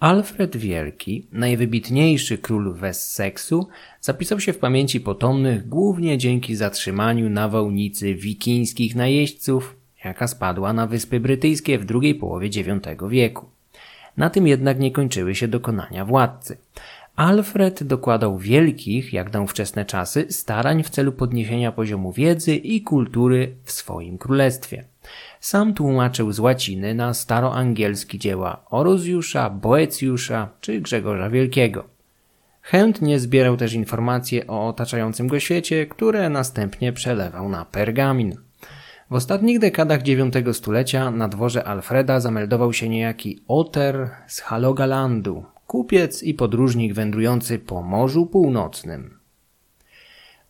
Alfred 0.00 0.56
Wielki, 0.56 1.26
najwybitniejszy 1.32 2.38
król 2.38 2.74
Wesseksu, 2.74 3.68
zapisał 4.00 4.40
się 4.40 4.52
w 4.52 4.58
pamięci 4.58 5.00
potomnych 5.00 5.68
głównie 5.68 6.18
dzięki 6.18 6.56
zatrzymaniu 6.56 7.30
nawałnicy 7.30 8.14
wikińskich 8.14 8.94
najeźdźców, 8.94 9.76
jaka 10.04 10.28
spadła 10.28 10.72
na 10.72 10.86
Wyspy 10.86 11.20
Brytyjskie 11.20 11.78
w 11.78 11.84
drugiej 11.84 12.14
połowie 12.14 12.46
IX 12.46 12.80
wieku. 13.08 13.46
Na 14.16 14.30
tym 14.30 14.46
jednak 14.46 14.78
nie 14.78 14.90
kończyły 14.90 15.34
się 15.34 15.48
dokonania 15.48 16.04
władcy. 16.04 16.56
Alfred 17.20 17.84
dokładał 17.84 18.38
wielkich, 18.38 19.12
jak 19.12 19.32
na 19.32 19.40
ówczesne 19.40 19.84
czasy, 19.84 20.26
starań 20.30 20.82
w 20.82 20.90
celu 20.90 21.12
podniesienia 21.12 21.72
poziomu 21.72 22.12
wiedzy 22.12 22.56
i 22.56 22.82
kultury 22.82 23.54
w 23.64 23.72
swoim 23.72 24.18
królestwie. 24.18 24.84
Sam 25.40 25.74
tłumaczył 25.74 26.32
z 26.32 26.38
łaciny 26.38 26.94
na 26.94 27.14
staroangielski 27.14 28.18
dzieła 28.18 28.64
Orozjusza, 28.70 29.50
Boecjusza 29.50 30.48
czy 30.60 30.80
Grzegorza 30.80 31.30
Wielkiego. 31.30 31.84
Chętnie 32.62 33.18
zbierał 33.18 33.56
też 33.56 33.72
informacje 33.72 34.46
o 34.46 34.68
otaczającym 34.68 35.28
go 35.28 35.40
świecie, 35.40 35.86
które 35.86 36.30
następnie 36.30 36.92
przelewał 36.92 37.48
na 37.48 37.64
pergamin. 37.64 38.36
W 39.10 39.14
ostatnich 39.14 39.58
dekadach 39.58 40.08
IX 40.08 40.56
stulecia 40.56 41.10
na 41.10 41.28
dworze 41.28 41.64
Alfreda 41.64 42.20
zameldował 42.20 42.72
się 42.72 42.88
niejaki 42.88 43.42
Oter 43.48 44.10
z 44.26 44.40
Halogalandu, 44.40 45.44
kupiec 45.70 46.22
i 46.22 46.34
podróżnik 46.34 46.94
wędrujący 46.94 47.58
po 47.58 47.82
Morzu 47.82 48.26
Północnym. 48.26 49.18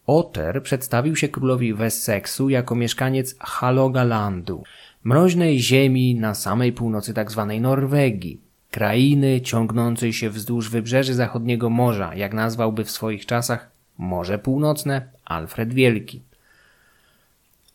Oter 0.07 0.63
przedstawił 0.63 1.17
się 1.17 1.29
królowi 1.29 1.75
Wesseksu 1.75 2.49
jako 2.49 2.75
mieszkaniec 2.75 3.37
Halogalandu, 3.41 4.63
mroźnej 5.05 5.59
ziemi 5.59 6.15
na 6.15 6.35
samej 6.35 6.73
północy 6.73 7.15
tzw. 7.15 7.47
Tak 7.49 7.61
Norwegii, 7.61 8.41
krainy 8.71 9.41
ciągnącej 9.41 10.13
się 10.13 10.31
wzdłuż 10.31 10.71
wybrzeży 10.71 11.15
zachodniego 11.15 11.71
morza, 11.71 12.15
jak 12.15 12.35
nazwałby 12.35 12.85
w 12.85 12.91
swoich 12.91 13.27
czasach 13.27 13.71
Morze 13.99 14.39
Północne 14.39 15.09
Alfred 15.25 15.75
Wielki. 15.75 16.23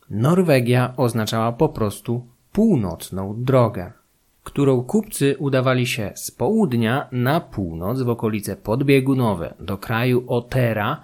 Norwegia 0.09 0.94
oznaczała 0.98 1.52
po 1.52 1.70
prostu 1.70 2.26
północną 2.52 3.44
drogę, 3.44 3.92
którą 4.46 4.84
kupcy 4.84 5.36
udawali 5.40 5.88
się 5.88 6.12
z 6.16 6.32
południa 6.32 7.08
na 7.12 7.40
północ 7.42 8.02
w 8.02 8.10
okolice 8.10 8.56
podbiegunowe 8.56 9.54
do 9.60 9.78
kraju 9.78 10.24
Otera, 10.28 11.02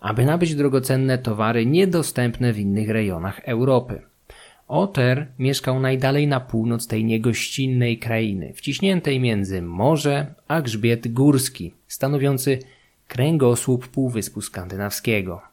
aby 0.00 0.24
nabyć 0.24 0.54
drogocenne 0.54 1.18
towary 1.18 1.66
niedostępne 1.66 2.52
w 2.52 2.58
innych 2.58 2.90
rejonach 2.90 3.40
Europy. 3.44 4.02
Oter 4.68 5.26
mieszkał 5.38 5.80
najdalej 5.80 6.26
na 6.26 6.40
północ 6.40 6.86
tej 6.86 7.04
niegościnnej 7.04 7.98
krainy, 7.98 8.52
wciśniętej 8.54 9.20
między 9.20 9.62
morze 9.62 10.34
a 10.48 10.62
grzbiet 10.62 11.12
górski, 11.12 11.74
stanowiący 11.88 12.58
kręgosłup 13.08 13.88
Półwyspu 13.88 14.40
Skandynawskiego. 14.40 15.51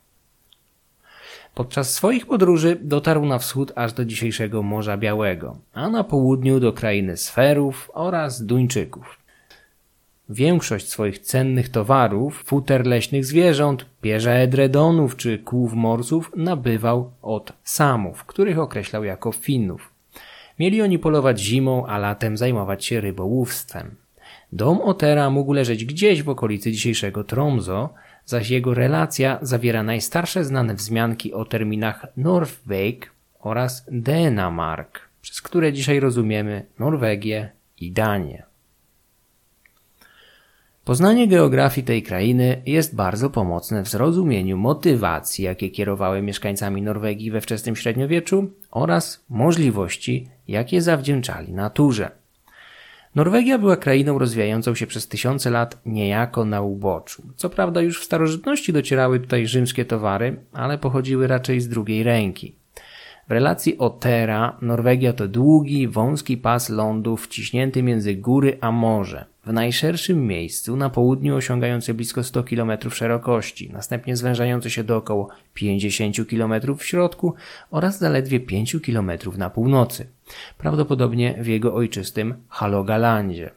Podczas 1.60 1.94
swoich 1.94 2.26
podróży 2.26 2.78
dotarł 2.82 3.26
na 3.26 3.40
wschód 3.40 3.72
aż 3.76 3.94
do 3.94 4.06
dzisiejszego 4.06 4.64
Morza 4.64 4.98
Białego, 4.98 5.58
a 5.74 5.90
na 5.90 6.04
południu 6.04 6.60
do 6.60 6.74
krainy 6.74 7.18
Sferów 7.18 7.92
oraz 7.94 8.46
Duńczyków. 8.46 9.20
Większość 10.30 10.90
swoich 10.90 11.20
cennych 11.20 11.70
towarów, 11.70 12.44
futer 12.44 12.88
leśnych 12.88 13.26
zwierząt, 13.26 13.86
pierze 14.02 14.34
edredonów 14.34 15.16
czy 15.16 15.40
kłów 15.40 15.74
morsów 15.74 16.32
nabywał 16.36 17.12
od 17.22 17.54
Samów, 17.64 18.26
których 18.26 18.60
określał 18.60 19.04
jako 19.04 19.32
Finnów. 19.32 19.94
Mieli 20.60 20.82
oni 20.82 21.00
polować 21.00 21.40
zimą, 21.40 21.86
a 21.86 21.98
latem 21.98 22.38
zajmować 22.38 22.86
się 22.86 23.02
rybołówstwem. 23.02 23.96
Dom 24.52 24.82
Otera 24.82 25.30
mógł 25.30 25.54
leżeć 25.54 25.86
gdzieś 25.86 26.24
w 26.24 26.30
okolicy 26.30 26.72
dzisiejszego 26.72 27.24
Tromso, 27.24 27.90
zaś 28.30 28.49
jego 28.49 28.73
relacja 28.73 29.39
zawiera 29.41 29.83
najstarsze 29.83 30.45
znane 30.45 30.75
wzmianki 30.75 31.34
o 31.34 31.45
terminach 31.45 32.06
Northwake 32.17 33.09
oraz 33.40 33.85
Denamark, 33.91 35.00
przez 35.22 35.41
które 35.41 35.73
dzisiaj 35.73 36.00
rozumiemy 36.00 36.66
Norwegię 36.79 37.50
i 37.78 37.91
Danię. 37.91 38.44
Poznanie 40.85 41.28
geografii 41.28 41.88
tej 41.88 42.03
krainy 42.03 42.62
jest 42.66 42.95
bardzo 42.95 43.29
pomocne 43.29 43.84
w 43.84 43.89
zrozumieniu 43.89 44.57
motywacji, 44.57 45.45
jakie 45.45 45.69
kierowały 45.69 46.22
mieszkańcami 46.22 46.81
Norwegii 46.81 47.31
we 47.31 47.41
wczesnym 47.41 47.75
średniowieczu 47.75 48.51
oraz 48.72 49.25
możliwości, 49.29 50.28
jakie 50.47 50.81
zawdzięczali 50.81 51.53
naturze. 51.53 52.19
Norwegia 53.19 53.57
była 53.57 53.78
krainą 53.78 54.19
rozwijającą 54.19 54.75
się 54.75 54.88
przez 54.88 55.07
tysiące 55.07 55.50
lat 55.50 55.78
niejako 55.85 56.46
na 56.46 56.62
uboczu. 56.62 57.24
Co 57.35 57.50
prawda 57.50 57.81
już 57.81 58.02
w 58.02 58.03
starożytności 58.03 58.74
docierały 58.74 59.19
tutaj 59.19 59.47
rzymskie 59.47 59.85
towary, 59.85 60.40
ale 60.53 60.78
pochodziły 60.78 61.28
raczej 61.28 61.62
z 61.62 61.68
drugiej 61.68 62.03
ręki. 62.03 62.56
W 63.28 63.31
relacji 63.31 63.78
Otera 63.78 64.57
Norwegia 64.62 65.13
to 65.13 65.28
długi, 65.28 65.88
wąski 65.88 66.38
pas 66.38 66.69
lądu 66.69 67.18
wciśnięty 67.18 67.84
między 67.84 68.16
góry 68.16 68.57
a 68.62 68.72
morze 68.72 69.25
w 69.45 69.53
najszerszym 69.53 70.27
miejscu 70.27 70.75
na 70.75 70.89
południu 70.89 71.35
osiągający 71.35 71.94
blisko 71.94 72.23
100 72.23 72.44
km 72.44 72.72
szerokości, 72.91 73.69
następnie 73.73 74.16
zwężający 74.16 74.69
się 74.69 74.83
do 74.83 74.97
około 74.97 75.29
50 75.53 76.16
km 76.29 76.77
w 76.77 76.85
środku 76.85 77.33
oraz 77.72 78.00
zaledwie 78.00 78.39
5 78.39 78.75
km 78.85 79.11
na 79.38 79.50
północy, 79.50 80.07
prawdopodobnie 80.57 81.35
w 81.41 81.47
jego 81.47 81.75
ojczystym 81.75 82.33
Halogalandzie. 82.50 83.51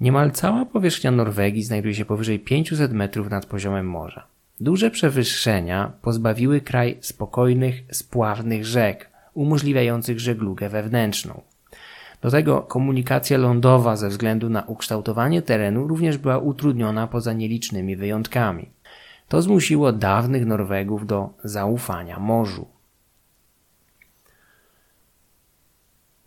Niemal 0.00 0.30
cała 0.30 0.64
powierzchnia 0.64 1.10
Norwegii 1.10 1.62
znajduje 1.62 1.94
się 1.94 2.04
powyżej 2.04 2.38
500 2.38 2.92
metrów 2.92 3.30
nad 3.30 3.46
poziomem 3.46 3.90
morza. 3.90 4.26
Duże 4.60 4.90
przewyższenia 4.90 5.92
pozbawiły 6.02 6.60
kraj 6.60 6.98
spokojnych, 7.00 7.82
spławnych 7.90 8.66
rzek, 8.66 9.10
umożliwiających 9.34 10.20
żeglugę 10.20 10.68
wewnętrzną. 10.68 11.42
Do 12.20 12.30
tego 12.30 12.62
komunikacja 12.62 13.38
lądowa 13.38 13.96
ze 13.96 14.08
względu 14.08 14.48
na 14.48 14.62
ukształtowanie 14.62 15.42
terenu 15.42 15.88
również 15.88 16.18
była 16.18 16.38
utrudniona 16.38 17.06
poza 17.06 17.32
nielicznymi 17.32 17.96
wyjątkami. 17.96 18.70
To 19.28 19.42
zmusiło 19.42 19.92
dawnych 19.92 20.46
Norwegów 20.46 21.06
do 21.06 21.30
zaufania 21.44 22.18
morzu. 22.18 22.66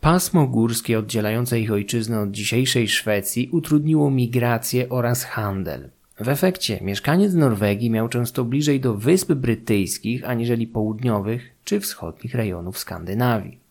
Pasmo 0.00 0.46
górskie 0.46 0.98
oddzielające 0.98 1.60
ich 1.60 1.72
ojczyznę 1.72 2.20
od 2.20 2.30
dzisiejszej 2.30 2.88
Szwecji 2.88 3.48
utrudniło 3.52 4.10
migrację 4.10 4.88
oraz 4.88 5.24
handel. 5.24 5.90
W 6.20 6.28
efekcie 6.28 6.78
mieszkaniec 6.82 7.34
Norwegii 7.34 7.90
miał 7.90 8.08
często 8.08 8.44
bliżej 8.44 8.80
do 8.80 8.94
wysp 8.94 9.32
brytyjskich 9.32 10.28
aniżeli 10.28 10.66
południowych 10.66 11.42
czy 11.64 11.80
wschodnich 11.80 12.34
rejonów 12.34 12.78
Skandynawii. 12.78 13.63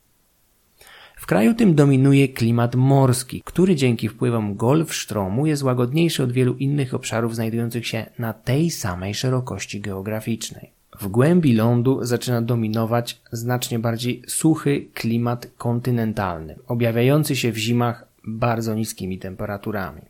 W 1.23 1.25
kraju 1.25 1.53
tym 1.53 1.75
dominuje 1.75 2.27
klimat 2.27 2.75
morski, 2.75 3.41
który 3.45 3.75
dzięki 3.75 4.09
wpływom 4.09 4.55
Golfstromu 4.55 5.45
jest 5.45 5.63
łagodniejszy 5.63 6.23
od 6.23 6.31
wielu 6.31 6.55
innych 6.55 6.93
obszarów 6.93 7.35
znajdujących 7.35 7.87
się 7.87 8.05
na 8.19 8.33
tej 8.33 8.71
samej 8.71 9.13
szerokości 9.13 9.81
geograficznej. 9.81 10.71
W 10.99 11.07
głębi 11.07 11.53
lądu 11.53 11.99
zaczyna 12.05 12.41
dominować 12.41 13.21
znacznie 13.31 13.79
bardziej 13.79 14.21
suchy 14.27 14.85
klimat 14.93 15.47
kontynentalny, 15.57 16.55
objawiający 16.67 17.35
się 17.35 17.51
w 17.51 17.57
zimach 17.57 18.07
bardzo 18.23 18.75
niskimi 18.75 19.19
temperaturami. 19.19 20.01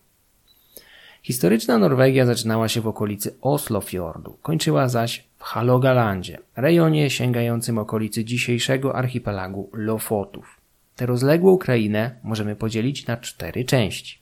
Historyczna 1.23 1.78
Norwegia 1.78 2.25
zaczynała 2.25 2.68
się 2.68 2.81
w 2.81 2.88
okolicy 2.88 3.35
Oslofjordu, 3.41 4.38
kończyła 4.41 4.90
zaś 4.90 5.23
w 5.38 5.44
Halogalandzie, 5.44 6.38
rejonie 6.56 7.09
sięgającym 7.09 7.78
okolicy 7.78 8.25
dzisiejszego 8.25 8.96
archipelagu 8.96 9.69
Lofotów. 9.73 10.62
Tę 10.96 11.06
rozległą 11.06 11.58
krainę 11.58 12.16
możemy 12.24 12.56
podzielić 12.56 13.08
na 13.08 13.18
cztery 13.18 13.66
części. 13.66 14.20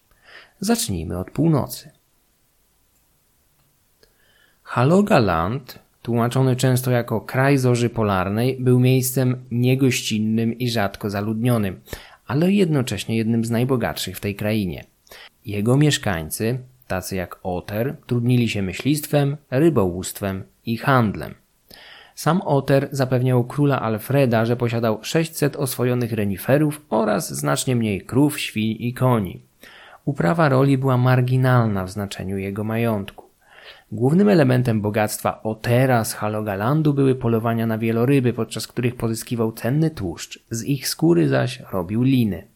Zacznijmy 0.59 1.17
od 1.17 1.31
północy. 1.31 1.91
Halogaland, 4.63 5.79
tłumaczony 6.01 6.55
często 6.55 6.91
jako 6.91 7.21
kraj 7.21 7.57
zorzy 7.57 7.89
polarnej, 7.89 8.57
był 8.59 8.79
miejscem 8.79 9.45
niegościnnym 9.51 10.57
i 10.57 10.69
rzadko 10.69 11.09
zaludnionym, 11.09 11.81
ale 12.27 12.51
jednocześnie 12.51 13.17
jednym 13.17 13.45
z 13.45 13.49
najbogatszych 13.49 14.17
w 14.17 14.19
tej 14.19 14.35
krainie. 14.35 14.83
Jego 15.45 15.77
mieszkańcy, 15.77 16.59
tacy 16.87 17.15
jak 17.15 17.39
Oter, 17.43 17.95
trudnili 18.07 18.49
się 18.49 18.61
myślistwem, 18.61 19.37
rybołówstwem 19.49 20.43
i 20.65 20.77
handlem. 20.77 21.40
Sam 22.21 22.41
Otter 22.41 22.89
zapewniał 22.91 23.43
króla 23.43 23.81
Alfreda, 23.81 24.45
że 24.45 24.55
posiadał 24.55 24.99
600 25.01 25.55
oswojonych 25.55 26.13
reniferów 26.13 26.81
oraz 26.89 27.33
znacznie 27.33 27.75
mniej 27.75 28.01
krów, 28.01 28.39
świń 28.39 28.75
i 28.79 28.93
koni. 28.93 29.41
Uprawa 30.05 30.49
roli 30.49 30.77
była 30.77 30.97
marginalna 30.97 31.85
w 31.85 31.91
znaczeniu 31.91 32.37
jego 32.37 32.63
majątku. 32.63 33.25
Głównym 33.91 34.29
elementem 34.29 34.81
bogactwa 34.81 35.43
Otera 35.43 36.03
z 36.03 36.13
Halogalandu 36.13 36.93
były 36.93 37.15
polowania 37.15 37.67
na 37.67 37.77
wieloryby, 37.77 38.33
podczas 38.33 38.67
których 38.67 38.95
pozyskiwał 38.95 39.51
cenny 39.51 39.89
tłuszcz, 39.89 40.39
z 40.49 40.63
ich 40.63 40.87
skóry 40.87 41.29
zaś 41.29 41.63
robił 41.71 42.03
liny. 42.03 42.50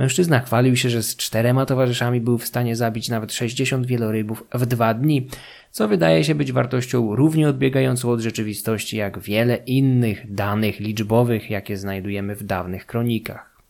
Mężczyzna 0.00 0.40
chwalił 0.40 0.76
się, 0.76 0.90
że 0.90 1.02
z 1.02 1.16
czterema 1.16 1.66
towarzyszami 1.66 2.20
był 2.20 2.38
w 2.38 2.46
stanie 2.46 2.76
zabić 2.76 3.08
nawet 3.08 3.32
60 3.32 3.86
wielorybów 3.86 4.44
w 4.54 4.66
dwa 4.66 4.94
dni, 4.94 5.28
co 5.70 5.88
wydaje 5.88 6.24
się 6.24 6.34
być 6.34 6.52
wartością 6.52 7.16
równie 7.16 7.48
odbiegającą 7.48 8.10
od 8.10 8.20
rzeczywistości 8.20 8.96
jak 8.96 9.18
wiele 9.18 9.56
innych 9.56 10.34
danych 10.34 10.80
liczbowych, 10.80 11.50
jakie 11.50 11.76
znajdujemy 11.76 12.36
w 12.36 12.44
dawnych 12.44 12.86
kronikach. 12.86 13.62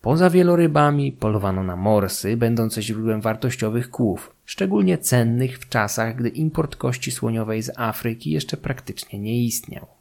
Poza 0.00 0.30
wielorybami 0.30 1.12
polowano 1.12 1.62
na 1.62 1.76
morsy, 1.76 2.36
będące 2.36 2.82
źródłem 2.82 3.20
wartościowych 3.20 3.90
kłów, 3.90 4.36
szczególnie 4.44 4.98
cennych 4.98 5.58
w 5.58 5.68
czasach, 5.68 6.16
gdy 6.16 6.28
import 6.28 6.76
kości 6.76 7.10
słoniowej 7.10 7.62
z 7.62 7.78
Afryki 7.78 8.30
jeszcze 8.30 8.56
praktycznie 8.56 9.18
nie 9.18 9.44
istniał. 9.44 9.95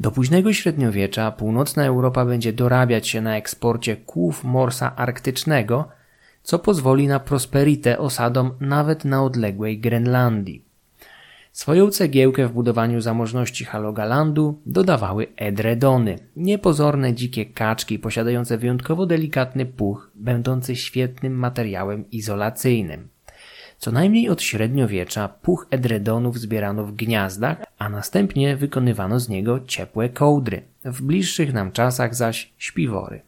Do 0.00 0.10
późnego 0.10 0.52
średniowiecza 0.52 1.32
północna 1.32 1.84
Europa 1.84 2.24
będzie 2.24 2.52
dorabiać 2.52 3.08
się 3.08 3.20
na 3.20 3.36
eksporcie 3.36 3.96
kłów 3.96 4.44
morsa 4.44 4.96
arktycznego, 4.96 5.88
co 6.42 6.58
pozwoli 6.58 7.08
na 7.08 7.20
prosperitę 7.20 7.98
osadom 7.98 8.50
nawet 8.60 9.04
na 9.04 9.24
odległej 9.24 9.78
Grenlandii. 9.78 10.64
Swoją 11.52 11.90
cegiełkę 11.90 12.48
w 12.48 12.52
budowaniu 12.52 13.00
zamożności 13.00 13.64
Halogalandu 13.64 14.60
dodawały 14.66 15.26
edredony, 15.36 16.18
niepozorne 16.36 17.14
dzikie 17.14 17.46
kaczki 17.46 17.98
posiadające 17.98 18.58
wyjątkowo 18.58 19.06
delikatny 19.06 19.66
puch, 19.66 20.10
będący 20.14 20.76
świetnym 20.76 21.32
materiałem 21.34 22.10
izolacyjnym. 22.10 23.08
Co 23.78 23.92
najmniej 23.92 24.28
od 24.28 24.42
średniowiecza 24.42 25.28
puch 25.28 25.66
edredonów 25.70 26.38
zbierano 26.38 26.84
w 26.84 26.92
gniazdach, 26.92 27.65
a 27.78 27.88
następnie 27.88 28.56
wykonywano 28.56 29.20
z 29.20 29.28
niego 29.28 29.60
ciepłe 29.60 30.08
kołdry, 30.08 30.62
w 30.84 31.02
bliższych 31.02 31.52
nam 31.52 31.72
czasach 31.72 32.14
zaś 32.14 32.52
śpiwory. 32.58 33.20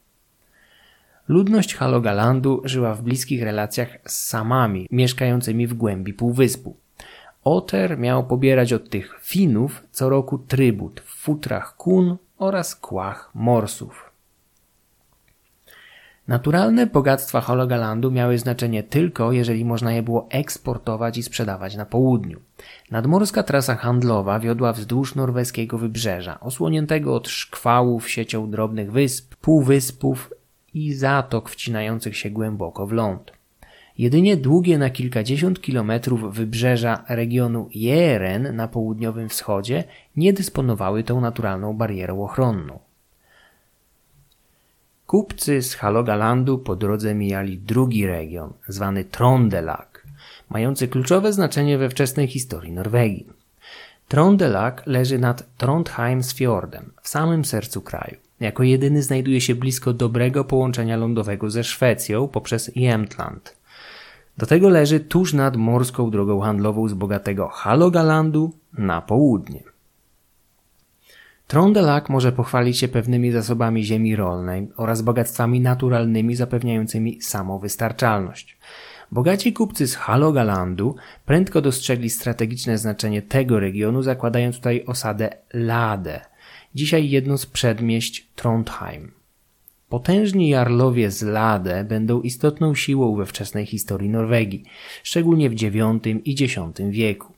Ludność 1.29 1.75
Halogalandu 1.75 2.63
żyła 2.65 2.95
w 2.95 3.03
bliskich 3.03 3.43
relacjach 3.43 3.89
z 4.07 4.27
samami 4.27 4.89
mieszkającymi 4.91 5.67
w 5.67 5.75
głębi 5.75 6.13
półwyspu. 6.13 6.77
Oter 7.45 7.99
miał 7.99 8.27
pobierać 8.27 8.73
od 8.73 8.91
tych 8.91 9.19
Finów 9.23 9.85
co 9.91 10.09
roku 10.09 10.39
trybut 10.39 11.01
w 11.01 11.15
futrach 11.15 11.77
kun 11.77 12.17
oraz 12.39 12.77
kłach 12.77 13.31
morsów. 13.35 14.08
Naturalne 16.29 16.87
bogactwa 16.87 17.41
Hologalandu 17.41 18.11
miały 18.11 18.39
znaczenie 18.39 18.83
tylko, 18.83 19.33
jeżeli 19.33 19.65
można 19.65 19.93
je 19.93 20.03
było 20.03 20.27
eksportować 20.31 21.19
i 21.19 21.23
sprzedawać 21.23 21.77
na 21.77 21.87
południu. 21.87 22.41
Nadmorska 22.91 23.43
trasa 23.43 23.75
handlowa 23.75 24.41
wiodła 24.41 24.73
wzdłuż 24.73 25.15
norweskiego 25.15 25.79
wybrzeża, 25.79 26.41
osłoniętego 26.41 27.15
od 27.15 27.29
szkwałów 27.29 28.11
siecią 28.11 28.51
drobnych 28.51 28.93
wysp, 28.93 29.35
półwyspów 29.37 30.33
i 30.75 30.95
zatok 30.95 31.51
wcinających 31.51 32.17
się 32.17 32.31
głęboko 32.31 32.87
w 32.87 32.93
ląd. 32.93 33.33
Jedynie 33.99 34.37
długie 34.37 34.79
na 34.79 34.91
kilkadziesiąt 34.91 35.61
kilometrów 35.61 36.35
wybrzeża 36.35 37.05
regionu 37.09 37.69
Jeren 37.75 38.57
na 38.57 38.69
południowym 38.69 39.29
wschodzie 39.29 39.85
nie 40.17 40.33
dysponowały 40.33 41.05
tą 41.05 41.21
naturalną 41.21 41.75
barierą 41.75 42.25
ochronną. 42.25 42.88
Kupcy 45.09 45.63
z 45.63 45.75
Halogalandu 45.75 46.59
po 46.59 46.77
drodze 46.77 47.15
mijali 47.15 47.59
drugi 47.59 48.07
region, 48.07 48.53
zwany 48.69 49.05
Trondelag, 49.05 50.07
mający 50.51 50.89
kluczowe 50.89 51.33
znaczenie 51.33 51.79
we 51.79 51.91
wczesnej 51.91 52.27
historii 52.27 52.73
Norwegii. 52.73 53.27
Trondelag 54.09 54.83
leży 54.87 55.19
nad 55.19 55.57
Trondheimsfjordem, 55.57 56.91
w 57.03 57.09
samym 57.09 57.45
sercu 57.45 57.81
kraju. 57.81 58.17
Jako 58.41 58.63
jedyny 58.63 59.03
znajduje 59.03 59.41
się 59.41 59.55
blisko 59.55 59.93
dobrego 59.93 60.45
połączenia 60.45 60.97
lądowego 60.97 61.51
ze 61.51 61.65
Szwecją 61.65 62.29
poprzez 62.29 62.77
Jämtland. 62.77 63.57
Do 64.39 64.47
tego 64.47 64.69
leży 64.69 65.01
tuż 65.01 65.33
nad 65.33 65.57
morską 65.57 66.11
drogą 66.11 66.41
handlową 66.41 66.89
z 66.89 66.95
bogatego 66.95 67.49
Halogalandu 67.49 68.53
na 68.79 69.01
południe. 69.03 69.63
Trondelag 71.49 72.09
może 72.09 72.33
pochwalić 72.33 72.79
się 72.79 72.89
pewnymi 72.89 73.33
zasobami 73.33 73.85
ziemi 73.85 74.17
rolnej 74.17 74.69
oraz 74.77 75.03
bogactwami 75.03 75.61
naturalnymi 75.61 76.37
zapewniającymi 76.37 77.23
samowystarczalność. 77.23 78.59
Bogaci 79.13 79.53
kupcy 79.53 79.87
z 79.87 79.95
Halogalandu 79.95 80.97
prędko 81.27 81.61
dostrzegli 81.61 82.11
strategiczne 82.11 82.79
znaczenie 82.79 83.23
tego 83.23 83.61
regionu, 83.61 84.03
zakładając 84.03 84.57
tutaj 84.57 84.85
osadę 84.87 85.31
Lade, 85.53 86.21
dzisiaj 86.75 87.11
jedno 87.11 87.39
z 87.39 87.47
przedmieść 87.47 88.29
Trondheim. 88.37 89.13
Potężni 89.89 90.49
jarlowie 90.49 91.11
z 91.11 91.23
Lade 91.23 91.85
będą 91.85 92.21
istotną 92.21 92.75
siłą 92.75 93.17
we 93.17 93.27
wczesnej 93.27 93.67
historii 93.67 94.09
Norwegii, 94.09 94.65
szczególnie 95.03 95.51
w 95.51 95.63
IX 95.63 95.75
i 96.25 96.45
X 96.45 96.55
wieku. 96.91 97.38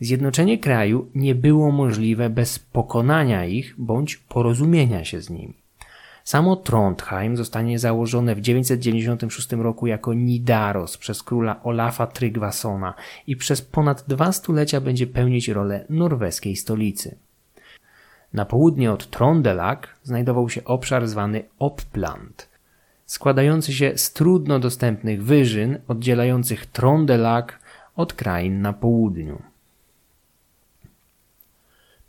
Zjednoczenie 0.00 0.58
kraju 0.58 1.10
nie 1.14 1.34
było 1.34 1.70
możliwe 1.70 2.30
bez 2.30 2.58
pokonania 2.58 3.46
ich 3.46 3.74
bądź 3.78 4.16
porozumienia 4.16 5.04
się 5.04 5.20
z 5.20 5.30
nimi. 5.30 5.54
Samo 6.24 6.56
Trondheim 6.56 7.36
zostanie 7.36 7.78
założone 7.78 8.34
w 8.34 8.40
996 8.40 9.52
roku 9.52 9.86
jako 9.86 10.14
Nidaros 10.14 10.96
przez 10.96 11.22
króla 11.22 11.62
Olafa 11.62 12.06
Trygvasona 12.06 12.94
i 13.26 13.36
przez 13.36 13.62
ponad 13.62 14.04
dwa 14.08 14.32
stulecia 14.32 14.80
będzie 14.80 15.06
pełnić 15.06 15.48
rolę 15.48 15.84
norweskiej 15.90 16.56
stolicy. 16.56 17.16
Na 18.32 18.44
południe 18.44 18.92
od 18.92 19.10
Trondelag 19.10 19.88
znajdował 20.02 20.48
się 20.48 20.64
obszar 20.64 21.08
zwany 21.08 21.42
Oppland, 21.58 22.48
składający 23.04 23.72
się 23.72 23.92
z 23.96 24.12
trudno 24.12 24.58
dostępnych 24.58 25.24
wyżyn 25.24 25.78
oddzielających 25.88 26.66
Trondelag 26.66 27.58
od 27.96 28.12
krain 28.12 28.62
na 28.62 28.72
południu. 28.72 29.42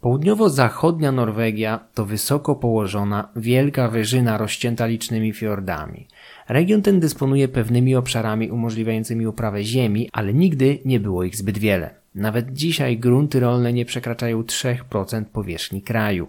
Południowo-zachodnia 0.02 1.12
Norwegia 1.12 1.80
to 1.94 2.06
wysoko 2.06 2.56
położona, 2.56 3.30
wielka 3.36 3.90
wyżyna 3.90 4.38
rozcięta 4.38 4.86
licznymi 4.86 5.34
fiordami. 5.34 6.08
Region 6.50 6.82
ten 6.82 7.00
dysponuje 7.00 7.48
pewnymi 7.48 7.96
obszarami 7.96 8.52
umożliwiającymi 8.52 9.28
uprawę 9.28 9.64
ziemi, 9.64 10.10
ale 10.14 10.34
nigdy 10.34 10.80
nie 10.86 11.00
było 11.00 11.24
ich 11.24 11.36
zbyt 11.36 11.58
wiele. 11.58 11.96
Nawet 12.16 12.54
dzisiaj 12.54 12.98
grunty 12.98 13.40
rolne 13.40 13.74
nie 13.74 13.86
przekraczają 13.86 14.42
3% 14.42 15.26
powierzchni 15.26 15.82
kraju. 15.82 16.28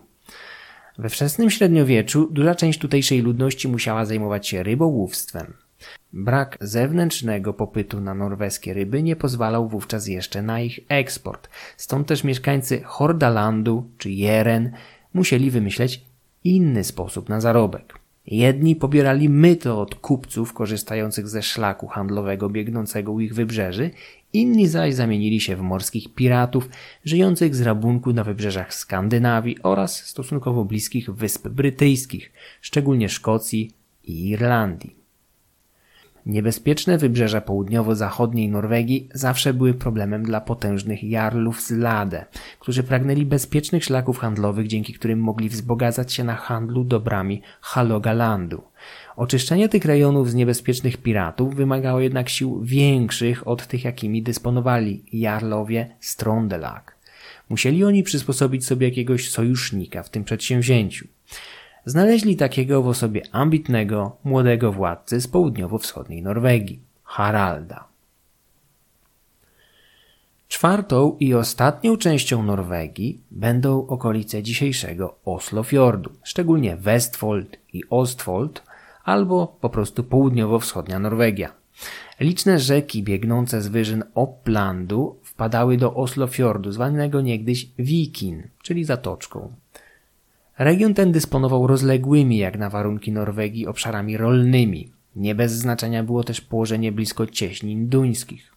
We 0.99 1.09
wczesnym 1.09 1.51
średniowieczu 1.51 2.29
duża 2.31 2.55
część 2.55 2.79
tutejszej 2.79 3.23
ludności 3.23 3.69
musiała 3.69 4.05
zajmować 4.05 4.49
się 4.49 4.63
rybołówstwem. 4.63 5.68
Brak 6.13 6.59
zewnętrznego 6.61 7.53
popytu 7.53 8.01
na 8.01 8.15
norweskie 8.15 8.75
ryby 8.75 9.03
nie 9.03 9.17
pozwalał 9.17 9.69
wówczas 9.69 10.07
jeszcze 10.07 10.43
na 10.43 10.61
ich 10.61 10.81
eksport, 10.89 11.49
stąd 11.77 12.07
też 12.07 12.25
mieszkańcy 12.25 12.81
Hordalandu 12.85 13.91
czy 13.99 14.11
Jeren 14.11 14.73
musieli 15.15 15.51
wymyśleć 15.51 16.03
inny 16.45 16.85
sposób 16.85 17.29
na 17.29 17.41
zarobek. 17.41 17.99
Jedni 18.27 18.77
pobierali 18.77 19.29
myto 19.29 19.81
od 19.81 19.95
kupców 19.95 20.53
korzystających 20.53 21.29
ze 21.29 21.43
szlaku 21.43 21.87
handlowego 21.87 22.51
biegnącego 22.51 23.13
u 23.13 23.21
ich 23.21 23.35
wybrzeży, 23.35 23.91
inni 24.33 24.67
zaś 24.67 24.95
zamienili 24.95 25.41
się 25.41 25.57
w 25.57 25.61
morskich 25.61 26.15
piratów 26.15 26.69
żyjących 27.05 27.55
z 27.55 27.61
rabunku 27.61 28.13
na 28.13 28.25
wybrzeżach 28.25 28.75
Skandynawii 28.75 29.63
oraz 29.63 30.07
stosunkowo 30.07 30.65
bliskich 30.65 31.11
wysp 31.11 31.49
brytyjskich, 31.49 32.33
szczególnie 32.61 33.09
Szkocji 33.09 33.71
i 34.05 34.29
Irlandii. 34.29 34.98
Niebezpieczne 36.29 36.99
wybrzeża 36.99 37.41
południowo-zachodniej 37.41 38.49
Norwegii 38.49 39.09
zawsze 39.15 39.55
były 39.55 39.75
problemem 39.75 40.23
dla 40.23 40.41
potężnych 40.41 41.05
jarlów 41.05 41.61
z 41.61 41.71
Lade, 41.71 42.25
którzy 42.61 42.83
pragnęli 42.83 43.27
bezpiecznych 43.27 43.85
szlaków 43.85 44.19
handlowych, 44.19 44.67
dzięki 44.67 44.95
którym 44.95 45.19
mogli 45.19 45.49
wzbogacać 45.49 46.13
się 46.13 46.25
na 46.25 46.37
handlu 46.37 46.85
dobrami 46.85 47.43
Halogalandu. 47.61 48.63
Oczyszczenie 49.17 49.69
tych 49.69 49.85
rejonów 49.85 50.31
z 50.31 50.35
niebezpiecznych 50.35 50.97
piratów 50.97 51.55
wymagało 51.55 52.01
jednak 52.01 52.29
sił 52.29 52.61
większych 52.63 53.49
od 53.49 53.67
tych, 53.67 53.85
jakimi 53.85 54.23
dysponowali 54.23 55.05
jarlowie 55.13 55.97
Strondelag. 56.01 56.97
Musieli 57.49 57.85
oni 57.85 58.03
przysposobić 58.03 58.67
sobie 58.67 58.89
jakiegoś 58.89 59.31
sojusznika 59.31 60.03
w 60.03 60.11
tym 60.11 60.25
przedsięwzięciu. 60.25 61.09
Znaleźli 61.89 62.37
takiego 62.37 62.83
w 62.83 62.89
osobie 62.89 63.23
ambitnego, 63.33 64.17
młodego 64.25 64.73
władcy 64.73 65.21
z 65.21 65.29
południowo-wschodniej 65.29 66.23
Norwegii, 66.23 66.81
Haralda. 67.05 67.85
Czwartą 70.49 71.17
i 71.21 71.35
ostatnią 71.35 71.97
częścią 71.97 72.43
Norwegii 72.43 73.21
będą 73.31 73.87
okolice 73.87 74.43
dzisiejszego 74.43 75.19
Oslofjordu, 75.25 76.11
szczególnie 76.23 76.77
Westfold 76.77 77.59
i 77.73 77.83
Ostfold, 77.91 78.63
albo 79.05 79.57
po 79.61 79.71
prostu 79.71 80.05
południowo-wschodnia 80.05 80.99
Norwegia. 80.99 81.53
Liczne 82.21 82.59
rzeki 82.59 83.03
biegnące 83.03 83.63
z 83.63 83.69
wyżyn 83.69 84.05
Opplandu 84.15 85.17
wpadały 85.23 85.77
do 85.77 85.95
Oslofjordu, 85.95 86.73
zwanego 86.73 87.21
niegdyś 87.21 87.69
Wikin, 87.79 88.49
czyli 88.63 88.85
zatoczką. 88.85 89.53
Region 90.59 90.95
ten 90.95 91.13
dysponował 91.13 91.67
rozległymi 91.67 92.39
jak 92.39 92.59
na 92.59 92.71
warunki 92.71 93.13
Norwegii 93.13 93.67
obszarami 93.67 94.17
rolnymi. 94.17 94.93
Nie 95.17 95.35
bez 95.35 95.53
znaczenia 95.53 96.03
było 96.03 96.25
też 96.25 96.41
położenie 96.41 96.93
blisko 96.93 97.27
cieśnin 97.27 97.89
duńskich. 97.89 98.53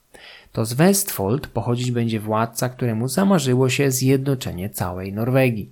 To 0.51 0.65
z 0.65 0.73
Westfold 0.73 1.47
pochodzić 1.47 1.91
będzie 1.91 2.19
władca, 2.19 2.69
któremu 2.69 3.07
zamarzyło 3.07 3.69
się 3.69 3.91
zjednoczenie 3.91 4.69
całej 4.69 5.13
Norwegii. 5.13 5.69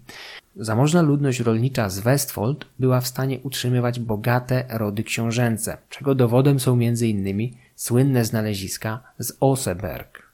Zamożna 0.55 1.01
ludność 1.01 1.39
rolnicza 1.39 1.89
z 1.89 1.99
Westfold 1.99 2.65
była 2.79 3.01
w 3.01 3.07
stanie 3.07 3.39
utrzymywać 3.39 3.99
bogate 3.99 4.65
rody 4.69 5.03
książęce, 5.03 5.77
czego 5.89 6.15
dowodem 6.15 6.59
są 6.59 6.73
m.in. 6.73 7.51
słynne 7.75 8.25
znaleziska 8.25 9.03
z 9.19 9.37
Oseberg. 9.39 10.28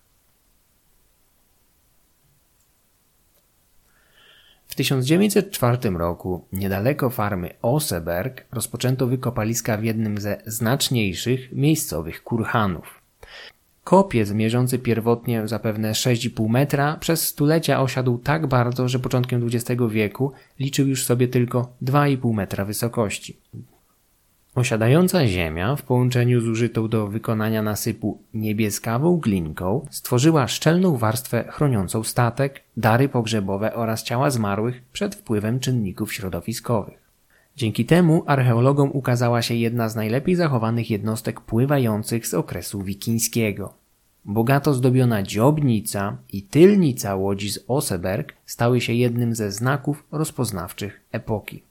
W 4.75 4.77
1904 4.77 5.89
roku 5.89 6.46
niedaleko 6.53 7.10
farmy 7.10 7.50
Oseberg 7.62 8.46
rozpoczęto 8.51 9.08
wykopaliska 9.08 9.77
w 9.77 9.84
jednym 9.84 10.17
ze 10.17 10.41
znaczniejszych 10.46 11.51
miejscowych 11.51 12.24
kurhanów. 12.24 13.01
Kopiec 13.84 14.32
mierzący 14.32 14.79
pierwotnie 14.79 15.48
zapewne 15.48 15.91
6,5 15.91 16.50
metra 16.50 16.98
przez 17.00 17.27
stulecia 17.27 17.82
osiadł 17.82 18.17
tak 18.17 18.48
bardzo, 18.48 18.89
że 18.89 19.00
początkiem 19.00 19.48
XX 19.48 19.82
wieku 19.89 20.32
liczył 20.60 20.88
już 20.88 21.03
sobie 21.03 21.27
tylko 21.27 21.74
2,5 21.84 22.34
metra 22.34 22.65
wysokości. 22.65 23.38
Osiadająca 24.56 25.28
ziemia 25.28 25.76
w 25.76 25.84
połączeniu 25.84 26.42
z 26.42 26.48
użytą 26.48 26.88
do 26.88 27.08
wykonania 27.08 27.62
nasypu 27.62 28.22
niebieskawą 28.34 29.18
glinką 29.18 29.88
stworzyła 29.90 30.48
szczelną 30.48 30.98
warstwę 30.98 31.46
chroniącą 31.50 32.04
statek, 32.04 32.64
dary 32.78 33.10
pogrzebowe 33.10 33.74
oraz 33.74 34.04
ciała 34.04 34.30
zmarłych 34.30 34.82
przed 34.94 35.16
wpływem 35.16 35.60
czynników 35.60 36.14
środowiskowych. 36.14 37.06
Dzięki 37.56 37.86
temu 37.86 38.24
archeologom 38.28 38.92
ukazała 38.94 39.42
się 39.42 39.54
jedna 39.54 39.90
z 39.90 39.96
najlepiej 39.96 40.36
zachowanych 40.36 40.90
jednostek 40.90 41.42
pływających 41.42 42.28
z 42.28 42.34
okresu 42.34 42.82
wikińskiego. 42.82 43.74
Bogato 44.26 44.74
zdobiona 44.74 45.24
dziobnica 45.24 46.18
i 46.34 46.44
tylnica 46.44 47.16
łodzi 47.16 47.50
z 47.50 47.66
Oseberg 47.68 48.34
stały 48.46 48.82
się 48.82 48.94
jednym 48.94 49.36
ze 49.36 49.52
znaków 49.52 50.04
rozpoznawczych 50.12 51.02
epoki. 51.12 51.64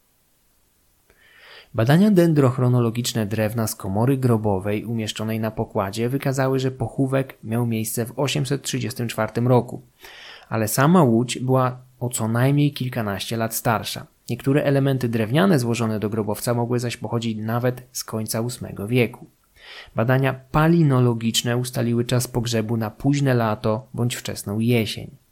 Badania 1.74 2.10
dendrochronologiczne 2.10 3.26
drewna 3.26 3.66
z 3.66 3.74
komory 3.74 4.16
grobowej 4.16 4.84
umieszczonej 4.84 5.40
na 5.40 5.50
pokładzie 5.50 6.08
wykazały, 6.08 6.58
że 6.58 6.70
pochówek 6.70 7.38
miał 7.44 7.66
miejsce 7.66 8.06
w 8.06 8.12
834 8.16 9.32
roku, 9.40 9.82
ale 10.48 10.68
sama 10.68 11.02
łódź 11.02 11.38
była 11.38 11.78
o 12.00 12.08
co 12.08 12.28
najmniej 12.28 12.72
kilkanaście 12.72 13.36
lat 13.36 13.54
starsza. 13.54 14.06
Niektóre 14.30 14.64
elementy 14.64 15.08
drewniane 15.08 15.58
złożone 15.58 16.00
do 16.00 16.10
grobowca 16.10 16.54
mogły 16.54 16.80
zaś 16.80 16.96
pochodzić 16.96 17.38
nawet 17.38 17.82
z 17.92 18.04
końca 18.04 18.42
VIII 18.42 18.88
wieku. 18.88 19.26
Badania 19.96 20.34
palinologiczne 20.50 21.56
ustaliły 21.56 22.04
czas 22.04 22.28
pogrzebu 22.28 22.76
na 22.76 22.90
późne 22.90 23.34
lato 23.34 23.86
bądź 23.94 24.16
wczesną 24.16 24.58
jesień. 24.58 25.23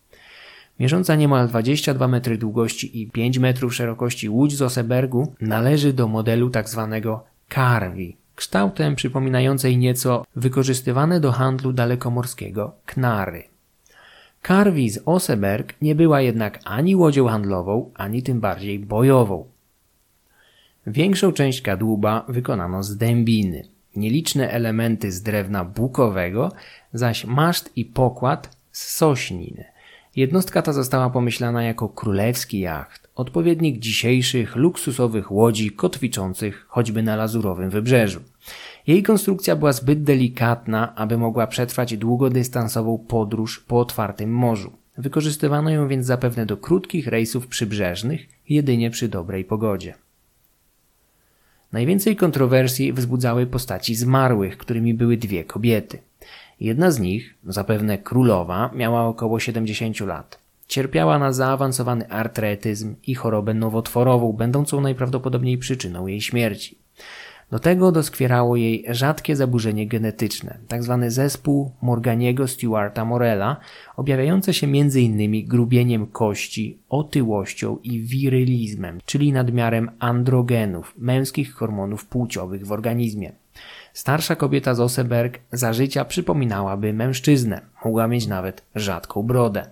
Mierząca 0.83 1.15
niemal 1.15 1.49
22 1.49 2.09
metry 2.09 2.39
długości 2.39 3.03
i 3.03 3.07
5 3.07 3.39
metrów 3.39 3.75
szerokości 3.75 4.29
łódź 4.29 4.57
z 4.57 4.62
Osebergu 4.62 5.35
należy 5.41 5.93
do 5.93 6.09
modelu 6.09 6.51
tzw. 6.51 6.89
Tak 6.93 7.03
Carvi, 7.55 8.17
kształtem 8.35 8.95
przypominającej 8.97 9.79
nieco 9.79 10.25
wykorzystywane 10.37 11.21
do 11.21 11.33
handlu 11.33 11.73
dalekomorskiego 11.73 12.75
knary. 12.87 13.45
Carvi 14.47 14.91
z 14.91 15.03
Oseberg 15.05 15.75
nie 15.83 15.95
była 15.95 16.21
jednak 16.21 16.61
ani 16.65 16.97
łodzią 16.97 17.29
handlową, 17.29 17.91
ani 17.95 18.23
tym 18.23 18.41
bardziej 18.41 18.79
bojową. 18.79 19.47
Większą 20.87 21.33
część 21.33 21.62
kadłuba 21.62 22.25
wykonano 22.29 22.83
z 22.83 22.97
dębiny, 22.97 23.62
nieliczne 23.97 24.51
elementy 24.51 25.12
z 25.12 25.23
drewna 25.23 25.65
bukowego, 25.65 26.53
zaś 26.93 27.25
maszt 27.25 27.73
i 27.77 27.85
pokład 27.85 28.57
z 28.73 28.95
sośniny. 28.95 29.72
Jednostka 30.16 30.62
ta 30.62 30.73
została 30.73 31.11
pomyślana 31.11 31.62
jako 31.62 31.88
królewski 31.88 32.61
jacht, 32.61 33.09
odpowiednik 33.14 33.78
dzisiejszych 33.78 34.57
luksusowych 34.57 35.33
łodzi 35.33 35.71
kotwiczących 35.71 36.66
choćby 36.69 37.02
na 37.02 37.16
lazurowym 37.16 37.71
wybrzeżu. 37.71 38.21
Jej 38.87 39.02
konstrukcja 39.02 39.57
była 39.57 39.73
zbyt 39.73 40.02
delikatna, 40.02 40.95
aby 40.95 41.19
mogła 41.19 41.47
przetrwać 41.47 41.97
długodystansową 41.97 42.99
podróż 42.99 43.61
po 43.61 43.81
otwartym 43.81 44.35
morzu. 44.35 44.73
Wykorzystywano 44.99 45.71
ją 45.71 45.88
więc 45.88 46.07
zapewne 46.07 46.47
do 46.47 46.57
krótkich 46.57 47.07
rejsów 47.07 47.47
przybrzeżnych, 47.47 48.28
jedynie 48.49 48.90
przy 48.90 49.09
dobrej 49.09 49.45
pogodzie. 49.45 49.95
Najwięcej 51.73 52.16
kontrowersji 52.16 52.92
wzbudzały 52.92 53.47
postaci 53.47 53.95
zmarłych, 53.95 54.59
którymi 54.59 54.95
były 54.95 55.16
dwie 55.16 55.45
kobiety. 55.45 55.99
Jedna 56.62 56.90
z 56.90 57.00
nich, 57.00 57.35
zapewne 57.47 57.99
królowa, 57.99 58.71
miała 58.75 59.07
około 59.07 59.40
70 59.40 60.00
lat. 60.00 60.38
Cierpiała 60.66 61.19
na 61.19 61.33
zaawansowany 61.33 62.11
artretyzm 62.11 62.95
i 63.07 63.14
chorobę 63.14 63.54
nowotworową, 63.54 64.33
będącą 64.33 64.81
najprawdopodobniej 64.81 65.59
przyczyną 65.59 66.07
jej 66.07 66.21
śmierci. 66.21 66.78
Do 67.50 67.59
tego 67.59 67.92
doskwierało 67.92 68.57
jej 68.57 68.85
rzadkie 68.88 69.37
zaburzenie 69.37 69.87
genetyczne, 69.87 70.59
tzw. 70.69 70.99
Tak 71.00 71.11
zespół 71.11 71.71
Morganiego 71.81 72.49
Stewarta 72.49 73.04
Morella, 73.04 73.57
objawiające 73.97 74.54
się 74.54 74.66
m.in. 74.66 75.47
grubieniem 75.49 76.07
kości, 76.07 76.78
otyłością 76.88 77.78
i 77.83 78.00
wirylizmem, 78.00 79.00
czyli 79.04 79.33
nadmiarem 79.33 79.90
androgenów, 79.99 80.95
męskich 80.99 81.54
hormonów 81.54 82.07
płciowych 82.07 82.66
w 82.66 82.73
organizmie. 82.73 83.42
Starsza 83.93 84.37
kobieta 84.37 84.75
z 84.75 84.81
Oseberg 84.81 85.39
za 85.53 85.73
życia 85.73 86.05
przypominałaby 86.05 86.93
mężczyznę, 86.93 87.61
mogła 87.85 88.09
mieć 88.09 88.27
nawet 88.27 88.63
rzadką 88.75 89.23
brodę. 89.23 89.67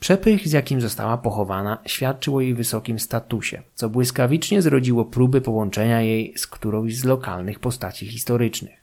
Przepych, 0.00 0.48
z 0.48 0.52
jakim 0.52 0.80
została 0.80 1.18
pochowana, 1.18 1.78
świadczył 1.86 2.36
o 2.36 2.40
jej 2.40 2.54
wysokim 2.54 2.98
statusie, 2.98 3.62
co 3.74 3.88
błyskawicznie 3.88 4.62
zrodziło 4.62 5.04
próby 5.04 5.40
połączenia 5.40 6.00
jej 6.00 6.34
z 6.36 6.46
którąś 6.46 6.96
z 6.96 7.04
lokalnych 7.04 7.58
postaci 7.58 8.06
historycznych. 8.08 8.74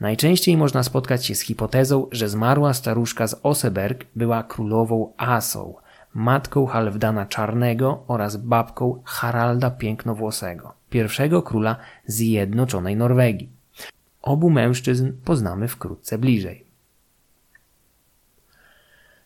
Najczęściej 0.00 0.56
można 0.56 0.82
spotkać 0.82 1.26
się 1.26 1.34
z 1.34 1.40
hipotezą, 1.40 2.06
że 2.12 2.28
zmarła 2.28 2.74
staruszka 2.74 3.26
z 3.26 3.40
Oseberg 3.42 4.06
była 4.16 4.42
królową 4.42 5.12
Asą, 5.16 5.74
matką 6.14 6.66
Halfdana 6.66 7.26
Czarnego 7.26 8.04
oraz 8.08 8.36
babką 8.36 9.02
Haralda 9.04 9.70
Pięknowłosego, 9.70 10.72
pierwszego 10.90 11.42
króla 11.42 11.76
Zjednoczonej 12.06 12.96
Norwegii. 12.96 13.59
Obu 14.22 14.50
mężczyzn 14.50 15.12
poznamy 15.24 15.68
wkrótce 15.68 16.18
bliżej. 16.18 16.64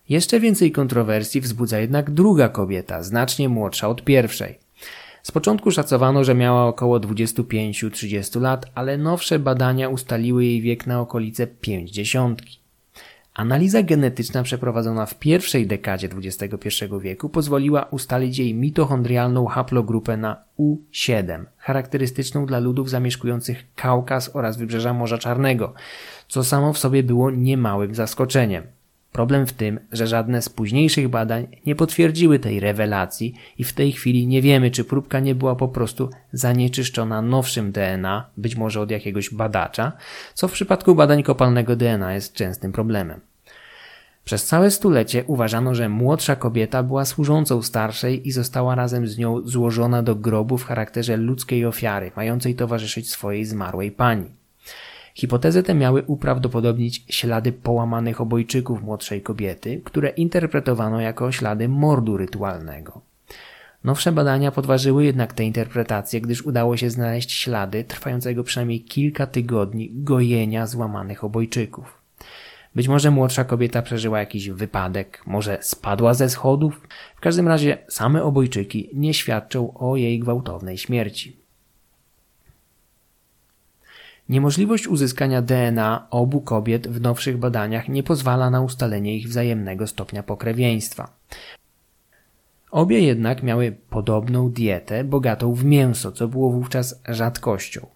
Jeszcze 0.08 0.40
więcej 0.40 0.72
kontrowersji 0.72 1.40
wzbudza 1.40 1.78
jednak 1.78 2.10
druga 2.10 2.48
kobieta, 2.48 3.02
znacznie 3.02 3.48
młodsza 3.48 3.88
od 3.88 4.04
pierwszej. 4.04 4.58
Z 5.22 5.30
początku 5.30 5.70
szacowano, 5.70 6.24
że 6.24 6.34
miała 6.34 6.66
około 6.66 7.00
25-30 7.00 8.40
lat, 8.40 8.66
ale 8.74 8.98
nowsze 8.98 9.38
badania 9.38 9.88
ustaliły 9.88 10.44
jej 10.44 10.62
wiek 10.62 10.86
na 10.86 11.00
okolice 11.00 11.46
50. 11.46 12.42
Analiza 13.34 13.82
genetyczna 13.82 14.42
przeprowadzona 14.42 15.06
w 15.06 15.14
pierwszej 15.14 15.66
dekadzie 15.66 16.08
XXI 16.16 16.84
wieku 17.00 17.28
pozwoliła 17.28 17.82
ustalić 17.82 18.38
jej 18.38 18.54
mitochondrialną 18.54 19.46
haplogrupę 19.46 20.16
na 20.16 20.36
U7, 20.58 21.44
charakterystyczną 21.58 22.46
dla 22.46 22.58
ludów 22.58 22.90
zamieszkujących 22.90 23.64
Kaukaz 23.76 24.36
oraz 24.36 24.56
wybrzeża 24.56 24.92
Morza 24.92 25.18
Czarnego, 25.18 25.74
co 26.28 26.44
samo 26.44 26.72
w 26.72 26.78
sobie 26.78 27.02
było 27.02 27.30
niemałym 27.30 27.94
zaskoczeniem. 27.94 28.64
Problem 29.14 29.46
w 29.46 29.52
tym, 29.52 29.80
że 29.92 30.06
żadne 30.06 30.42
z 30.42 30.48
późniejszych 30.48 31.08
badań 31.08 31.46
nie 31.66 31.74
potwierdziły 31.74 32.38
tej 32.38 32.60
rewelacji 32.60 33.34
i 33.58 33.64
w 33.64 33.72
tej 33.72 33.92
chwili 33.92 34.26
nie 34.26 34.42
wiemy, 34.42 34.70
czy 34.70 34.84
próbka 34.84 35.20
nie 35.20 35.34
była 35.34 35.56
po 35.56 35.68
prostu 35.68 36.10
zanieczyszczona 36.32 37.22
nowszym 37.22 37.72
DNA, 37.72 38.30
być 38.36 38.56
może 38.56 38.80
od 38.80 38.90
jakiegoś 38.90 39.34
badacza, 39.34 39.92
co 40.34 40.48
w 40.48 40.52
przypadku 40.52 40.94
badań 40.94 41.22
kopalnego 41.22 41.76
DNA 41.76 42.14
jest 42.14 42.32
częstym 42.32 42.72
problemem. 42.72 43.20
Przez 44.24 44.46
całe 44.46 44.70
stulecie 44.70 45.24
uważano, 45.26 45.74
że 45.74 45.88
młodsza 45.88 46.36
kobieta 46.36 46.82
była 46.82 47.04
służącą 47.04 47.62
starszej 47.62 48.28
i 48.28 48.32
została 48.32 48.74
razem 48.74 49.08
z 49.08 49.18
nią 49.18 49.40
złożona 49.44 50.02
do 50.02 50.14
grobu 50.14 50.58
w 50.58 50.64
charakterze 50.64 51.16
ludzkiej 51.16 51.66
ofiary, 51.66 52.10
mającej 52.16 52.54
towarzyszyć 52.54 53.10
swojej 53.10 53.44
zmarłej 53.44 53.92
pani. 53.92 54.43
Hipotezy 55.14 55.62
te 55.62 55.74
miały 55.74 56.02
uprawdopodobnić 56.02 57.04
ślady 57.08 57.52
połamanych 57.52 58.20
obojczyków 58.20 58.82
młodszej 58.82 59.22
kobiety, 59.22 59.80
które 59.84 60.08
interpretowano 60.08 61.00
jako 61.00 61.32
ślady 61.32 61.68
mordu 61.68 62.16
rytualnego. 62.16 63.00
Nowsze 63.84 64.12
badania 64.12 64.50
podważyły 64.50 65.04
jednak 65.04 65.32
te 65.32 65.44
interpretacje, 65.44 66.20
gdyż 66.20 66.42
udało 66.42 66.76
się 66.76 66.90
znaleźć 66.90 67.32
ślady 67.32 67.84
trwającego 67.84 68.44
przynajmniej 68.44 68.80
kilka 68.80 69.26
tygodni 69.26 69.90
gojenia 69.92 70.66
złamanych 70.66 71.24
obojczyków. 71.24 71.98
Być 72.74 72.88
może 72.88 73.10
młodsza 73.10 73.44
kobieta 73.44 73.82
przeżyła 73.82 74.18
jakiś 74.18 74.50
wypadek, 74.50 75.22
może 75.26 75.58
spadła 75.60 76.14
ze 76.14 76.28
schodów. 76.28 76.88
W 77.16 77.20
każdym 77.20 77.48
razie 77.48 77.78
same 77.88 78.22
obojczyki 78.22 78.90
nie 78.94 79.14
świadczą 79.14 79.74
o 79.74 79.96
jej 79.96 80.18
gwałtownej 80.18 80.78
śmierci. 80.78 81.43
Niemożliwość 84.28 84.88
uzyskania 84.88 85.42
DNA 85.42 86.06
obu 86.10 86.40
kobiet 86.40 86.88
w 86.88 87.00
nowszych 87.00 87.38
badaniach 87.38 87.88
nie 87.88 88.02
pozwala 88.02 88.50
na 88.50 88.60
ustalenie 88.60 89.16
ich 89.16 89.28
wzajemnego 89.28 89.86
stopnia 89.86 90.22
pokrewieństwa. 90.22 91.12
Obie 92.70 93.00
jednak 93.00 93.42
miały 93.42 93.76
podobną 93.90 94.50
dietę, 94.50 95.04
bogatą 95.04 95.54
w 95.54 95.64
mięso, 95.64 96.12
co 96.12 96.28
było 96.28 96.50
wówczas 96.50 97.00
rzadkością. 97.08 97.86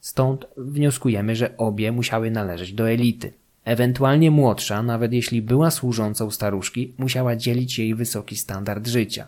Stąd 0.00 0.46
wnioskujemy, 0.56 1.36
że 1.36 1.56
obie 1.56 1.92
musiały 1.92 2.30
należeć 2.30 2.72
do 2.72 2.90
elity. 2.90 3.32
Ewentualnie 3.64 4.30
młodsza, 4.30 4.82
nawet 4.82 5.12
jeśli 5.12 5.42
była 5.42 5.70
służącą 5.70 6.30
staruszki, 6.30 6.94
musiała 6.98 7.36
dzielić 7.36 7.78
jej 7.78 7.94
wysoki 7.94 8.36
standard 8.36 8.86
życia. 8.86 9.26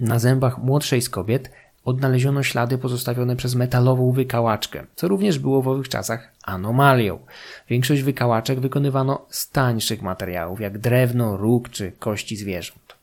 Na 0.00 0.18
zębach 0.18 0.58
młodszej 0.58 1.02
z 1.02 1.08
kobiet 1.08 1.50
odnaleziono 1.84 2.42
ślady 2.42 2.78
pozostawione 2.78 3.36
przez 3.36 3.54
metalową 3.54 4.12
wykałaczkę, 4.12 4.86
co 4.96 5.08
również 5.08 5.38
było 5.38 5.62
w 5.62 5.68
owych 5.68 5.88
czasach 5.88 6.32
anomalią. 6.44 7.18
Większość 7.68 8.02
wykałaczek 8.02 8.60
wykonywano 8.60 9.26
z 9.28 9.50
tańszych 9.50 10.02
materiałów, 10.02 10.60
jak 10.60 10.78
drewno, 10.78 11.36
róg 11.36 11.68
czy 11.68 11.92
kości 11.92 12.36
zwierząt. 12.36 12.94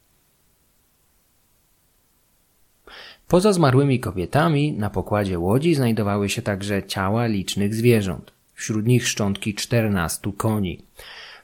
Poza 3.27 3.53
zmarłymi 3.53 3.99
kobietami 3.99 4.73
na 4.73 4.89
pokładzie 4.89 5.39
łodzi 5.39 5.75
znajdowały 5.75 6.29
się 6.29 6.41
także 6.41 6.83
ciała 6.83 7.25
licznych 7.25 7.75
zwierząt, 7.75 8.31
wśród 8.53 8.85
nich 8.85 9.07
szczątki 9.07 9.55
14 9.55 10.31
koni. 10.37 10.85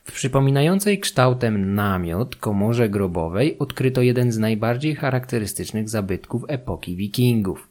W 0.07 0.11
przypominającej 0.11 0.99
kształtem 0.99 1.75
namiot 1.75 2.35
komorze 2.35 2.89
grobowej 2.89 3.59
odkryto 3.59 4.01
jeden 4.01 4.31
z 4.31 4.37
najbardziej 4.37 4.95
charakterystycznych 4.95 5.89
zabytków 5.89 6.43
epoki 6.47 6.95
wikingów. 6.95 7.69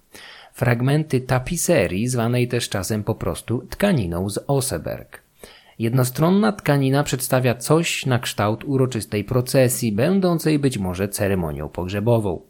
Fragmenty 0.53 1.21
tapiserii, 1.21 2.09
zwanej 2.09 2.49
też 2.49 2.69
czasem 2.69 3.05
po 3.05 3.15
prostu 3.15 3.67
tkaniną 3.71 4.31
z 4.31 4.39
Oseberg. 4.47 5.23
Jednostronna 5.79 6.53
tkanina 6.53 7.03
przedstawia 7.03 7.55
coś 7.55 8.07
na 8.07 8.19
kształt 8.19 8.65
uroczystej 8.65 9.25
procesji, 9.25 9.93
będącej 9.93 10.59
być 10.59 10.79
może 10.79 11.09
ceremonią 11.09 11.69
pogrzebową. 11.69 12.41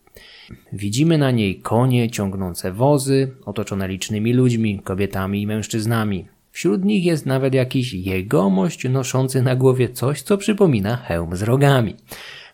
Widzimy 0.73 1.19
na 1.19 1.31
niej 1.31 1.61
konie 1.61 2.11
ciągnące 2.11 2.73
wozy, 2.73 3.31
otoczone 3.45 3.89
licznymi 3.89 4.33
ludźmi, 4.33 4.81
kobietami 4.85 5.43
i 5.43 5.47
mężczyznami. 5.47 6.29
Wśród 6.57 6.85
nich 6.85 7.05
jest 7.05 7.27
nawet 7.27 7.55
jakiś 7.55 7.93
jegomość 7.93 8.89
noszący 8.89 9.43
na 9.43 9.57
głowie 9.57 9.89
coś, 9.89 10.23
co 10.23 10.39
przypomina 10.39 10.97
hełm 10.97 11.37
z 11.37 11.43
rogami. 11.43 11.97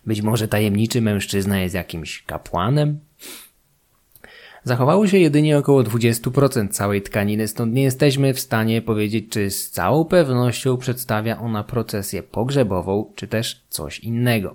Być 0.07 0.23
może 0.23 0.49
tajemniczy 0.49 1.01
mężczyzna 1.01 1.61
jest 1.61 1.75
jakimś 1.75 2.23
kapłanem? 2.23 3.01
Zachowało 4.65 5.07
się 5.07 5.19
jedynie 5.19 5.59
około 5.59 5.83
20% 5.83 6.69
całej 6.69 7.03
tkaniny, 7.03 7.49
stąd 7.49 7.75
nie 7.75 7.83
jesteśmy 7.83 8.35
w 8.35 8.41
stanie 8.41 8.83
powiedzieć, 8.83 9.25
czy 9.31 9.51
z 9.51 9.71
całą 9.71 10.05
pewnością 10.05 10.77
przedstawia 10.77 11.39
ona 11.39 11.65
procesję 11.65 12.23
pogrzebową, 12.23 13.13
czy 13.15 13.29
też 13.29 13.65
coś 13.69 13.99
innego. 13.99 14.55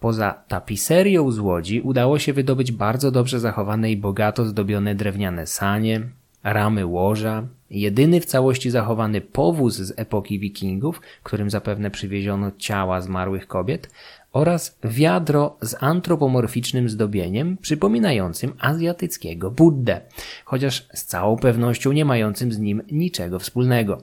Poza 0.00 0.42
tapiserią 0.48 1.30
z 1.30 1.38
łodzi 1.38 1.80
udało 1.80 2.18
się 2.18 2.32
wydobyć 2.32 2.72
bardzo 2.72 3.10
dobrze 3.10 3.40
zachowane 3.40 3.90
i 3.90 3.96
bogato 3.96 4.44
zdobione 4.44 4.94
drewniane 4.94 5.46
sanie, 5.46 6.08
ramy 6.44 6.86
łoża, 6.86 7.46
jedyny 7.70 8.20
w 8.20 8.26
całości 8.26 8.70
zachowany 8.70 9.20
powóz 9.20 9.74
z 9.74 9.98
epoki 9.98 10.38
wikingów, 10.38 11.00
którym 11.22 11.50
zapewne 11.50 11.90
przywieziono 11.90 12.50
ciała 12.58 13.00
zmarłych 13.00 13.46
kobiet, 13.46 13.90
oraz 14.32 14.78
wiadro 14.84 15.56
z 15.60 15.76
antropomorficznym 15.80 16.88
zdobieniem 16.88 17.56
przypominającym 17.56 18.52
azjatyckiego 18.58 19.50
Buddę, 19.50 20.00
chociaż 20.44 20.88
z 20.94 21.04
całą 21.04 21.36
pewnością 21.36 21.92
nie 21.92 22.04
mającym 22.04 22.52
z 22.52 22.58
nim 22.58 22.82
niczego 22.90 23.38
wspólnego. 23.38 24.02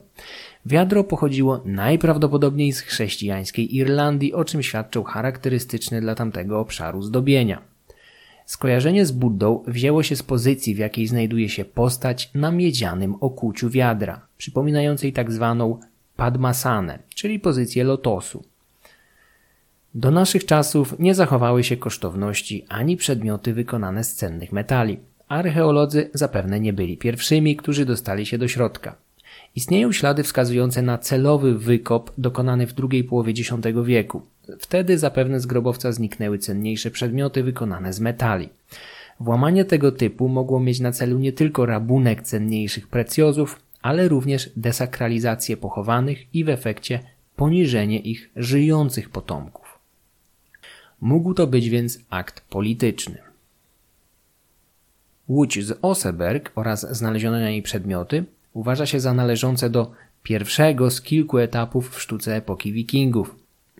Wiadro 0.66 1.04
pochodziło 1.04 1.62
najprawdopodobniej 1.66 2.74
z 2.74 2.80
chrześcijańskiej 2.80 3.76
Irlandii, 3.76 4.34
o 4.34 4.46
czym 4.46 4.64
świadczą 4.64 5.04
charakterystyczne 5.04 6.02
dla 6.02 6.16
tamtego 6.16 6.60
obszaru 6.60 7.02
zdobienia. 7.02 7.69
Skojarzenie 8.50 9.06
z 9.06 9.12
Buddą 9.12 9.64
wzięło 9.68 10.04
się 10.04 10.16
z 10.16 10.24
pozycji, 10.24 10.76
w 10.76 10.78
jakiej 10.78 11.08
znajduje 11.08 11.50
się 11.50 11.66
postać 11.66 12.32
na 12.34 12.52
miedzianym 12.52 13.16
okuciu 13.20 13.70
wiadra, 13.70 14.28
przypominającej 14.38 15.14
tak 15.14 15.32
zwaną 15.32 15.80
padmasanę, 16.16 17.00
czyli 17.16 17.40
pozycję 17.40 17.84
lotosu. 17.84 18.44
Do 19.96 20.12
naszych 20.12 20.46
czasów 20.46 20.96
nie 21.00 21.16
zachowały 21.16 21.64
się 21.64 21.78
kosztowności 21.78 22.66
ani 22.70 22.98
przedmioty 22.98 23.54
wykonane 23.54 24.04
z 24.04 24.16
cennych 24.16 24.52
metali. 24.52 25.00
Archeolodzy 25.28 26.10
zapewne 26.14 26.60
nie 26.60 26.74
byli 26.74 26.98
pierwszymi, 26.98 27.56
którzy 27.56 27.86
dostali 27.86 28.26
się 28.26 28.38
do 28.38 28.48
środka. 28.48 28.96
Istnieją 29.56 29.92
ślady 29.92 30.24
wskazujące 30.24 30.82
na 30.82 30.98
celowy 30.98 31.58
wykop 31.58 32.12
dokonany 32.18 32.68
w 32.68 32.74
drugiej 32.74 33.04
połowie 33.04 33.34
X 33.40 33.52
wieku. 33.84 34.22
Wtedy 34.60 34.98
zapewne 34.98 35.40
z 35.40 35.46
grobowca 35.46 35.92
zniknęły 35.92 36.40
cenniejsze 36.40 36.92
przedmioty 36.92 37.44
wykonane 37.44 37.94
z 37.94 38.00
metali. 38.00 38.50
Włamanie 39.20 39.66
tego 39.66 39.92
typu 39.92 40.28
mogło 40.28 40.60
mieć 40.60 40.80
na 40.80 40.92
celu 40.92 41.20
nie 41.20 41.34
tylko 41.34 41.66
rabunek 41.66 42.22
cenniejszych 42.22 42.88
precjozów, 42.88 43.60
ale 43.82 44.08
również 44.08 44.50
desakralizację 44.56 45.58
pochowanych 45.58 46.36
i 46.36 46.44
w 46.44 46.50
efekcie 46.50 47.00
poniżenie 47.36 48.00
ich 48.00 48.30
żyjących 48.36 49.10
potomków. 49.10 49.80
Mógł 51.02 51.34
to 51.34 51.48
być 51.48 51.70
więc 51.70 52.00
akt 52.10 52.42
polityczny. 52.50 53.18
Łódź 55.28 55.66
z 55.66 55.80
Oseberg 55.82 56.52
oraz 56.56 56.98
znalezione 56.98 57.40
na 57.40 57.50
niej 57.50 57.62
przedmioty 57.62 58.26
uważa 58.54 58.86
się 58.86 59.00
za 59.00 59.14
należące 59.14 59.70
do 59.70 59.92
pierwszego 60.24 60.92
z 60.92 61.02
kilku 61.02 61.38
etapów 61.38 61.96
w 61.96 62.02
sztuce 62.02 62.36
epoki 62.36 62.74
wikingów, 62.74 63.36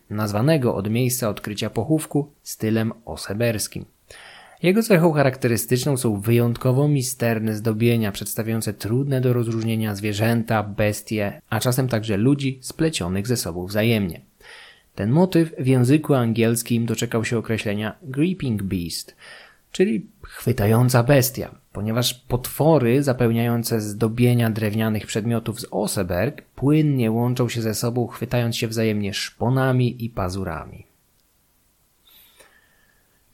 nazwanego 0.10 0.76
od 0.76 0.90
miejsca 0.90 1.30
odkrycia 1.30 1.70
pochówku 1.70 2.32
stylem 2.44 2.94
oseberskim. 3.06 3.86
Jego 4.64 4.84
cechą 4.84 5.12
charakterystyczną 5.12 5.98
są 5.98 6.20
wyjątkowo 6.22 6.88
misterne 6.88 7.56
zdobienia 7.56 8.12
przedstawiające 8.12 8.74
trudne 8.74 9.22
do 9.22 9.34
rozróżnienia 9.34 9.96
zwierzęta, 9.96 10.64
bestie, 10.64 11.42
a 11.50 11.60
czasem 11.60 11.88
także 11.88 12.18
ludzi 12.18 12.60
splecionych 12.62 13.28
ze 13.28 13.38
sobą 13.38 13.66
wzajemnie. 13.66 14.22
Ten 14.96 15.12
motyw 15.12 15.54
w 15.60 15.68
języku 15.68 16.14
angielskim 16.14 16.86
doczekał 16.86 17.26
się 17.26 17.38
określenia 17.38 17.96
Gripping 18.04 18.64
Beast, 18.64 19.16
czyli 19.72 20.06
chwytająca 20.24 21.04
bestia, 21.04 21.56
ponieważ 21.74 22.14
potwory 22.14 23.04
zapełniające 23.04 23.82
zdobienia 23.82 24.50
drewnianych 24.50 25.06
przedmiotów 25.06 25.60
z 25.60 25.66
Oseberg 25.72 26.42
płynnie 26.42 27.12
łączą 27.12 27.50
się 27.50 27.62
ze 27.62 27.76
sobą, 27.76 28.08
chwytając 28.08 28.56
się 28.58 28.68
wzajemnie 28.68 29.14
szponami 29.14 30.06
i 30.06 30.10
pazurami. 30.10 30.86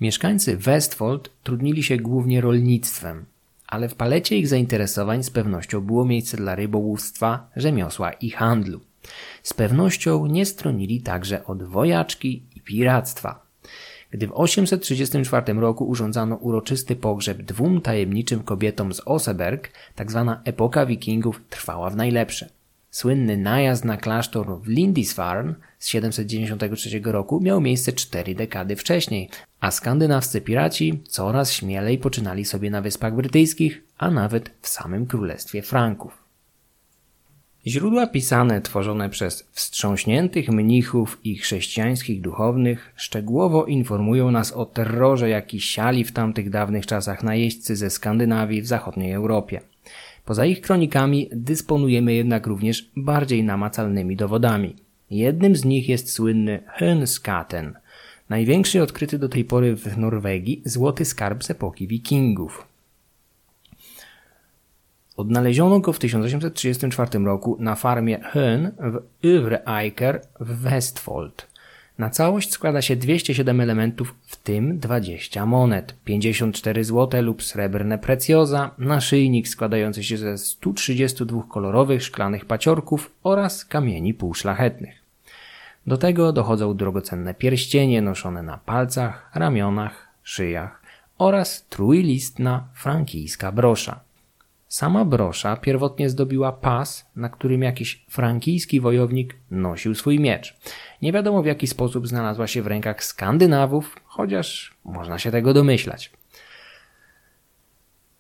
Mieszkańcy 0.02 0.58
Westfold 0.58 1.32
trudnili 1.44 1.84
się 1.84 1.98
głównie 1.98 2.42
rolnictwem, 2.42 3.26
ale 3.68 3.90
w 3.90 3.96
palecie 3.96 4.38
ich 4.38 4.48
zainteresowań 4.48 5.24
z 5.24 5.30
pewnością 5.30 5.82
było 5.82 6.06
miejsce 6.06 6.38
dla 6.38 6.56
rybołówstwa, 6.56 7.50
rzemiosła 7.56 8.12
i 8.12 8.30
handlu. 8.30 8.82
Z 9.44 9.54
pewnością 9.54 10.26
nie 10.26 10.46
stronili 10.46 11.02
także 11.02 11.46
od 11.46 11.64
wojaczki 11.64 12.44
i 12.56 12.62
piractwa. 12.62 13.45
Gdy 14.16 14.28
w 14.28 14.32
834 14.34 15.54
roku 15.54 15.86
urządzano 15.88 16.36
uroczysty 16.36 16.96
pogrzeb 16.96 17.42
dwóm 17.42 17.82
tajemniczym 17.82 18.44
kobietom 18.44 18.94
z 18.94 19.02
Oseberg. 19.06 19.72
Tak 19.96 20.08
epoka 20.44 20.86
wikingów 20.86 21.42
trwała 21.50 21.90
w 21.90 21.96
najlepsze. 21.96 22.50
Słynny 22.92 23.38
najazd 23.38 23.86
na 23.86 23.98
klasztor 23.98 24.62
w 24.62 24.68
Lindisfarne 24.68 25.54
z 25.80 25.88
793 25.88 27.02
roku 27.04 27.42
miał 27.42 27.62
miejsce 27.62 27.94
cztery 27.94 28.36
dekady 28.36 28.76
wcześniej, 28.76 29.30
a 29.60 29.72
skandynawscy 29.72 30.42
piraci 30.42 31.04
coraz 31.08 31.52
śmielej 31.52 31.98
poczynali 31.98 32.46
sobie 32.46 32.70
na 32.70 32.82
Wyspach 32.82 33.16
Brytyjskich, 33.16 33.84
a 33.98 34.12
nawet 34.12 34.52
w 34.62 34.68
samym 34.68 35.06
Królestwie 35.06 35.62
Franków. 35.62 36.25
Źródła 37.68 38.08
pisane 38.08 38.62
tworzone 38.62 39.10
przez 39.10 39.48
wstrząśniętych 39.52 40.50
mnichów 40.50 41.20
i 41.24 41.38
chrześcijańskich 41.38 42.22
duchownych 42.22 42.94
szczegółowo 42.96 43.66
informują 43.66 44.32
nas 44.32 44.54
o 44.54 44.66
terrorze, 44.66 45.30
jaki 45.30 45.62
siali 45.62 46.04
w 46.04 46.12
tamtych 46.12 46.50
dawnych 46.50 46.86
czasach 46.86 47.24
najeźdźcy 47.24 47.76
ze 47.76 47.90
Skandynawii 47.90 48.62
w 48.62 48.68
zachodniej 48.68 49.12
Europie. 49.12 49.62
Poza 50.26 50.46
ich 50.46 50.62
kronikami 50.62 51.30
dysponujemy 51.32 52.14
jednak 52.14 52.48
również 52.48 52.90
bardziej 52.96 53.44
namacalnymi 53.44 54.16
dowodami. 54.16 54.76
Jednym 55.12 55.56
z 55.56 55.66
nich 55.66 55.90
jest 55.90 56.12
słynny 56.12 56.60
Hönskaten, 56.80 57.72
największy 58.30 58.82
odkryty 58.82 59.20
do 59.20 59.30
tej 59.30 59.46
pory 59.46 59.76
w 59.76 59.98
Norwegii 59.98 60.62
złoty 60.66 61.06
skarb 61.06 61.44
z 61.44 61.52
epoki 61.52 61.88
wikingów. 61.88 62.75
Odnaleziono 65.18 65.80
go 65.80 65.94
w 65.94 66.00
1834 66.00 67.20
roku 67.20 67.58
na 67.60 67.76
farmie 67.76 68.20
Höhn 68.34 68.72
w 68.80 69.02
Övre-Eiker 69.24 70.20
w 70.40 70.62
Westfold. 70.62 71.48
Na 71.98 72.10
całość 72.10 72.52
składa 72.52 72.82
się 72.82 72.96
207 72.96 73.62
elementów, 73.62 74.16
w 74.22 74.36
tym 74.36 74.80
20 74.80 75.46
monet, 75.46 75.96
54 76.06 76.84
złote 76.84 77.22
lub 77.22 77.44
srebrne 77.44 77.98
precjoza, 77.98 78.72
naszyjnik 78.78 79.48
składający 79.48 80.04
się 80.04 80.18
ze 80.18 80.38
132 80.38 81.44
kolorowych 81.44 82.04
szklanych 82.04 82.46
paciorków 82.46 83.12
oraz 83.24 83.66
kamieni 83.66 84.14
półszlachetnych. 84.14 84.96
Do 85.88 85.98
tego 85.98 86.34
dochodzą 86.34 86.78
drogocenne 86.78 87.34
pierścienie 87.34 88.02
noszone 88.02 88.44
na 88.44 88.58
palcach, 88.58 89.32
ramionach, 89.36 90.08
szyjach 90.24 90.82
oraz 91.18 91.66
trójlistna 91.70 92.68
frankijska 92.74 93.52
brosza. 93.52 94.05
Sama 94.68 95.06
brosza 95.06 95.58
pierwotnie 95.58 96.10
zdobiła 96.10 96.52
pas, 96.52 97.12
na 97.16 97.30
którym 97.30 97.62
jakiś 97.62 98.06
frankijski 98.10 98.82
wojownik 98.82 99.36
nosił 99.52 99.96
swój 99.96 100.20
miecz. 100.20 100.58
Nie 101.02 101.12
wiadomo 101.12 101.44
w 101.44 101.46
jaki 101.46 101.68
sposób 101.68 102.08
znalazła 102.08 102.48
się 102.48 102.62
w 102.62 102.68
rękach 102.68 103.04
Skandynawów, 103.04 103.96
chociaż 104.06 104.78
można 104.86 105.20
się 105.20 105.32
tego 105.32 105.54
domyślać. 105.54 106.12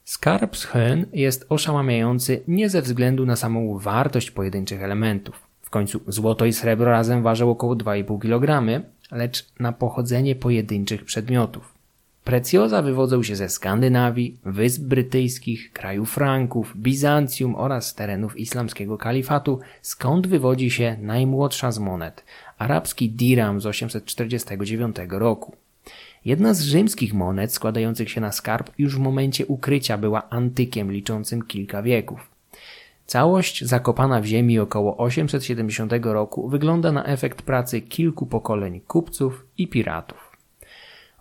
Skarb 0.03 0.55
Höhen 0.55 1.05
jest 1.13 1.45
oszałamiający 1.49 2.43
nie 2.47 2.69
ze 2.69 2.81
względu 2.81 3.25
na 3.25 3.35
samą 3.35 3.79
wartość 3.79 4.31
pojedynczych 4.31 4.83
elementów. 4.83 5.47
W 5.61 5.69
końcu 5.69 6.01
złoto 6.07 6.45
i 6.45 6.53
srebro 6.53 6.91
razem 6.91 7.23
ważą 7.23 7.49
około 7.49 7.75
2,5 7.75 8.19
kg, 8.19 8.63
lecz 9.11 9.45
na 9.59 9.71
pochodzenie 9.71 10.35
pojedynczych 10.35 11.05
przedmiotów. 11.05 11.74
Precjoza 12.25 12.81
wywodzą 12.81 13.23
się 13.23 13.35
ze 13.35 13.49
Skandynawii, 13.49 14.37
Wysp 14.45 14.81
Brytyjskich, 14.81 15.71
kraju 15.71 16.05
Franków, 16.05 16.77
Bizancjum 16.77 17.55
oraz 17.55 17.95
terenów 17.95 18.37
islamskiego 18.37 18.97
kalifatu, 18.97 19.59
skąd 19.81 20.27
wywodzi 20.27 20.71
się 20.71 20.97
najmłodsza 21.01 21.71
z 21.71 21.79
monet, 21.79 22.23
arabski 22.57 23.09
diram 23.09 23.61
z 23.61 23.65
849 23.65 24.95
roku. 25.09 25.55
Jedna 26.25 26.53
z 26.53 26.61
rzymskich 26.61 27.13
monet 27.13 27.53
składających 27.53 28.11
się 28.11 28.21
na 28.21 28.31
skarb 28.31 28.71
już 28.77 28.95
w 28.95 28.99
momencie 28.99 29.45
ukrycia 29.45 29.97
była 29.97 30.29
antykiem 30.29 30.91
liczącym 30.91 31.41
kilka 31.41 31.83
wieków. 31.83 32.29
Całość 33.05 33.63
zakopana 33.65 34.21
w 34.21 34.25
ziemi 34.25 34.59
około 34.59 34.97
870 34.97 35.93
roku 36.03 36.49
wygląda 36.49 36.91
na 36.91 37.05
efekt 37.05 37.41
pracy 37.41 37.81
kilku 37.81 38.25
pokoleń 38.25 38.81
kupców 38.87 39.45
i 39.57 39.67
piratów. 39.67 40.24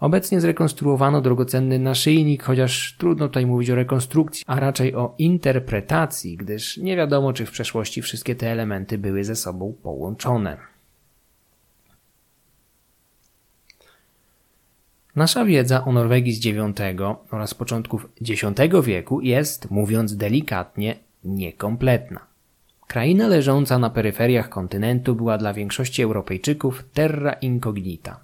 Obecnie 0.01 0.41
zrekonstruowano 0.41 1.21
drogocenny 1.21 1.79
naszyjnik, 1.79 2.43
chociaż 2.43 2.97
trudno 2.99 3.29
tutaj 3.29 3.47
mówić 3.47 3.71
o 3.71 3.75
rekonstrukcji, 3.75 4.45
a 4.47 4.61
raczej 4.61 4.95
o 4.95 5.15
interpretacji, 5.19 6.37
gdyż 6.37 6.77
nie 6.77 6.97
wiadomo, 6.97 7.33
czy 7.33 7.47
w 7.47 7.51
przeszłości 7.51 8.03
wszystkie 8.03 8.35
te 8.35 8.53
elementy 8.53 8.99
były 8.99 9.25
ze 9.25 9.37
sobą 9.37 9.75
połączone. 9.83 10.57
Nasza 15.17 15.45
wiedza 15.45 15.85
o 15.85 15.93
Norwegii 15.93 16.33
z 16.33 16.47
IX 16.47 16.81
oraz 17.31 17.55
początków 17.55 18.09
X 18.21 18.43
wieku 18.83 19.21
jest, 19.21 19.71
mówiąc 19.71 20.17
delikatnie, 20.17 20.97
niekompletna. 21.25 22.21
Kraina 22.87 23.29
leżąca 23.29 23.79
na 23.79 23.91
peryferiach 23.91 24.49
kontynentu 24.49 25.15
była 25.15 25.39
dla 25.39 25.53
większości 25.53 26.03
Europejczyków 26.03 26.85
terra 26.93 27.33
incognita. 27.33 28.21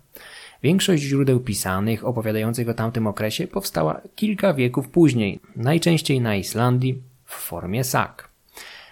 Większość 0.62 1.03
źródeł 1.03 1.40
pisanych 1.40 2.05
opowiadających 2.05 2.68
o 2.68 2.75
tamtym 2.75 3.07
okresie 3.07 3.46
powstała 3.46 4.01
kilka 4.14 4.55
wieków 4.55 4.88
później, 4.88 5.40
najczęściej 5.57 6.20
na 6.20 6.37
Islandii 6.37 7.03
w 7.25 7.35
formie 7.35 7.85
sak. 7.85 8.31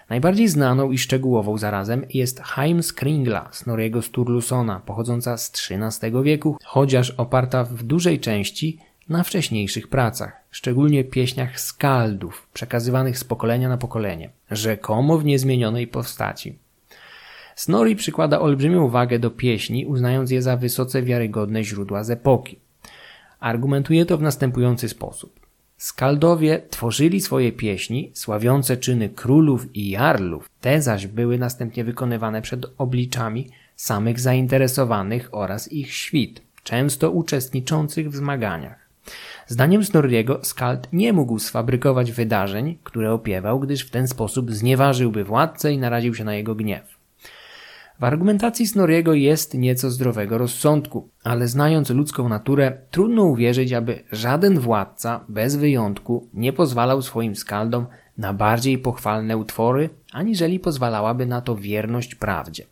Najbardziej 0.09 0.47
znaną 0.47 0.91
i 0.91 0.97
szczegółową 0.97 1.57
zarazem 1.57 2.05
jest 2.13 2.39
Heimskringla 2.39 3.49
Snorriego 3.51 4.01
Sturlusona, 4.01 4.79
pochodząca 4.79 5.37
z 5.37 5.51
XIII 5.71 6.23
wieku, 6.23 6.57
chociaż 6.63 7.11
oparta 7.11 7.63
w 7.63 7.83
dużej 7.83 8.19
części 8.19 8.79
na 9.09 9.23
wcześniejszych 9.23 9.87
pracach, 9.87 10.43
szczególnie 10.51 11.03
pieśniach 11.03 11.59
skaldów, 11.59 12.47
przekazywanych 12.53 13.17
z 13.17 13.23
pokolenia 13.23 13.69
na 13.69 13.77
pokolenie, 13.77 14.29
rzekomo 14.51 15.17
w 15.17 15.25
niezmienionej 15.25 15.87
postaci. 15.87 16.57
Snorri 17.59 17.95
przykłada 17.95 18.39
olbrzymią 18.39 18.89
wagę 18.89 19.19
do 19.19 19.31
pieśni, 19.31 19.85
uznając 19.85 20.31
je 20.31 20.41
za 20.41 20.57
wysoce 20.57 21.01
wiarygodne 21.01 21.63
źródła 21.63 22.03
z 22.03 22.09
epoki. 22.09 22.59
Argumentuje 23.39 24.05
to 24.05 24.17
w 24.17 24.21
następujący 24.21 24.89
sposób. 24.89 25.39
Skaldowie 25.77 26.61
tworzyli 26.69 27.21
swoje 27.21 27.51
pieśni, 27.51 28.11
sławiące 28.13 28.77
czyny 28.77 29.09
królów 29.09 29.75
i 29.75 29.89
jarlów, 29.89 30.49
te 30.61 30.81
zaś 30.81 31.07
były 31.07 31.37
następnie 31.37 31.83
wykonywane 31.83 32.41
przed 32.41 32.65
obliczami 32.77 33.49
samych 33.75 34.19
zainteresowanych 34.19 35.29
oraz 35.31 35.71
ich 35.71 35.93
świt, 35.93 36.41
często 36.63 37.11
uczestniczących 37.11 38.09
w 38.09 38.15
zmaganiach. 38.15 38.89
Zdaniem 39.47 39.85
Snorriego 39.85 40.39
Skald 40.43 40.87
nie 40.93 41.13
mógł 41.13 41.39
sfabrykować 41.39 42.11
wydarzeń, 42.11 42.77
które 42.83 43.13
opiewał, 43.13 43.59
gdyż 43.59 43.81
w 43.81 43.91
ten 43.91 44.07
sposób 44.07 44.51
znieważyłby 44.51 45.23
władcę 45.23 45.73
i 45.73 45.77
naraził 45.77 46.15
się 46.15 46.23
na 46.23 46.35
jego 46.35 46.55
gniew. 46.55 46.98
W 47.99 48.03
argumentacji 48.03 48.67
Snoriego 48.67 49.13
jest 49.13 49.53
nieco 49.53 49.91
zdrowego 49.91 50.37
rozsądku, 50.37 51.09
ale 51.23 51.47
znając 51.47 51.89
ludzką 51.89 52.29
naturę, 52.29 52.77
trudno 52.91 53.23
uwierzyć, 53.23 53.73
aby 53.73 54.03
żaden 54.11 54.59
władca, 54.59 55.25
bez 55.29 55.55
wyjątku, 55.55 56.27
nie 56.33 56.53
pozwalał 56.53 57.01
swoim 57.01 57.35
skaldom 57.35 57.85
na 58.17 58.33
bardziej 58.33 58.77
pochwalne 58.77 59.37
utwory, 59.37 59.89
aniżeli 60.11 60.59
pozwalałaby 60.59 61.25
na 61.25 61.41
to 61.41 61.55
wierność 61.55 62.15
prawdzie. 62.15 62.65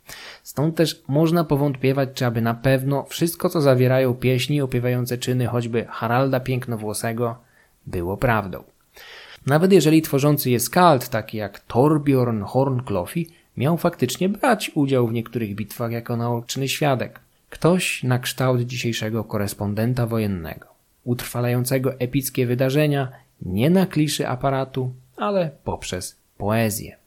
Stąd 0.43 0.75
też 0.75 1.03
można 1.07 1.43
powątpiewać, 1.43 2.09
czy 2.13 2.25
aby 2.25 2.41
na 2.41 2.53
pewno 2.53 3.03
wszystko, 3.03 3.49
co 3.49 3.61
zawierają 3.61 4.13
pieśni 4.13 4.61
opiewające 4.61 5.17
czyny 5.17 5.47
choćby 5.47 5.85
Haralda 5.89 6.39
Pięknowłosego, 6.39 7.35
było 7.85 8.17
prawdą. 8.17 8.63
Nawet 9.45 9.71
jeżeli 9.71 10.01
tworzący 10.01 10.49
je 10.49 10.59
skald, 10.59 11.09
taki 11.09 11.37
jak 11.37 11.59
Torbjorn 11.59 12.43
Hornklofi, 12.43 13.27
miał 13.57 13.77
faktycznie 13.77 14.29
brać 14.29 14.71
udział 14.75 15.07
w 15.07 15.13
niektórych 15.13 15.55
bitwach 15.55 15.91
jako 15.91 16.17
naoczny 16.17 16.67
świadek. 16.67 17.19
Ktoś 17.49 18.03
na 18.03 18.19
kształt 18.19 18.61
dzisiejszego 18.61 19.23
korespondenta 19.23 20.07
wojennego, 20.07 20.67
utrwalającego 21.03 21.99
epickie 21.99 22.45
wydarzenia 22.45 23.11
nie 23.41 23.69
na 23.69 23.85
kliszy 23.85 24.27
aparatu, 24.27 24.93
ale 25.17 25.51
poprzez 25.63 26.17
poezję. 26.37 26.97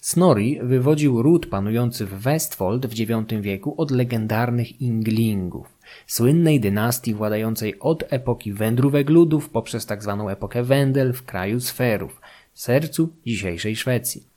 Snorri 0.00 0.60
wywodził 0.62 1.22
ród 1.22 1.46
panujący 1.46 2.06
w 2.06 2.14
Westfold 2.14 2.86
w 2.86 3.00
IX 3.00 3.10
wieku 3.40 3.74
od 3.76 3.90
legendarnych 3.90 4.80
Inglingów 4.80 5.75
słynnej 6.06 6.60
dynastii 6.60 7.14
władającej 7.14 7.78
od 7.80 8.04
epoki 8.12 8.52
wędrówek 8.52 9.10
ludów 9.10 9.50
poprzez 9.50 9.86
tzw. 9.86 10.16
Tak 10.18 10.32
epokę 10.32 10.62
Wendel 10.62 11.12
w 11.12 11.22
kraju 11.22 11.60
sferów, 11.60 12.20
sercu 12.54 13.08
dzisiejszej 13.26 13.76
Szwecji. 13.76 14.36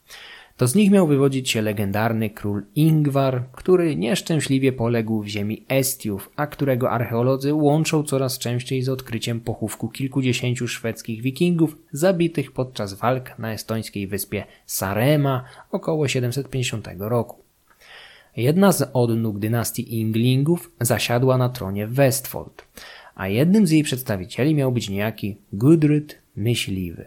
To 0.60 0.68
z 0.68 0.76
nich 0.76 0.92
miał 0.92 1.08
wywodzić 1.08 1.50
się 1.50 1.62
legendarny 1.62 2.30
król 2.30 2.66
Ingvar, 2.76 3.44
który 3.52 3.96
nieszczęśliwie 3.96 4.72
poległ 4.72 5.24
w 5.24 5.28
ziemi 5.28 5.66
Estiów, 5.70 6.32
a 6.36 6.48
którego 6.48 6.92
archeolodzy 6.92 7.54
łączą 7.54 8.04
coraz 8.04 8.40
częściej 8.40 8.82
z 8.82 8.90
odkryciem 8.90 9.42
pochówku 9.42 9.90
kilkudziesięciu 9.90 10.68
szwedzkich 10.68 11.22
wikingów 11.22 11.78
zabitych 11.92 12.52
podczas 12.52 12.94
walk 12.94 13.40
na 13.40 13.54
estońskiej 13.54 14.08
wyspie 14.08 14.46
Sarema 14.66 15.44
około 15.72 16.08
750 16.08 16.88
roku. 17.00 17.49
Jedna 18.39 18.71
z 18.71 18.89
odnóg 18.93 19.39
dynastii 19.39 19.99
Inglingów 19.99 20.71
zasiadła 20.82 21.38
na 21.38 21.49
tronie 21.49 21.88
Westfold, 21.88 22.65
a 23.15 23.28
jednym 23.28 23.67
z 23.67 23.71
jej 23.71 23.84
przedstawicieli 23.84 24.56
miał 24.56 24.71
być 24.71 24.89
niejaki 24.89 25.38
Gudryd 25.54 26.21
Myśliwy. 26.36 27.06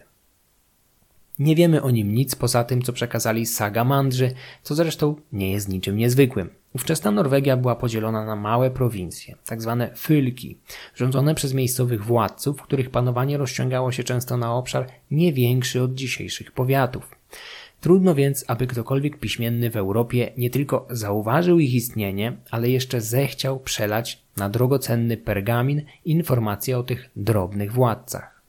Nie 1.38 1.56
wiemy 1.56 1.82
o 1.82 1.90
nim 1.90 2.14
nic 2.14 2.34
poza 2.34 2.64
tym, 2.64 2.82
co 2.82 2.92
przekazali 2.92 3.46
Sagamandrzy, 3.46 4.34
co 4.62 4.74
zresztą 4.74 5.16
nie 5.32 5.52
jest 5.52 5.68
niczym 5.68 5.96
niezwykłym. 5.96 6.50
Ówczesna 6.74 7.10
Norwegia 7.10 7.56
była 7.56 7.76
podzielona 7.76 8.24
na 8.24 8.36
małe 8.36 8.70
prowincje, 8.70 9.36
tak 9.46 9.62
zwane 9.62 9.90
fylki, 9.96 10.58
rządzone 10.94 11.34
przez 11.34 11.54
miejscowych 11.54 12.04
władców, 12.04 12.62
których 12.62 12.90
panowanie 12.90 13.38
rozciągało 13.38 13.92
się 13.92 14.04
często 14.04 14.36
na 14.36 14.54
obszar 14.54 14.86
nie 15.10 15.32
większy 15.32 15.82
od 15.82 15.94
dzisiejszych 15.94 16.52
powiatów. 16.52 17.16
Trudno 17.82 18.14
więc, 18.14 18.44
aby 18.48 18.66
ktokolwiek 18.66 19.18
piśmienny 19.18 19.70
w 19.70 19.76
Europie 19.76 20.32
nie 20.36 20.50
tylko 20.50 20.86
zauważył 20.90 21.58
ich 21.58 21.74
istnienie, 21.74 22.36
ale 22.50 22.70
jeszcze 22.70 23.00
zechciał 23.00 23.60
przelać 23.60 24.22
na 24.36 24.48
drogocenny 24.48 25.16
pergamin 25.16 25.82
informacje 26.04 26.78
o 26.78 26.82
tych 26.82 27.10
drobnych 27.16 27.72
władcach. 27.72 28.42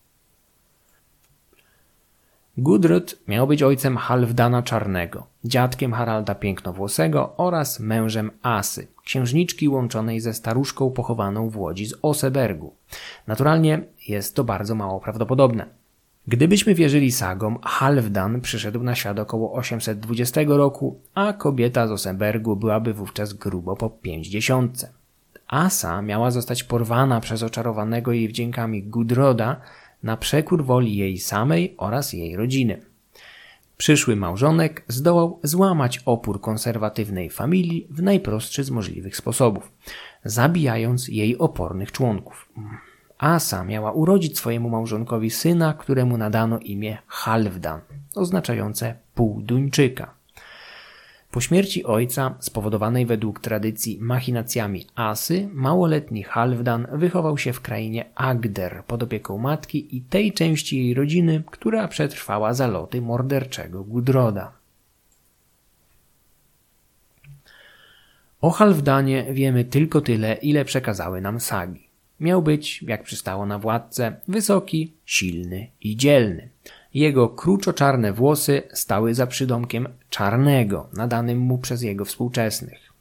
Gudryd 2.57 3.19
miał 3.27 3.47
być 3.47 3.63
ojcem 3.63 3.97
Halfdana 3.97 4.63
Czarnego, 4.63 5.27
dziadkiem 5.45 5.93
Haralda 5.93 6.35
Pięknowłosego 6.35 7.33
oraz 7.37 7.79
mężem 7.79 8.31
Asy, 8.41 8.87
księżniczki 9.03 9.69
łączonej 9.69 10.19
ze 10.19 10.33
staruszką 10.33 10.91
pochowaną 10.91 11.49
w 11.49 11.57
Łodzi 11.57 11.85
z 11.85 11.93
Osebergu. 12.01 12.73
Naturalnie 13.27 13.81
jest 14.07 14.35
to 14.35 14.43
bardzo 14.43 14.75
mało 14.75 14.99
prawdopodobne. 14.99 15.82
Gdybyśmy 16.27 16.75
wierzyli 16.75 17.11
sagom, 17.11 17.59
Halfdan 17.63 18.41
przyszedł 18.41 18.83
na 18.83 18.95
świat 18.95 19.19
około 19.19 19.53
820 19.53 20.41
roku, 20.47 21.01
a 21.13 21.33
kobieta 21.33 21.87
z 21.87 21.91
Osebergu 21.91 22.55
byłaby 22.55 22.93
wówczas 22.93 23.33
grubo 23.33 23.75
po 23.75 23.89
50. 23.89 24.85
Asa 25.47 26.01
miała 26.01 26.31
zostać 26.31 26.63
porwana 26.63 27.21
przez 27.21 27.43
oczarowanego 27.43 28.11
jej 28.11 28.27
wdziękami 28.27 28.83
Gudroda 28.83 29.61
na 30.03 30.17
przekór 30.17 30.65
woli 30.65 30.97
jej 30.97 31.17
samej 31.17 31.73
oraz 31.77 32.13
jej 32.13 32.35
rodziny. 32.35 32.81
Przyszły 33.77 34.15
małżonek 34.15 34.83
zdołał 34.87 35.39
złamać 35.43 35.99
opór 36.05 36.41
konserwatywnej 36.41 37.29
familii 37.29 37.87
w 37.89 38.01
najprostszy 38.01 38.63
z 38.63 38.71
możliwych 38.71 39.17
sposobów, 39.17 39.71
zabijając 40.25 41.07
jej 41.07 41.37
opornych 41.37 41.91
członków. 41.91 42.49
Asa 43.23 43.63
miała 43.63 43.91
urodzić 43.91 44.37
swojemu 44.37 44.69
małżonkowi 44.69 45.29
syna, 45.29 45.73
któremu 45.73 46.17
nadano 46.17 46.59
imię 46.59 46.97
Halfdan, 47.07 47.81
oznaczające 48.15 48.95
półduńczyka. 49.15 50.13
Po 51.31 51.41
śmierci 51.41 51.83
ojca, 51.83 52.35
spowodowanej 52.39 53.05
według 53.05 53.39
tradycji 53.39 53.97
machinacjami 54.01 54.85
Asy, 54.95 55.49
małoletni 55.53 56.23
Halfdan 56.23 56.87
wychował 56.91 57.37
się 57.37 57.53
w 57.53 57.61
krainie 57.61 58.05
Agder 58.15 58.83
pod 58.87 59.03
opieką 59.03 59.37
matki 59.37 59.97
i 59.97 60.01
tej 60.01 60.33
części 60.33 60.77
jej 60.77 60.93
rodziny, 60.93 61.43
która 61.51 61.87
przetrwała 61.87 62.53
zaloty 62.53 63.01
morderczego 63.01 63.83
Gudroda. 63.83 64.51
O 68.41 68.49
Halfdanie 68.49 69.25
wiemy 69.33 69.65
tylko 69.65 70.01
tyle, 70.01 70.33
ile 70.33 70.65
przekazały 70.65 71.21
nam 71.21 71.39
sagi. 71.39 71.82
Miał 72.23 72.41
być, 72.41 72.83
jak 72.83 73.03
przystało 73.03 73.45
na 73.45 73.59
władcę, 73.59 74.15
wysoki, 74.27 74.93
silny 75.05 75.67
i 75.81 75.97
dzielny. 75.97 76.49
Jego 76.93 77.29
kruczo-czarne 77.29 78.13
włosy 78.13 78.61
stały 78.73 79.13
za 79.13 79.27
przydomkiem 79.27 79.87
czarnego, 80.09 80.89
nadanym 80.93 81.37
mu 81.37 81.57
przez 81.57 81.81
jego 81.81 82.05
współczesnych. 82.05 82.93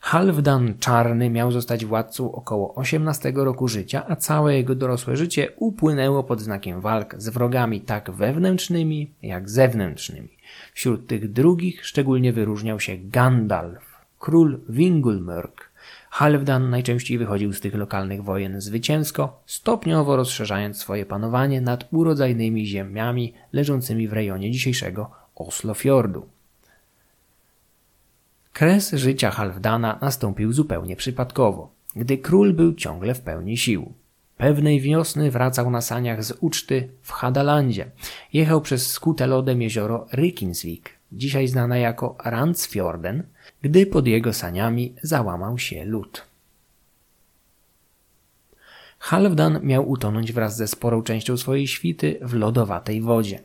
Halfdan 0.00 0.74
Czarny 0.78 1.30
miał 1.30 1.52
zostać 1.52 1.84
władcą 1.84 2.32
około 2.32 2.74
18 2.74 3.32
roku 3.36 3.68
życia, 3.68 4.04
a 4.08 4.16
całe 4.16 4.56
jego 4.56 4.74
dorosłe 4.74 5.16
życie 5.16 5.48
upłynęło 5.56 6.24
pod 6.24 6.40
znakiem 6.40 6.80
walk 6.80 7.14
z 7.18 7.28
wrogami 7.28 7.80
tak 7.80 8.10
wewnętrznymi, 8.10 9.10
jak 9.22 9.50
zewnętrznymi. 9.50 10.28
Wśród 10.74 11.06
tych 11.06 11.32
drugich 11.32 11.86
szczególnie 11.86 12.32
wyróżniał 12.32 12.80
się 12.80 12.96
Gandalf, 12.96 14.04
król 14.18 14.60
Wingulmörk, 14.68 15.67
Halfdan 16.18 16.70
najczęściej 16.70 17.18
wychodził 17.18 17.52
z 17.52 17.60
tych 17.60 17.74
lokalnych 17.74 18.24
wojen 18.24 18.60
zwycięsko, 18.60 19.42
stopniowo 19.46 20.16
rozszerzając 20.16 20.78
swoje 20.78 21.06
panowanie 21.06 21.60
nad 21.60 21.88
urodzajnymi 21.92 22.66
ziemiami 22.66 23.34
leżącymi 23.52 24.08
w 24.08 24.12
rejonie 24.12 24.50
dzisiejszego 24.50 25.10
Oslofjordu. 25.34 26.26
Kres 28.52 28.92
życia 28.92 29.30
Halfdana 29.30 29.98
nastąpił 30.00 30.52
zupełnie 30.52 30.96
przypadkowo, 30.96 31.70
gdy 31.96 32.18
król 32.18 32.52
był 32.52 32.74
ciągle 32.74 33.14
w 33.14 33.20
pełni 33.20 33.56
sił. 33.56 33.92
Pewnej 34.36 34.80
wiosny 34.80 35.30
wracał 35.30 35.70
na 35.70 35.80
saniach 35.80 36.24
z 36.24 36.32
uczty 36.40 36.88
w 37.02 37.12
Hadalandzie. 37.12 37.90
Jechał 38.32 38.60
przez 38.60 38.90
skute 38.90 39.26
lodem 39.26 39.62
jezioro 39.62 40.06
Rykinsvik, 40.12 40.90
dzisiaj 41.12 41.48
znane 41.48 41.80
jako 41.80 42.16
Randsfjorden, 42.24 43.22
gdy 43.62 43.86
pod 43.86 44.06
jego 44.06 44.32
saniami 44.32 44.94
załamał 45.02 45.58
się 45.58 45.84
lód. 45.84 46.26
Halfdan 48.98 49.60
miał 49.62 49.90
utonąć 49.90 50.32
wraz 50.32 50.56
ze 50.56 50.68
sporą 50.68 51.02
częścią 51.02 51.36
swojej 51.36 51.66
świty 51.66 52.18
w 52.22 52.34
lodowatej 52.34 53.00
wodzie. 53.00 53.40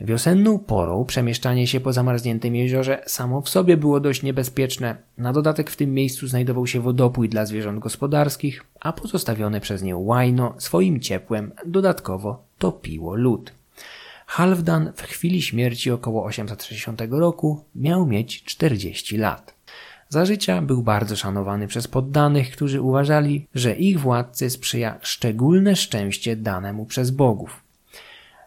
Wiosenną 0.00 0.58
porą 0.58 1.04
przemieszczanie 1.04 1.66
się 1.66 1.80
po 1.80 1.92
zamarzniętym 1.92 2.56
jeziorze 2.56 3.02
samo 3.06 3.40
w 3.40 3.48
sobie 3.48 3.76
było 3.76 4.00
dość 4.00 4.22
niebezpieczne. 4.22 4.96
Na 5.18 5.32
dodatek 5.32 5.70
w 5.70 5.76
tym 5.76 5.94
miejscu 5.94 6.26
znajdował 6.26 6.66
się 6.66 6.80
wodopój 6.80 7.28
dla 7.28 7.46
zwierząt 7.46 7.78
gospodarskich, 7.78 8.64
a 8.80 8.92
pozostawione 8.92 9.60
przez 9.60 9.82
nie 9.82 9.96
łajno 9.96 10.54
swoim 10.58 11.00
ciepłem 11.00 11.52
dodatkowo 11.66 12.44
topiło 12.58 13.14
lód. 13.14 13.52
Halfdan 14.34 14.92
w 14.96 15.02
chwili 15.02 15.42
śmierci 15.42 15.90
około 15.90 16.24
860 16.24 17.02
roku 17.10 17.64
miał 17.74 18.06
mieć 18.06 18.44
40 18.44 19.16
lat. 19.16 19.54
Za 20.08 20.24
życia 20.24 20.62
był 20.62 20.82
bardzo 20.82 21.16
szanowany 21.16 21.66
przez 21.66 21.88
poddanych, 21.88 22.50
którzy 22.50 22.80
uważali, 22.80 23.46
że 23.54 23.74
ich 23.74 24.00
władcy 24.00 24.50
sprzyja 24.50 24.98
szczególne 25.02 25.76
szczęście 25.76 26.36
danemu 26.36 26.86
przez 26.86 27.10
bogów. 27.10 27.62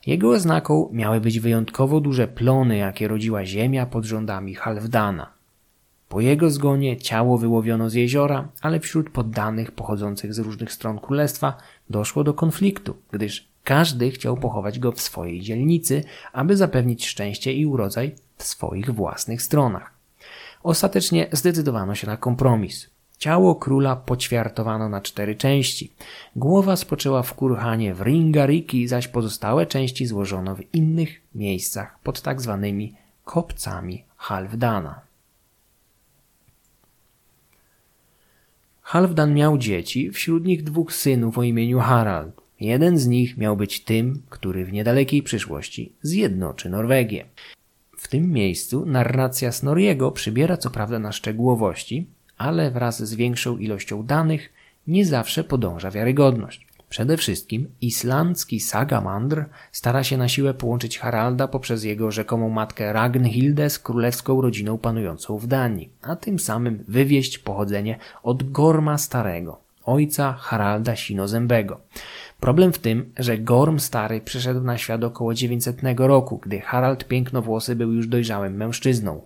Jego 0.05 0.29
oznaką 0.29 0.89
miały 0.93 1.21
być 1.21 1.39
wyjątkowo 1.39 1.99
duże 1.99 2.27
plony, 2.27 2.77
jakie 2.77 3.07
rodziła 3.07 3.45
ziemia 3.45 3.85
pod 3.85 4.05
rządami 4.05 4.55
Halfdana. 4.55 5.33
Po 6.09 6.21
jego 6.21 6.49
zgonie 6.49 6.97
ciało 6.97 7.37
wyłowiono 7.37 7.89
z 7.89 7.93
jeziora, 7.93 8.47
ale 8.61 8.79
wśród 8.79 9.09
poddanych 9.09 9.71
pochodzących 9.71 10.33
z 10.33 10.39
różnych 10.39 10.71
stron 10.71 10.99
królestwa 10.99 11.57
doszło 11.89 12.23
do 12.23 12.33
konfliktu, 12.33 12.95
gdyż 13.11 13.46
każdy 13.67 14.11
chciał 14.11 14.37
pochować 14.37 14.79
go 14.79 14.91
w 14.91 15.01
swojej 15.01 15.41
dzielnicy, 15.41 16.03
aby 16.33 16.57
zapewnić 16.57 17.07
szczęście 17.07 17.53
i 17.53 17.65
urodzaj 17.65 18.15
w 18.37 18.43
swoich 18.43 18.89
własnych 18.89 19.41
stronach. 19.41 19.93
Ostatecznie 20.63 21.27
zdecydowano 21.31 21.95
się 21.95 22.07
na 22.07 22.17
kompromis. 22.17 22.89
Ciało 23.17 23.55
króla 23.55 23.95
poćwiartowano 23.95 24.89
na 24.89 25.01
cztery 25.01 25.35
części. 25.35 25.91
Głowa 26.35 26.75
spoczęła 26.75 27.23
w 27.23 27.33
kurhanie 27.33 27.93
w 27.93 28.01
Ringariki, 28.01 28.87
zaś 28.87 29.07
pozostałe 29.07 29.65
części 29.65 30.05
złożono 30.05 30.55
w 30.55 30.75
innych 30.75 31.21
miejscach 31.35 31.99
pod 32.03 32.21
tak 32.21 32.41
zwanymi 32.41 32.95
kopcami 33.23 34.03
Halfdana. 34.17 35.01
Halfdan 38.81 39.33
miał 39.33 39.57
dzieci, 39.57 40.11
wśród 40.11 40.45
nich 40.45 40.63
dwóch 40.63 40.93
synów 40.93 41.37
o 41.37 41.43
imieniu 41.43 41.79
Harald. 41.79 42.46
Jeden 42.59 42.97
z 42.97 43.07
nich 43.07 43.37
miał 43.37 43.57
być 43.57 43.83
tym, 43.83 44.21
który 44.29 44.65
w 44.65 44.73
niedalekiej 44.73 45.23
przyszłości 45.23 45.91
zjednoczy 46.01 46.69
Norwegię. 46.69 47.25
W 47.97 48.07
tym 48.07 48.31
miejscu 48.31 48.85
narracja 48.85 49.51
Snorriego 49.51 50.11
przybiera 50.11 50.57
co 50.57 50.69
prawda 50.69 50.99
na 50.99 51.11
szczegółowości, 51.11 52.07
ale 52.37 52.71
wraz 52.71 53.03
z 53.03 53.13
większą 53.13 53.57
ilością 53.57 54.03
danych 54.03 54.49
nie 54.87 55.05
zawsze 55.05 55.43
podąża 55.43 55.91
wiarygodność. 55.91 56.67
Przede 56.89 57.17
wszystkim 57.17 57.67
islandzki 57.81 58.59
Sagamandr 58.59 59.45
stara 59.71 60.03
się 60.03 60.17
na 60.17 60.27
siłę 60.27 60.53
połączyć 60.53 60.99
Haralda 60.99 61.47
poprzez 61.47 61.83
jego 61.83 62.11
rzekomą 62.11 62.49
matkę 62.49 62.93
Ragnhildę 62.93 63.69
z 63.69 63.79
królewską 63.79 64.41
rodziną 64.41 64.77
panującą 64.77 65.37
w 65.37 65.47
Danii, 65.47 65.89
a 66.01 66.15
tym 66.15 66.39
samym 66.39 66.83
wywieść 66.87 67.37
pochodzenie 67.37 67.97
od 68.23 68.51
Gorma 68.51 68.97
Starego, 68.97 69.59
ojca 69.83 70.33
Haralda 70.33 70.95
Sinozębego. 70.95 71.79
Problem 72.39 72.73
w 72.73 72.79
tym, 72.79 73.13
że 73.19 73.37
Gorm 73.37 73.79
Stary 73.79 74.21
przyszedł 74.21 74.61
na 74.61 74.77
świat 74.77 75.03
około 75.03 75.33
900 75.33 75.81
roku, 75.97 76.37
gdy 76.37 76.59
Harald 76.59 77.07
Pięknowłosy 77.07 77.75
był 77.75 77.93
już 77.93 78.07
dojrzałym 78.07 78.55
mężczyzną, 78.55 79.21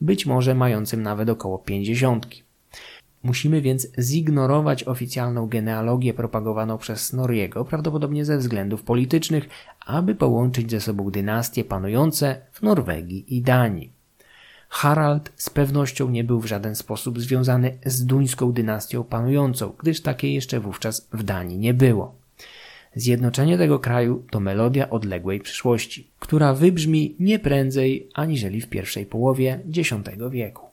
być 0.00 0.26
może 0.26 0.54
mającym 0.54 1.02
nawet 1.02 1.28
około 1.28 1.58
pięćdziesiątki. 1.58 2.42
Musimy 3.22 3.60
więc 3.60 3.88
zignorować 3.98 4.84
oficjalną 4.84 5.46
genealogię 5.46 6.14
propagowaną 6.14 6.78
przez 6.78 7.00
Snorriego, 7.00 7.64
prawdopodobnie 7.64 8.24
ze 8.24 8.38
względów 8.38 8.82
politycznych, 8.82 9.48
aby 9.86 10.14
połączyć 10.14 10.70
ze 10.70 10.80
sobą 10.80 11.10
dynastie 11.10 11.64
panujące 11.64 12.40
w 12.52 12.62
Norwegii 12.62 13.36
i 13.36 13.42
Danii. 13.42 13.92
Harald 14.68 15.32
z 15.36 15.50
pewnością 15.50 16.10
nie 16.10 16.24
był 16.24 16.40
w 16.40 16.46
żaden 16.46 16.74
sposób 16.74 17.20
związany 17.20 17.78
z 17.84 18.06
duńską 18.06 18.52
dynastią 18.52 19.04
panującą, 19.04 19.72
gdyż 19.78 20.00
takiej 20.00 20.34
jeszcze 20.34 20.60
wówczas 20.60 21.08
w 21.12 21.22
Danii 21.22 21.58
nie 21.58 21.74
było. 21.74 22.21
Zjednoczenie 22.94 23.58
tego 23.58 23.78
kraju 23.78 24.26
to 24.30 24.40
melodia 24.40 24.90
odległej 24.90 25.40
przyszłości, 25.40 26.10
która 26.18 26.54
wybrzmi 26.54 27.16
nie 27.20 27.38
prędzej 27.38 28.08
aniżeli 28.14 28.60
w 28.60 28.68
pierwszej 28.68 29.06
połowie 29.06 29.60
X 29.76 29.94
wieku. 30.30 30.66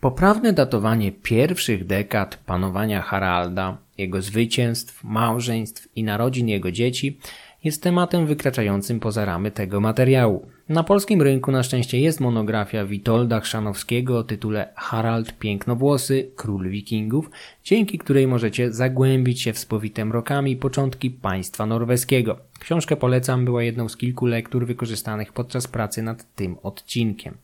Poprawne 0.00 0.52
datowanie 0.52 1.12
pierwszych 1.12 1.86
dekad 1.86 2.36
panowania 2.36 3.02
Haralda, 3.02 3.78
jego 3.98 4.22
zwycięstw, 4.22 5.04
małżeństw 5.04 5.88
i 5.96 6.04
narodzin 6.04 6.48
jego 6.48 6.72
dzieci 6.72 7.18
jest 7.64 7.82
tematem 7.82 8.26
wykraczającym 8.26 9.00
poza 9.00 9.24
ramy 9.24 9.50
tego 9.50 9.80
materiału. 9.80 10.46
Na 10.68 10.84
polskim 10.84 11.22
rynku 11.22 11.52
na 11.52 11.62
szczęście 11.62 12.00
jest 12.00 12.20
monografia 12.20 12.86
Witolda 12.86 13.40
Chrzanowskiego 13.40 14.18
o 14.18 14.24
tytule 14.24 14.72
Harald 14.76 15.38
Pięknowłosy, 15.38 16.30
Król 16.36 16.70
Wikingów, 16.70 17.30
dzięki 17.64 17.98
której 17.98 18.26
możecie 18.26 18.72
zagłębić 18.72 19.42
się 19.42 19.52
w 19.52 19.58
spowite 19.58 20.04
mrokami 20.04 20.56
początki 20.56 21.10
państwa 21.10 21.66
norweskiego. 21.66 22.38
Książkę 22.60 22.96
polecam, 22.96 23.44
była 23.44 23.62
jedną 23.62 23.88
z 23.88 23.96
kilku 23.96 24.26
lektur 24.26 24.66
wykorzystanych 24.66 25.32
podczas 25.32 25.66
pracy 25.68 26.02
nad 26.02 26.34
tym 26.34 26.56
odcinkiem. 26.62 27.36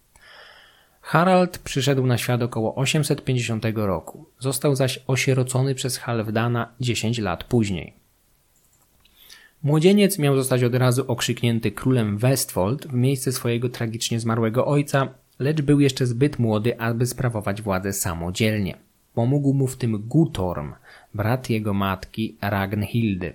Harald 1.00 1.58
przyszedł 1.58 2.06
na 2.06 2.18
świat 2.18 2.42
około 2.42 2.74
850 2.74 3.64
roku. 3.74 4.26
Został 4.38 4.76
zaś 4.76 4.98
osierocony 5.06 5.74
przez 5.74 5.98
Halfdana 5.98 6.72
10 6.80 7.18
lat 7.18 7.44
później. 7.44 8.05
Młodzieniec 9.66 10.18
miał 10.18 10.36
zostać 10.36 10.62
od 10.62 10.74
razu 10.74 11.04
okrzyknięty 11.08 11.70
królem 11.70 12.18
Westfold 12.18 12.86
w 12.86 12.92
miejsce 12.92 13.32
swojego 13.32 13.68
tragicznie 13.68 14.20
zmarłego 14.20 14.66
ojca, 14.66 15.08
lecz 15.38 15.62
był 15.62 15.80
jeszcze 15.80 16.06
zbyt 16.06 16.38
młody, 16.38 16.80
aby 16.80 17.06
sprawować 17.06 17.62
władzę 17.62 17.92
samodzielnie. 17.92 18.76
Pomógł 19.14 19.54
mu 19.54 19.66
w 19.66 19.76
tym 19.76 19.98
Gutorm, 19.98 20.72
brat 21.14 21.50
jego 21.50 21.74
matki 21.74 22.36
Ragnhildy. 22.40 23.32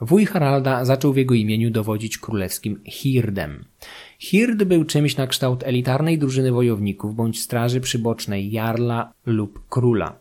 Wuj 0.00 0.26
Haralda 0.26 0.84
zaczął 0.84 1.12
w 1.12 1.16
jego 1.16 1.34
imieniu 1.34 1.70
dowodzić 1.70 2.18
królewskim 2.18 2.80
Hirdem. 2.84 3.64
Hird 4.18 4.64
był 4.64 4.84
czymś 4.84 5.16
na 5.16 5.26
kształt 5.26 5.62
elitarnej 5.62 6.18
drużyny 6.18 6.52
wojowników 6.52 7.14
bądź 7.14 7.40
straży 7.40 7.80
przybocznej 7.80 8.50
jarla 8.50 9.12
lub 9.26 9.68
króla. 9.68 10.18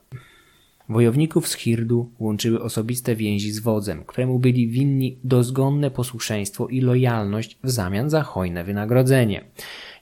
Wojowników 0.92 1.48
z 1.48 1.54
Hirdu 1.54 2.10
łączyły 2.20 2.62
osobiste 2.62 3.16
więzi 3.16 3.52
z 3.52 3.60
wodzem, 3.60 4.04
któremu 4.06 4.40
byli 4.40 4.68
winni 4.68 5.18
dozgonne 5.24 5.92
posłuszeństwo 5.92 6.68
i 6.68 6.82
lojalność 6.82 7.58
w 7.64 7.70
zamian 7.70 8.10
za 8.10 8.24
hojne 8.24 8.64
wynagrodzenie. 8.64 9.44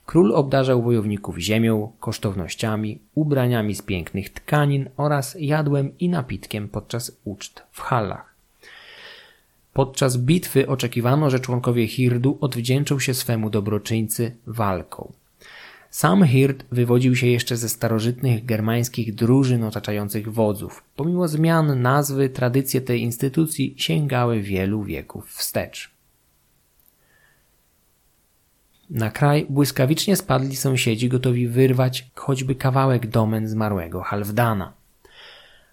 Król 0.05 0.35
obdarzał 0.35 0.83
wojowników 0.83 1.37
ziemią, 1.37 1.91
kosztownościami, 1.99 2.99
ubraniami 3.15 3.75
z 3.75 3.81
pięknych 3.81 4.29
tkanin 4.29 4.89
oraz 4.97 5.37
jadłem 5.39 5.97
i 5.99 6.09
napitkiem 6.09 6.69
podczas 6.69 7.19
uczt 7.23 7.63
w 7.71 7.81
halach. 7.81 8.35
Podczas 9.73 10.17
bitwy 10.17 10.67
oczekiwano, 10.67 11.29
że 11.29 11.39
członkowie 11.39 11.87
Hirdu 11.87 12.37
odwdzięczą 12.41 12.99
się 12.99 13.13
swemu 13.13 13.49
dobroczyńcy 13.49 14.35
walką. 14.47 15.11
Sam 15.89 16.25
Hird 16.25 16.65
wywodził 16.71 17.15
się 17.15 17.27
jeszcze 17.27 17.57
ze 17.57 17.69
starożytnych 17.69 18.45
germańskich 18.45 19.15
drużyn 19.15 19.63
otaczających 19.63 20.33
wodzów. 20.33 20.83
Pomimo 20.95 21.27
zmian 21.27 21.81
nazwy, 21.81 22.29
tradycje 22.29 22.81
tej 22.81 23.01
instytucji 23.01 23.75
sięgały 23.77 24.41
wielu 24.41 24.83
wieków 24.83 25.29
wstecz. 25.29 25.91
Na 28.89 29.11
kraj 29.11 29.45
błyskawicznie 29.49 30.15
spadli 30.15 30.55
sąsiedzi 30.55 31.09
gotowi 31.09 31.47
wyrwać 31.47 32.07
choćby 32.15 32.55
kawałek 32.55 33.07
domen 33.07 33.47
zmarłego 33.47 34.01
Halfdana. 34.01 34.73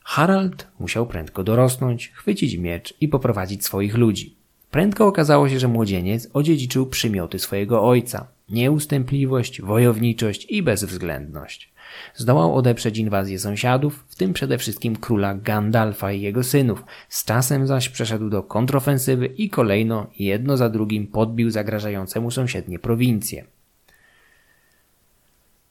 Harald 0.04 0.66
musiał 0.78 1.06
prędko 1.06 1.44
dorosnąć, 1.44 2.08
chwycić 2.08 2.56
miecz 2.56 2.94
i 3.00 3.08
poprowadzić 3.08 3.64
swoich 3.64 3.94
ludzi. 3.94 4.35
Prędko 4.76 5.06
okazało 5.06 5.48
się, 5.48 5.58
że 5.58 5.68
młodzieniec 5.68 6.28
odziedziczył 6.32 6.86
przymioty 6.86 7.38
swojego 7.38 7.84
ojca 7.88 8.26
nieustępliwość, 8.48 9.62
wojowniczość 9.62 10.46
i 10.50 10.62
bezwzględność. 10.62 11.72
Zdołał 12.14 12.54
odeprzeć 12.54 12.98
inwazję 12.98 13.38
sąsiadów, 13.38 14.04
w 14.08 14.16
tym 14.16 14.32
przede 14.32 14.58
wszystkim 14.58 14.96
króla 14.96 15.34
Gandalfa 15.34 16.12
i 16.12 16.20
jego 16.20 16.42
synów. 16.42 16.84
Z 17.08 17.24
czasem 17.24 17.66
zaś 17.66 17.88
przeszedł 17.88 18.30
do 18.30 18.42
kontrofensywy 18.42 19.26
i 19.26 19.50
kolejno 19.50 20.06
jedno 20.18 20.56
za 20.56 20.68
drugim 20.68 21.06
podbił 21.06 21.50
zagrażającemu 21.50 22.30
sąsiednie 22.30 22.78
prowincje. 22.78 23.44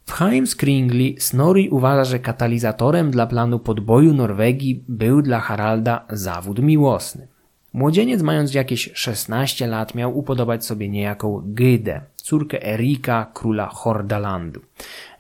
W 0.06 0.12
Heimskringli 0.12 1.16
Snorri 1.20 1.70
uważa, 1.70 2.04
że 2.04 2.20
katalizatorem 2.20 3.12
dla 3.12 3.28
planu 3.28 3.60
podboju 3.60 4.14
Norwegii 4.14 4.84
był 4.88 5.22
dla 5.22 5.40
Haralda 5.40 6.06
zawód 6.10 6.60
miłosny. 6.60 7.35
Młodzieniec 7.76 8.22
mając 8.22 8.54
jakieś 8.54 8.90
16 8.94 9.68
lat 9.68 9.96
miał 9.96 10.18
upodobać 10.18 10.66
sobie 10.66 10.90
niejaką 10.90 11.42
Gydę, 11.46 12.02
córkę 12.16 12.66
Erika, 12.66 13.32
króla 13.34 13.70
Hordalandu. 13.74 14.62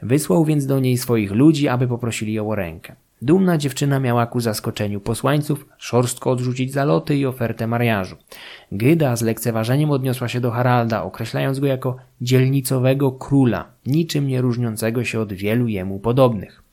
Wysłał 0.02 0.46
więc 0.46 0.65
do 0.65 0.80
niej 0.80 0.98
swoich 0.98 1.32
ludzi, 1.32 1.68
aby 1.68 1.88
poprosili 1.88 2.34
ją 2.34 2.50
o 2.50 2.56
rękę. 2.56 2.96
Dumna 3.22 3.58
dziewczyna 3.58 4.00
miała 4.00 4.26
ku 4.26 4.39
zaskoczeniu 4.39 5.00
posłańców 5.00 5.65
szorstko 5.78 6.32
odrzucić 6.32 6.74
zaloty 6.74 7.15
i 7.15 7.26
ofertę 7.26 7.68
mariażu. 7.68 8.15
Gyda 8.72 9.15
z 9.15 9.22
lekceważeniem 9.22 9.91
odniosła 9.91 10.28
się 10.28 10.41
do 10.41 10.52
Haralda, 10.52 11.04
określając 11.04 11.60
go 11.60 11.68
jako 11.68 11.96
dzielnicowego 12.22 13.12
króla, 13.12 13.65
niczym 13.86 14.28
nie 14.28 14.41
różniącego 14.41 15.04
się 15.04 15.20
od 15.20 15.34
wielu 15.34 15.68
jemu 15.68 16.00
podobnych. 16.00 16.64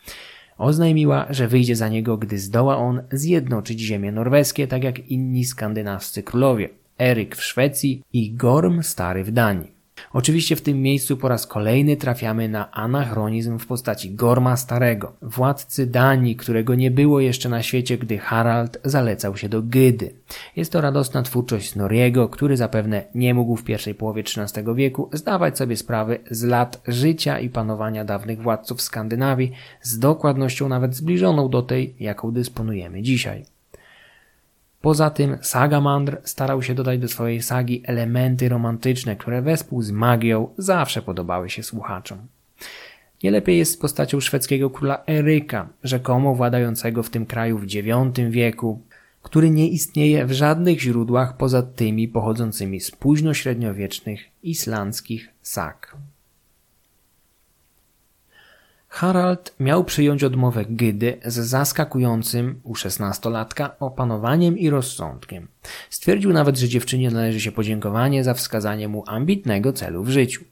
Oznajmiła, 0.63 1.27
że 1.31 1.49
wyjdzie 1.49 1.77
za 1.77 1.89
niego, 1.89 2.17
gdy 2.17 2.39
zdoła 2.39 2.77
on 2.77 3.03
zjednoczyć 3.13 3.81
ziemie 3.81 4.13
norweskie, 4.13 4.67
tak 4.67 4.85
jak 4.85 4.99
inni 4.99 5.45
skandynawscy 5.45 6.23
królowie. 6.23 6.69
Eryk 6.99 7.37
w 7.37 7.45
Szwecji 7.45 8.03
i 8.13 8.33
Gorm 8.35 8.83
Stary 8.83 9.25
w 9.25 9.31
Danii. 9.31 9.72
Oczywiście 10.13 10.57
w 10.57 10.63
tym 10.63 10.83
miejscu 10.83 11.17
po 11.17 11.29
raz 11.29 11.47
kolejny 11.47 11.97
trafiamy 11.97 12.49
na 12.49 12.71
anachronizm 12.71 13.59
w 13.59 13.67
postaci 13.67 14.15
Gorma 14.15 14.57
Starego, 14.57 15.13
władcy 15.23 15.87
Danii, 15.87 16.37
którego 16.37 16.75
nie 16.75 16.91
było 16.91 17.21
jeszcze 17.21 17.49
na 17.49 17.63
świecie, 17.63 17.99
gdy 17.99 18.19
Harald 18.19 18.79
zalecał 18.85 19.37
się 19.37 19.49
do 19.49 19.63
Gydy. 19.63 20.15
Jest 20.57 20.73
to 20.73 20.81
radosna 20.81 21.23
twórczość 21.23 21.71
Snorriego, 21.71 22.29
który 22.29 22.57
zapewne 22.57 23.05
nie 23.15 23.35
mógł 23.35 23.57
w 23.57 23.65
pierwszej 23.65 23.95
połowie 23.95 24.23
XIII 24.23 24.75
wieku 24.75 25.11
zdawać 25.13 25.59
sobie 25.59 25.77
sprawy 25.77 26.19
z 26.31 26.43
lat 26.43 26.83
życia 26.89 27.39
i 27.39 27.49
panowania 27.49 28.05
dawnych 28.05 28.43
władców 28.43 28.83
Skandynawii 28.83 29.53
z 29.83 29.99
dokładnością 29.99 30.69
nawet 30.69 30.95
zbliżoną 30.95 31.49
do 31.49 31.63
tej, 31.63 31.95
jaką 32.01 32.33
dysponujemy 32.33 33.03
dzisiaj. 33.03 33.45
Poza 34.83 35.11
tym 35.11 35.39
Sagamandr 35.41 36.21
starał 36.25 36.63
się 36.63 36.75
dodać 36.75 37.01
do 37.01 37.09
swojej 37.09 37.43
sagi 37.43 37.83
elementy 37.85 38.49
romantyczne, 38.49 39.17
które 39.17 39.43
wespół 39.43 39.83
z 39.83 39.91
magią 39.91 40.49
zawsze 40.59 41.03
podobały 41.03 41.51
się 41.51 41.63
słuchaczom. 41.63 42.19
Nie 43.23 43.31
lepiej 43.31 43.59
jest 43.59 43.73
z 43.73 43.77
postacią 43.77 44.21
szwedzkiego 44.21 44.71
króla 44.71 45.05
Eryka, 45.07 45.69
rzekomo 45.85 46.35
władającego 46.35 47.03
w 47.03 47.11
tym 47.11 47.27
kraju 47.27 47.59
w 47.59 47.65
IX 47.65 48.31
wieku, 48.31 48.81
który 49.23 49.51
nie 49.51 49.69
istnieje 49.69 50.27
w 50.27 50.33
żadnych 50.33 50.81
źródłach 50.81 51.37
poza 51.37 51.63
tymi 51.63 52.09
pochodzącymi 52.09 52.81
z 52.81 52.91
późnośredniowiecznych 52.91 54.21
islandzkich 54.43 55.29
sag. 55.43 55.97
Harald 58.93 59.55
miał 59.61 59.85
przyjąć 59.85 60.25
odmowę 60.25 60.65
Gydy 60.69 61.19
z 61.25 61.35
zaskakującym 61.35 62.61
u 62.63 62.75
szesnastolatka 62.75 63.77
opanowaniem 63.81 64.59
i 64.59 64.71
rozsądkiem. 64.71 65.49
Stwierdził 65.91 66.33
nawet, 66.33 66.59
że 66.59 66.69
dziewczynie 66.69 67.11
należy 67.11 67.41
się 67.41 67.53
podziękowanie 67.53 68.25
za 68.25 68.35
wskazanie 68.35 68.89
mu 68.89 69.05
ambitnego 69.07 69.73
celu 69.73 70.05
w 70.05 70.11
życiu. 70.11 70.45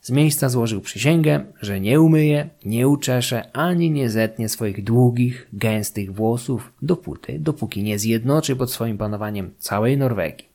Z 0.00 0.10
miejsca 0.10 0.48
złożył 0.48 0.80
przysięgę, 0.80 1.44
że 1.60 1.80
nie 1.80 2.00
umyje, 2.00 2.48
nie 2.64 2.88
uczesze 2.88 3.52
ani 3.52 3.90
nie 3.90 4.10
zetnie 4.10 4.48
swoich 4.48 4.84
długich, 4.84 5.48
gęstych 5.52 6.14
włosów 6.14 6.72
dopóty, 6.82 7.38
dopóki 7.38 7.82
nie 7.82 7.98
zjednoczy 7.98 8.56
pod 8.56 8.72
swoim 8.72 8.98
panowaniem 8.98 9.50
całej 9.58 9.98
Norwegii. 9.98 10.48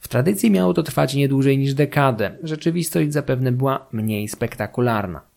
W 0.00 0.08
tradycji 0.08 0.50
miało 0.50 0.74
to 0.74 0.82
trwać 0.82 1.14
nie 1.14 1.28
dłużej 1.28 1.58
niż 1.58 1.74
dekadę. 1.74 2.36
Rzeczywistość 2.42 3.12
zapewne 3.12 3.52
była 3.52 3.86
mniej 3.92 4.28
spektakularna. 4.28 5.35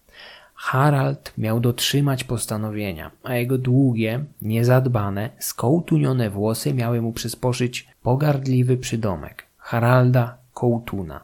Harald 0.61 1.33
miał 1.37 1.59
dotrzymać 1.59 2.23
postanowienia, 2.23 3.11
a 3.23 3.35
jego 3.35 3.57
długie, 3.57 4.23
niezadbane, 4.41 5.29
skołtunione 5.39 6.29
włosy 6.29 6.73
miały 6.73 7.01
mu 7.01 7.13
przysposzyć 7.13 7.87
pogardliwy 8.03 8.77
przydomek 8.77 9.45
Haralda 9.57 10.37
Kołtuna. 10.53 11.23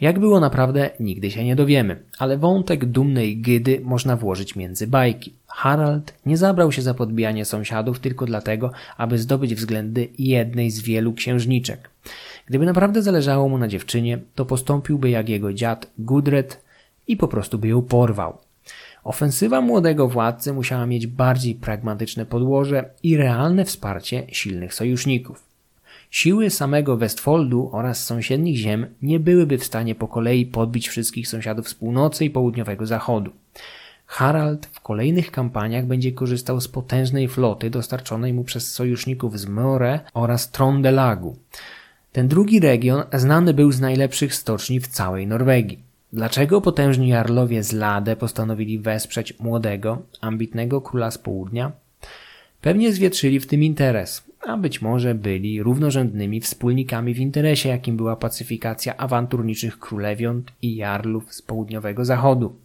Jak 0.00 0.18
było 0.18 0.40
naprawdę, 0.40 0.90
nigdy 1.00 1.30
się 1.30 1.44
nie 1.44 1.56
dowiemy, 1.56 2.02
ale 2.18 2.38
wątek 2.38 2.84
dumnej 2.84 3.36
Gydy 3.36 3.80
można 3.84 4.16
włożyć 4.16 4.56
między 4.56 4.86
bajki. 4.86 5.32
Harald 5.46 6.14
nie 6.26 6.36
zabrał 6.36 6.72
się 6.72 6.82
za 6.82 6.94
podbijanie 6.94 7.44
sąsiadów 7.44 7.98
tylko 8.00 8.26
dlatego, 8.26 8.70
aby 8.96 9.18
zdobyć 9.18 9.54
względy 9.54 10.08
jednej 10.18 10.70
z 10.70 10.80
wielu 10.80 11.12
księżniczek. 11.12 11.90
Gdyby 12.46 12.66
naprawdę 12.66 13.02
zależało 13.02 13.48
mu 13.48 13.58
na 13.58 13.68
dziewczynie, 13.68 14.18
to 14.34 14.44
postąpiłby 14.44 15.10
jak 15.10 15.28
jego 15.28 15.52
dziad 15.52 15.90
Gudred 15.98 16.65
i 17.08 17.16
po 17.16 17.28
prostu 17.28 17.58
by 17.58 17.68
ją 17.68 17.82
porwał. 17.82 18.38
Ofensywa 19.04 19.60
młodego 19.60 20.08
władcy 20.08 20.52
musiała 20.52 20.86
mieć 20.86 21.06
bardziej 21.06 21.54
pragmatyczne 21.54 22.26
podłoże 22.26 22.90
i 23.02 23.16
realne 23.16 23.64
wsparcie 23.64 24.26
silnych 24.28 24.74
sojuszników. 24.74 25.42
Siły 26.10 26.50
samego 26.50 26.96
Westfoldu 26.96 27.70
oraz 27.72 28.04
sąsiednich 28.04 28.56
ziem 28.56 28.86
nie 29.02 29.20
byłyby 29.20 29.58
w 29.58 29.64
stanie 29.64 29.94
po 29.94 30.08
kolei 30.08 30.46
podbić 30.46 30.88
wszystkich 30.88 31.28
sąsiadów 31.28 31.68
z 31.68 31.74
północy 31.74 32.24
i 32.24 32.30
południowego 32.30 32.86
zachodu. 32.86 33.30
Harald 34.06 34.66
w 34.66 34.80
kolejnych 34.80 35.30
kampaniach 35.30 35.86
będzie 35.86 36.12
korzystał 36.12 36.60
z 36.60 36.68
potężnej 36.68 37.28
floty 37.28 37.70
dostarczonej 37.70 38.32
mu 38.32 38.44
przez 38.44 38.72
sojuszników 38.72 39.38
z 39.38 39.46
More 39.46 40.00
oraz 40.14 40.50
Trondelagu. 40.50 41.36
Ten 42.12 42.28
drugi 42.28 42.60
region 42.60 43.02
znany 43.12 43.54
był 43.54 43.72
z 43.72 43.80
najlepszych 43.80 44.34
stoczni 44.34 44.80
w 44.80 44.88
całej 44.88 45.26
Norwegii. 45.26 45.85
Dlaczego 46.16 46.60
potężni 46.60 47.08
jarlowie 47.08 47.62
z 47.62 47.72
Lade 47.72 48.16
postanowili 48.16 48.78
wesprzeć 48.78 49.38
młodego, 49.38 50.02
ambitnego 50.20 50.80
króla 50.80 51.10
z 51.10 51.18
południa? 51.18 51.72
Pewnie 52.60 52.92
zwietrzyli 52.92 53.40
w 53.40 53.46
tym 53.46 53.62
interes, 53.62 54.24
a 54.46 54.56
być 54.56 54.82
może 54.82 55.14
byli 55.14 55.62
równorzędnymi 55.62 56.40
wspólnikami 56.40 57.14
w 57.14 57.18
interesie, 57.18 57.68
jakim 57.68 57.96
była 57.96 58.16
pacyfikacja 58.16 58.96
awanturniczych 58.96 59.78
królewiąt 59.78 60.52
i 60.62 60.76
jarlów 60.76 61.34
z 61.34 61.42
południowego 61.42 62.04
zachodu. 62.04 62.56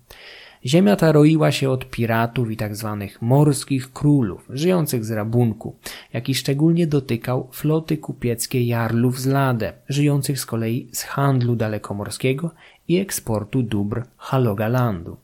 Ziemia 0.65 0.95
ta 0.95 1.11
roiła 1.11 1.51
się 1.51 1.69
od 1.69 1.89
piratów 1.89 2.51
i 2.51 2.57
tzw. 2.57 2.97
Tak 2.99 3.21
morskich 3.21 3.93
królów, 3.93 4.47
żyjących 4.49 5.05
z 5.05 5.11
rabunku, 5.11 5.75
jaki 6.13 6.35
szczególnie 6.35 6.87
dotykał 6.87 7.47
floty 7.51 7.97
kupieckie 7.97 8.63
jarlów 8.63 9.19
z 9.19 9.25
Lade, 9.25 9.73
żyjących 9.89 10.39
z 10.39 10.45
kolei 10.45 10.87
z 10.91 11.03
handlu 11.03 11.55
dalekomorskiego 11.55 12.51
i 12.91 12.99
eksportu 12.99 13.63
dóbr 13.63 14.03
Halogalandu. 14.17 15.17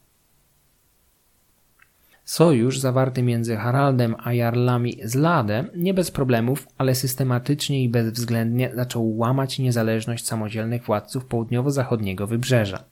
Sojusz 2.24 2.80
zawarty 2.80 3.24
między 3.24 3.56
Haraldem 3.56 4.16
a 4.24 4.34
jarlami 4.34 5.00
z 5.04 5.16
Lade 5.16 5.66
nie 5.76 5.94
bez 5.94 6.12
problemów, 6.12 6.68
ale 6.78 6.96
systematycznie 6.96 7.84
i 7.84 7.90
bezwzględnie 7.90 8.72
zaczął 8.76 9.18
łamać 9.18 9.60
niezależność 9.60 10.26
samodzielnych 10.26 10.84
władców 10.84 11.26
południowo-zachodniego 11.26 12.28
wybrzeża. 12.28 12.84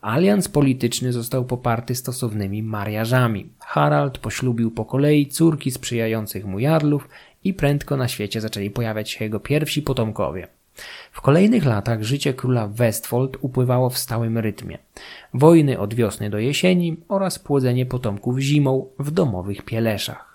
Alians 0.00 0.48
polityczny 0.48 1.12
został 1.12 1.44
poparty 1.44 1.94
stosownymi 1.94 2.62
mariażami. 2.62 3.52
Harald 3.58 4.18
poślubił 4.18 4.70
po 4.70 4.84
kolei 4.84 5.26
córki 5.26 5.70
sprzyjających 5.70 6.46
mu 6.46 6.58
jarlów 6.58 7.08
i 7.44 7.54
prędko 7.54 7.96
na 7.96 8.08
świecie 8.08 8.40
zaczęli 8.40 8.70
pojawiać 8.70 9.10
się 9.10 9.24
jego 9.24 9.40
pierwsi 9.40 9.82
potomkowie. 9.82 10.48
W 11.12 11.20
kolejnych 11.20 11.64
latach 11.64 12.02
życie 12.02 12.34
króla 12.34 12.68
Westfold 12.68 13.36
upływało 13.40 13.90
w 13.90 13.98
stałym 13.98 14.38
rytmie. 14.38 14.78
Wojny 15.34 15.78
od 15.78 15.94
wiosny 15.94 16.30
do 16.30 16.38
jesieni 16.38 16.96
oraz 17.08 17.38
płodzenie 17.38 17.86
potomków 17.86 18.38
zimą 18.38 18.86
w 18.98 19.10
domowych 19.10 19.62
pieleszach. 19.62 20.32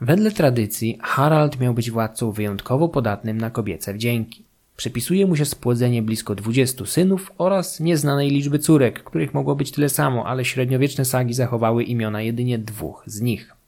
Wedle 0.00 0.30
tradycji 0.30 0.98
Harald 1.02 1.60
miał 1.60 1.74
być 1.74 1.90
władcą 1.90 2.32
wyjątkowo 2.32 2.88
podatnym 2.88 3.38
na 3.38 3.50
kobiece 3.50 3.94
wdzięki. 3.94 4.44
Przypisuje 4.76 5.26
mu 5.26 5.36
się 5.36 5.44
spłodzenie 5.44 6.02
blisko 6.02 6.34
20 6.34 6.86
synów 6.86 7.32
oraz 7.38 7.80
nieznanej 7.80 8.30
liczby 8.30 8.58
córek, 8.58 9.02
których 9.04 9.34
mogło 9.34 9.56
być 9.56 9.70
tyle 9.70 9.88
samo, 9.88 10.26
ale 10.26 10.44
średniowieczne 10.44 11.04
sagi 11.04 11.34
zachowały 11.34 11.84
imiona 11.84 12.22
jedynie 12.22 12.58
dwóch 12.58 13.02
z 13.06 13.20
nich. 13.20 13.59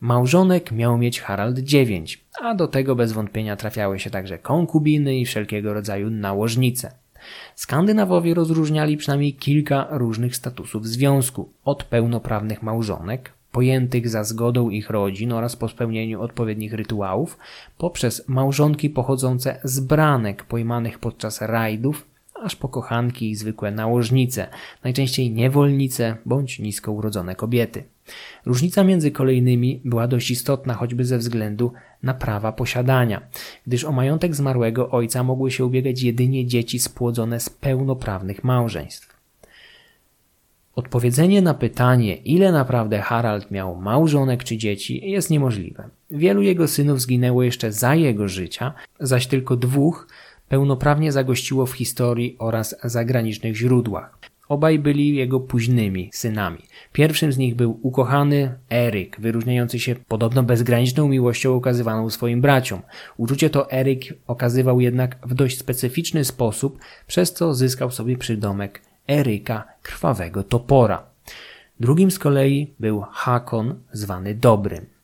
Małżonek 0.00 0.72
miał 0.72 0.98
mieć 0.98 1.20
Harald 1.20 1.58
dziewięć, 1.58 2.24
a 2.40 2.54
do 2.54 2.68
tego 2.68 2.94
bez 2.94 3.12
wątpienia 3.12 3.56
trafiały 3.56 3.98
się 3.98 4.10
także 4.10 4.38
konkubiny 4.38 5.18
i 5.18 5.26
wszelkiego 5.26 5.74
rodzaju 5.74 6.10
nałożnice. 6.10 6.92
Skandynawowie 7.54 8.34
rozróżniali 8.34 8.96
przynajmniej 8.96 9.34
kilka 9.34 9.86
różnych 9.90 10.36
statusów 10.36 10.86
związku, 10.86 11.48
od 11.64 11.84
pełnoprawnych 11.84 12.62
małżonek, 12.62 13.32
pojętych 13.52 14.08
za 14.08 14.24
zgodą 14.24 14.70
ich 14.70 14.90
rodzin 14.90 15.32
oraz 15.32 15.56
po 15.56 15.68
spełnieniu 15.68 16.22
odpowiednich 16.22 16.72
rytuałów, 16.72 17.38
poprzez 17.78 18.28
małżonki 18.28 18.90
pochodzące 18.90 19.60
z 19.64 19.80
branek 19.80 20.44
pojmanych 20.44 20.98
podczas 20.98 21.40
rajdów, 21.40 22.06
aż 22.42 22.56
po 22.56 22.68
kochanki 22.68 23.30
i 23.30 23.36
zwykłe 23.36 23.70
nałożnice, 23.70 24.48
najczęściej 24.84 25.30
niewolnice 25.30 26.16
bądź 26.26 26.58
nisko 26.58 26.92
urodzone 26.92 27.34
kobiety. 27.34 27.84
Różnica 28.46 28.84
między 28.84 29.10
kolejnymi 29.10 29.80
była 29.84 30.08
dość 30.08 30.30
istotna 30.30 30.74
choćby 30.74 31.04
ze 31.04 31.18
względu 31.18 31.72
na 32.02 32.14
prawa 32.14 32.52
posiadania, 32.52 33.20
gdyż 33.66 33.84
o 33.84 33.92
majątek 33.92 34.34
zmarłego 34.34 34.90
ojca 34.90 35.22
mogły 35.22 35.50
się 35.50 35.64
ubiegać 35.64 36.02
jedynie 36.02 36.46
dzieci 36.46 36.78
spłodzone 36.78 37.40
z 37.40 37.50
pełnoprawnych 37.50 38.44
małżeństw. 38.44 39.18
Odpowiedzenie 40.74 41.42
na 41.42 41.54
pytanie, 41.54 42.16
ile 42.16 42.52
naprawdę 42.52 43.00
Harald 43.00 43.50
miał 43.50 43.76
małżonek 43.76 44.44
czy 44.44 44.56
dzieci, 44.56 45.10
jest 45.10 45.30
niemożliwe. 45.30 45.88
Wielu 46.10 46.42
jego 46.42 46.68
synów 46.68 47.00
zginęło 47.00 47.42
jeszcze 47.42 47.72
za 47.72 47.94
jego 47.94 48.28
życia, 48.28 48.74
zaś 49.00 49.26
tylko 49.26 49.56
dwóch 49.56 50.08
pełnoprawnie 50.48 51.12
zagościło 51.12 51.66
w 51.66 51.72
historii 51.72 52.36
oraz 52.38 52.76
zagranicznych 52.84 53.56
źródłach. 53.56 54.18
Obaj 54.48 54.78
byli 54.78 55.16
jego 55.16 55.40
późnymi 55.40 56.10
synami. 56.12 56.58
Pierwszym 56.92 57.32
z 57.32 57.38
nich 57.38 57.54
był 57.54 57.78
ukochany 57.82 58.54
Eryk, 58.70 59.20
wyróżniający 59.20 59.78
się 59.78 59.94
podobno 60.08 60.42
bezgraniczną 60.42 61.08
miłością 61.08 61.54
okazywaną 61.54 62.10
swoim 62.10 62.40
braciom. 62.40 62.82
Uczucie 63.16 63.50
to 63.50 63.70
Eryk 63.72 64.00
okazywał 64.26 64.80
jednak 64.80 65.16
w 65.22 65.34
dość 65.34 65.58
specyficzny 65.58 66.24
sposób, 66.24 66.78
przez 67.06 67.32
co 67.32 67.54
zyskał 67.54 67.90
sobie 67.90 68.16
przydomek 68.16 68.82
Eryka 69.08 69.64
Krwawego 69.82 70.42
Topora. 70.42 71.02
Drugim 71.80 72.10
z 72.10 72.18
kolei 72.18 72.74
był 72.80 73.04
Hakon, 73.10 73.74
zwany 73.92 74.34
Dobrym. 74.34 74.97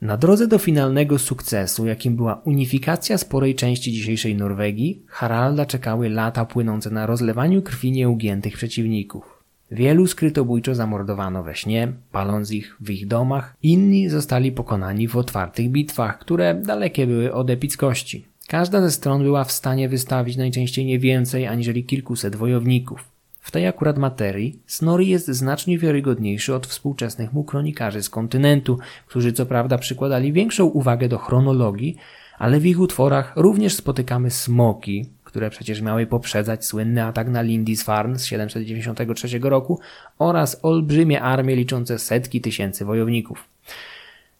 Na 0.00 0.16
drodze 0.16 0.46
do 0.46 0.58
finalnego 0.58 1.18
sukcesu, 1.18 1.86
jakim 1.86 2.16
była 2.16 2.40
unifikacja 2.44 3.18
sporej 3.18 3.54
części 3.54 3.92
dzisiejszej 3.92 4.34
Norwegii, 4.34 5.02
Haralda 5.06 5.66
czekały 5.66 6.08
lata 6.08 6.44
płynące 6.44 6.90
na 6.90 7.06
rozlewaniu 7.06 7.62
krwi 7.62 7.92
nieugiętych 7.92 8.54
przeciwników. 8.54 9.42
Wielu 9.70 10.06
skrytobójczo 10.06 10.74
zamordowano 10.74 11.42
we 11.42 11.54
śnie, 11.54 11.92
paląc 12.12 12.50
ich 12.50 12.76
w 12.80 12.90
ich 12.90 13.06
domach, 13.06 13.56
inni 13.62 14.08
zostali 14.08 14.52
pokonani 14.52 15.08
w 15.08 15.16
otwartych 15.16 15.70
bitwach, 15.70 16.18
które 16.18 16.54
dalekie 16.54 17.06
były 17.06 17.34
od 17.34 17.50
epickości. 17.50 18.24
Każda 18.48 18.80
ze 18.80 18.90
stron 18.90 19.22
była 19.22 19.44
w 19.44 19.52
stanie 19.52 19.88
wystawić 19.88 20.36
najczęściej 20.36 20.84
nie 20.84 20.98
więcej 20.98 21.46
aniżeli 21.46 21.84
kilkuset 21.84 22.36
wojowników. 22.36 23.15
W 23.46 23.50
tej 23.50 23.66
akurat 23.66 23.98
materii 23.98 24.58
Snorri 24.66 25.08
jest 25.08 25.28
znacznie 25.28 25.78
wiarygodniejszy 25.78 26.54
od 26.54 26.66
współczesnych 26.66 27.32
mu 27.32 27.44
kronikarzy 27.44 28.02
z 28.02 28.10
kontynentu, 28.10 28.78
którzy 29.06 29.32
co 29.32 29.46
prawda 29.46 29.78
przykładali 29.78 30.32
większą 30.32 30.64
uwagę 30.64 31.08
do 31.08 31.18
chronologii, 31.18 31.96
ale 32.38 32.60
w 32.60 32.66
ich 32.66 32.80
utworach 32.80 33.32
również 33.36 33.74
spotykamy 33.74 34.30
smoki, 34.30 35.08
które 35.24 35.50
przecież 35.50 35.80
miały 35.80 36.06
poprzedzać 36.06 36.66
słynny 36.66 37.04
atak 37.04 37.28
na 37.28 37.42
Lindisfarne 37.42 38.18
z 38.18 38.24
793 38.24 39.38
roku 39.38 39.80
oraz 40.18 40.60
olbrzymie 40.62 41.22
armie 41.22 41.56
liczące 41.56 41.98
setki 41.98 42.40
tysięcy 42.40 42.84
wojowników. 42.84 43.44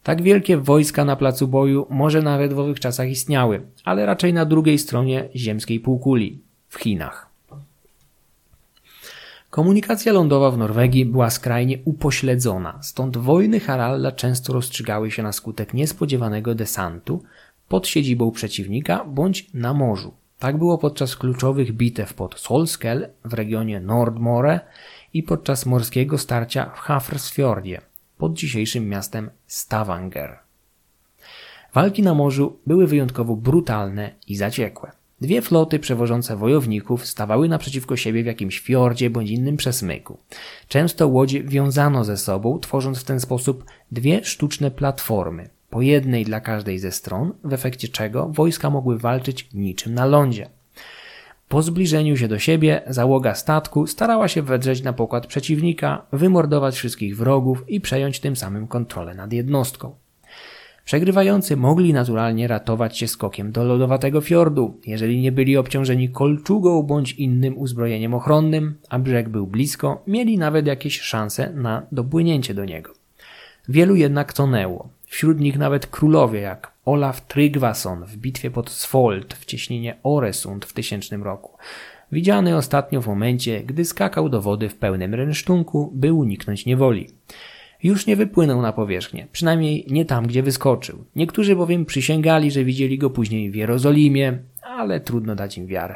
Tak 0.03 0.21
wielkie 0.21 0.57
wojska 0.57 1.05
na 1.05 1.15
placu 1.15 1.47
boju 1.47 1.87
może 1.89 2.21
nawet 2.21 2.53
w 2.53 2.59
owych 2.59 2.79
czasach 2.79 3.09
istniały, 3.09 3.61
ale 3.83 4.05
raczej 4.05 4.33
na 4.33 4.45
drugiej 4.45 4.77
stronie 4.77 5.29
ziemskiej 5.35 5.79
półkuli, 5.79 6.39
w 6.69 6.79
Chinach. 6.79 7.26
Komunikacja 9.57 10.13
lądowa 10.13 10.51
w 10.51 10.57
Norwegii 10.57 11.05
była 11.05 11.29
skrajnie 11.29 11.77
upośledzona, 11.85 12.79
stąd 12.81 13.17
wojny 13.17 13.59
Haralda 13.59 14.11
często 14.11 14.53
rozstrzygały 14.53 15.11
się 15.11 15.23
na 15.23 15.31
skutek 15.31 15.73
niespodziewanego 15.73 16.55
desantu 16.55 17.23
pod 17.67 17.87
siedzibą 17.87 18.31
przeciwnika 18.31 19.05
bądź 19.05 19.53
na 19.53 19.73
morzu. 19.73 20.13
Tak 20.39 20.57
było 20.57 20.77
podczas 20.77 21.15
kluczowych 21.15 21.73
bitew 21.73 22.13
pod 22.13 22.39
Solskel 22.39 23.09
w 23.25 23.33
regionie 23.33 23.79
Nordmore 23.79 24.59
i 25.13 25.23
podczas 25.23 25.65
morskiego 25.65 26.17
starcia 26.17 26.65
w 26.75 26.79
Hafrsfjordzie 26.79 27.81
pod 28.17 28.33
dzisiejszym 28.33 28.89
miastem 28.89 29.29
Stavanger. 29.47 30.39
Walki 31.73 32.03
na 32.03 32.13
morzu 32.13 32.59
były 32.67 32.87
wyjątkowo 32.87 33.35
brutalne 33.35 34.11
i 34.27 34.35
zaciekłe. 34.35 34.91
Dwie 35.21 35.41
floty 35.41 35.79
przewożące 35.79 36.35
wojowników 36.35 37.05
stawały 37.05 37.49
naprzeciwko 37.49 37.95
siebie 37.95 38.23
w 38.23 38.25
jakimś 38.25 38.59
fiordzie 38.59 39.09
bądź 39.09 39.29
innym 39.29 39.57
przesmyku. 39.57 40.17
Często 40.67 41.07
łodzie 41.07 41.43
wiązano 41.43 42.03
ze 42.03 42.17
sobą, 42.17 42.59
tworząc 42.59 42.99
w 42.99 43.03
ten 43.03 43.19
sposób 43.19 43.63
dwie 43.91 44.23
sztuczne 44.23 44.71
platformy, 44.71 45.49
po 45.69 45.81
jednej 45.81 46.25
dla 46.25 46.39
każdej 46.39 46.79
ze 46.79 46.91
stron, 46.91 47.33
w 47.43 47.53
efekcie 47.53 47.87
czego 47.87 48.29
wojska 48.29 48.69
mogły 48.69 48.97
walczyć 48.97 49.49
niczym 49.53 49.93
na 49.93 50.05
lądzie. 50.05 50.49
Po 51.49 51.61
zbliżeniu 51.61 52.17
się 52.17 52.27
do 52.27 52.39
siebie 52.39 52.81
załoga 52.87 53.35
statku 53.35 53.87
starała 53.87 54.27
się 54.27 54.41
wedrzeć 54.41 54.83
na 54.83 54.93
pokład 54.93 55.27
przeciwnika, 55.27 56.05
wymordować 56.11 56.75
wszystkich 56.75 57.17
wrogów 57.17 57.69
i 57.69 57.81
przejąć 57.81 58.19
tym 58.19 58.35
samym 58.35 58.67
kontrolę 58.67 59.15
nad 59.15 59.33
jednostką. 59.33 59.95
Przegrywający 60.87 61.57
mogli 61.57 61.93
naturalnie 61.93 62.47
ratować 62.47 62.97
się 62.97 63.07
skokiem 63.07 63.51
do 63.51 63.63
lodowatego 63.63 64.21
fiordu, 64.21 64.79
jeżeli 64.85 65.21
nie 65.21 65.31
byli 65.31 65.57
obciążeni 65.57 66.09
kolczugą 66.09 66.83
bądź 66.83 67.13
innym 67.13 67.57
uzbrojeniem 67.57 68.13
ochronnym, 68.13 68.75
a 68.89 68.99
brzeg 68.99 69.29
był 69.29 69.47
blisko, 69.47 70.03
mieli 70.07 70.37
nawet 70.37 70.67
jakieś 70.67 71.01
szanse 71.01 71.53
na 71.53 71.87
dopłynięcie 71.91 72.53
do 72.53 72.65
niego. 72.65 72.93
Wielu 73.69 73.95
jednak 73.95 74.33
tonęło, 74.33 74.89
wśród 75.05 75.39
nich 75.39 75.57
nawet 75.57 75.87
królowie 75.87 76.39
jak 76.39 76.71
Olaf 76.85 77.27
Tryggvason 77.27 78.05
w 78.05 78.17
bitwie 78.17 78.51
pod 78.51 78.69
Svold 78.69 79.33
w 79.33 79.45
cieśninie 79.45 79.95
Oresund 80.03 80.65
w 80.65 80.73
tysięcznym 80.73 81.23
roku. 81.23 81.57
Widziany 82.11 82.55
ostatnio 82.55 83.01
w 83.01 83.07
momencie, 83.07 83.63
gdy 83.63 83.85
skakał 83.85 84.29
do 84.29 84.41
wody 84.41 84.69
w 84.69 84.75
pełnym 84.75 85.13
rynsztunku, 85.13 85.91
by 85.93 86.13
uniknąć 86.13 86.65
niewoli 86.65 87.07
już 87.83 88.05
nie 88.05 88.15
wypłynął 88.15 88.61
na 88.61 88.73
powierzchnię, 88.73 89.27
przynajmniej 89.31 89.85
nie 89.89 90.05
tam, 90.05 90.27
gdzie 90.27 90.43
wyskoczył. 90.43 91.03
Niektórzy 91.15 91.55
bowiem 91.55 91.85
przysięgali, 91.85 92.51
że 92.51 92.63
widzieli 92.63 92.97
go 92.97 93.09
później 93.09 93.51
w 93.51 93.55
Jerozolimie, 93.55 94.39
ale 94.61 94.99
trudno 94.99 95.35
dać 95.35 95.57
im 95.57 95.67
wiarę. 95.67 95.95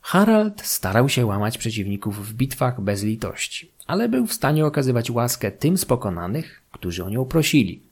Harald 0.00 0.62
starał 0.62 1.08
się 1.08 1.26
łamać 1.26 1.58
przeciwników 1.58 2.28
w 2.28 2.34
bitwach 2.34 2.80
bez 2.80 3.02
litości, 3.02 3.70
ale 3.86 4.08
był 4.08 4.26
w 4.26 4.32
stanie 4.32 4.66
okazywać 4.66 5.10
łaskę 5.10 5.50
tym 5.50 5.78
z 5.78 5.84
pokonanych, 5.84 6.62
którzy 6.72 7.04
o 7.04 7.10
nią 7.10 7.24
prosili. 7.24 7.82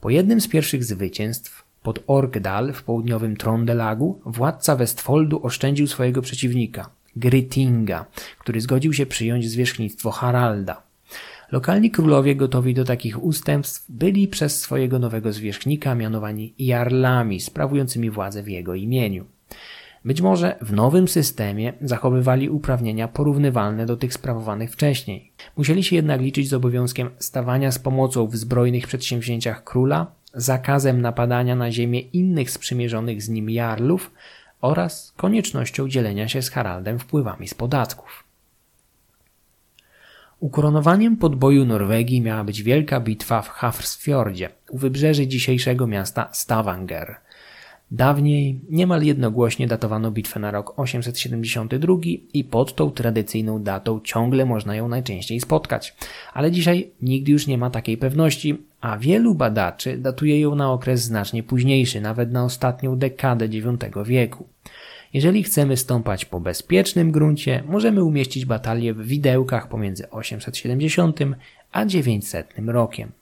Po 0.00 0.10
jednym 0.10 0.40
z 0.40 0.48
pierwszych 0.48 0.84
zwycięstw 0.84 1.64
pod 1.82 2.04
Orkdal 2.06 2.72
w 2.72 2.82
południowym 2.82 3.36
Trondelagu 3.36 4.20
władca 4.26 4.76
Westfoldu 4.76 5.46
oszczędził 5.46 5.86
swojego 5.86 6.22
przeciwnika, 6.22 6.90
Grytinga, 7.16 8.06
który 8.38 8.60
zgodził 8.60 8.92
się 8.92 9.06
przyjąć 9.06 9.50
zwierzchnictwo 9.50 10.10
Haralda. 10.10 10.82
Lokalni 11.52 11.90
królowie 11.90 12.36
gotowi 12.36 12.74
do 12.74 12.84
takich 12.84 13.24
ustępstw 13.24 13.84
byli 13.88 14.28
przez 14.28 14.60
swojego 14.60 14.98
nowego 14.98 15.32
zwierzchnika 15.32 15.94
mianowani 15.94 16.54
jarlami 16.58 17.40
sprawującymi 17.40 18.10
władzę 18.10 18.42
w 18.42 18.48
jego 18.48 18.74
imieniu. 18.74 19.24
Być 20.04 20.20
może 20.20 20.56
w 20.60 20.72
nowym 20.72 21.08
systemie 21.08 21.72
zachowywali 21.80 22.50
uprawnienia 22.50 23.08
porównywalne 23.08 23.86
do 23.86 23.96
tych 23.96 24.14
sprawowanych 24.14 24.72
wcześniej. 24.72 25.32
Musieli 25.56 25.84
się 25.84 25.96
jednak 25.96 26.20
liczyć 26.20 26.48
z 26.48 26.54
obowiązkiem 26.54 27.10
stawania 27.18 27.72
z 27.72 27.78
pomocą 27.78 28.26
w 28.26 28.36
zbrojnych 28.36 28.86
przedsięwzięciach 28.86 29.64
króla, 29.64 30.06
zakazem 30.34 31.00
napadania 31.00 31.56
na 31.56 31.72
ziemię 31.72 32.00
innych 32.00 32.50
sprzymierzonych 32.50 33.22
z 33.22 33.28
nim 33.28 33.50
jarlów 33.50 34.10
oraz 34.60 35.14
koniecznością 35.16 35.88
dzielenia 35.88 36.28
się 36.28 36.42
z 36.42 36.50
Haraldem 36.50 36.98
wpływami 36.98 37.48
z 37.48 37.54
podatków. 37.54 38.23
Ukoronowaniem 40.44 41.16
podboju 41.16 41.64
Norwegii 41.64 42.20
miała 42.20 42.44
być 42.44 42.62
wielka 42.62 43.00
bitwa 43.00 43.42
w 43.42 43.48
Hafrsfjordzie, 43.48 44.48
u 44.70 44.78
wybrzeży 44.78 45.26
dzisiejszego 45.26 45.86
miasta 45.86 46.28
Stavanger. 46.32 47.16
Dawniej 47.90 48.60
niemal 48.70 49.02
jednogłośnie 49.02 49.66
datowano 49.66 50.10
bitwę 50.10 50.40
na 50.40 50.50
rok 50.50 50.78
872 50.78 51.96
i 52.32 52.44
pod 52.44 52.74
tą 52.74 52.90
tradycyjną 52.90 53.62
datą 53.62 54.00
ciągle 54.00 54.46
można 54.46 54.76
ją 54.76 54.88
najczęściej 54.88 55.40
spotkać. 55.40 55.94
Ale 56.34 56.50
dzisiaj 56.50 56.90
nigdy 57.02 57.32
już 57.32 57.46
nie 57.46 57.58
ma 57.58 57.70
takiej 57.70 57.96
pewności, 57.96 58.58
a 58.80 58.98
wielu 58.98 59.34
badaczy 59.34 59.98
datuje 59.98 60.40
ją 60.40 60.54
na 60.54 60.72
okres 60.72 61.02
znacznie 61.02 61.42
późniejszy, 61.42 62.00
nawet 62.00 62.32
na 62.32 62.44
ostatnią 62.44 62.98
dekadę 62.98 63.46
IX 63.46 63.66
wieku. 64.04 64.48
Jeżeli 65.14 65.42
chcemy 65.42 65.76
stąpać 65.76 66.24
po 66.24 66.40
bezpiecznym 66.40 67.12
gruncie, 67.12 67.62
możemy 67.66 68.04
umieścić 68.04 68.44
batalię 68.44 68.94
w 68.94 69.06
widełkach 69.06 69.68
pomiędzy 69.68 70.10
870 70.10 71.20
a 71.72 71.84
900 71.84 72.54
rokiem. 72.66 73.12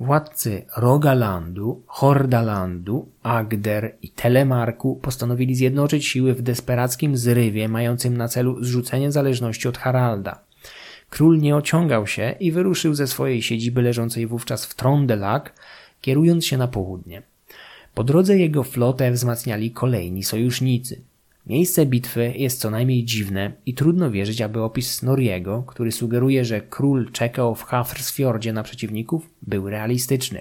Władcy 0.00 0.62
Rogalandu, 0.76 1.82
Hordalandu, 1.86 3.08
Agder 3.22 3.94
i 4.02 4.08
Telemarku 4.08 4.96
postanowili 4.96 5.54
zjednoczyć 5.54 6.06
siły 6.06 6.34
w 6.34 6.42
desperackim 6.42 7.16
zrywie 7.16 7.68
mającym 7.68 8.16
na 8.16 8.28
celu 8.28 8.64
zrzucenie 8.64 9.12
zależności 9.12 9.68
od 9.68 9.78
Haralda. 9.78 10.40
Król 11.10 11.38
nie 11.38 11.56
ociągał 11.56 12.06
się 12.06 12.34
i 12.40 12.52
wyruszył 12.52 12.94
ze 12.94 13.06
swojej 13.06 13.42
siedziby 13.42 13.82
leżącej 13.82 14.26
wówczas 14.26 14.66
w 14.66 14.74
Trondelag, 14.74 15.52
kierując 16.00 16.46
się 16.46 16.56
na 16.56 16.68
południe. 16.68 17.31
Po 17.94 18.04
drodze 18.04 18.38
jego 18.38 18.62
flotę 18.62 19.12
wzmacniali 19.12 19.70
kolejni 19.70 20.24
sojusznicy. 20.24 21.00
Miejsce 21.46 21.86
bitwy 21.86 22.32
jest 22.36 22.60
co 22.60 22.70
najmniej 22.70 23.04
dziwne 23.04 23.52
i 23.66 23.74
trudno 23.74 24.10
wierzyć, 24.10 24.40
aby 24.40 24.62
opis 24.62 24.94
Snorriego, 24.94 25.64
który 25.66 25.92
sugeruje, 25.92 26.44
że 26.44 26.60
król 26.60 27.12
czekał 27.12 27.54
w 27.54 27.62
Hafrsfjordzie 27.62 28.52
na 28.52 28.62
przeciwników, 28.62 29.30
był 29.42 29.70
realistyczny. 29.70 30.40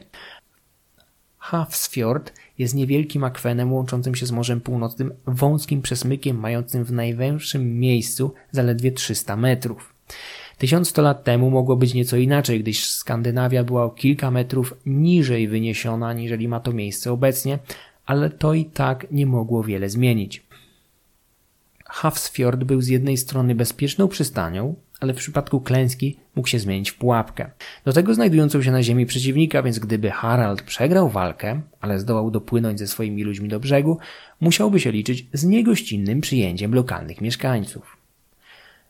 Hafrsfjord 1.37 2.33
jest 2.57 2.75
niewielkim 2.75 3.23
akwenem 3.23 3.73
łączącym 3.73 4.15
się 4.15 4.25
z 4.25 4.31
Morzem 4.31 4.61
Północnym 4.61 5.13
wąskim 5.27 5.81
przesmykiem 5.81 6.39
mającym 6.39 6.83
w 6.83 6.91
najwęższym 6.91 7.79
miejscu 7.79 8.33
zaledwie 8.51 8.91
300 8.91 9.35
metrów. 9.35 9.93
Sto 10.83 11.01
lat 11.01 11.23
temu 11.23 11.49
mogło 11.49 11.75
być 11.75 11.93
nieco 11.93 12.17
inaczej, 12.17 12.59
gdyż 12.59 12.85
Skandynawia 12.85 13.63
była 13.63 13.83
o 13.83 13.89
kilka 13.89 14.31
metrów 14.31 14.73
niżej 14.85 15.47
wyniesiona, 15.47 16.13
niżeli 16.13 16.47
ma 16.47 16.59
to 16.59 16.73
miejsce 16.73 17.11
obecnie, 17.11 17.59
ale 18.05 18.29
to 18.29 18.53
i 18.53 18.65
tak 18.65 19.07
nie 19.11 19.25
mogło 19.25 19.63
wiele 19.63 19.89
zmienić. 19.89 20.43
Hafsfjord 21.85 22.63
był 22.63 22.81
z 22.81 22.87
jednej 22.87 23.17
strony 23.17 23.55
bezpieczną 23.55 24.07
przystanią, 24.07 24.75
ale 24.99 25.13
w 25.13 25.17
przypadku 25.17 25.61
klęski 25.61 26.17
mógł 26.35 26.47
się 26.47 26.59
zmienić 26.59 26.91
w 26.91 26.97
pułapkę. 26.97 27.51
Do 27.85 27.93
tego 27.93 28.13
znajdującą 28.13 28.61
się 28.61 28.71
na 28.71 28.83
ziemi 28.83 29.05
przeciwnika, 29.05 29.63
więc 29.63 29.79
gdyby 29.79 30.11
Harald 30.11 30.61
przegrał 30.61 31.09
walkę, 31.09 31.61
ale 31.79 31.99
zdołał 31.99 32.31
dopłynąć 32.31 32.79
ze 32.79 32.87
swoimi 32.87 33.23
ludźmi 33.23 33.49
do 33.49 33.59
brzegu, 33.59 33.97
musiałby 34.41 34.79
się 34.79 34.91
liczyć 34.91 35.25
z 35.33 35.43
niegościnnym 35.43 36.21
przyjęciem 36.21 36.75
lokalnych 36.75 37.21
mieszkańców. 37.21 38.00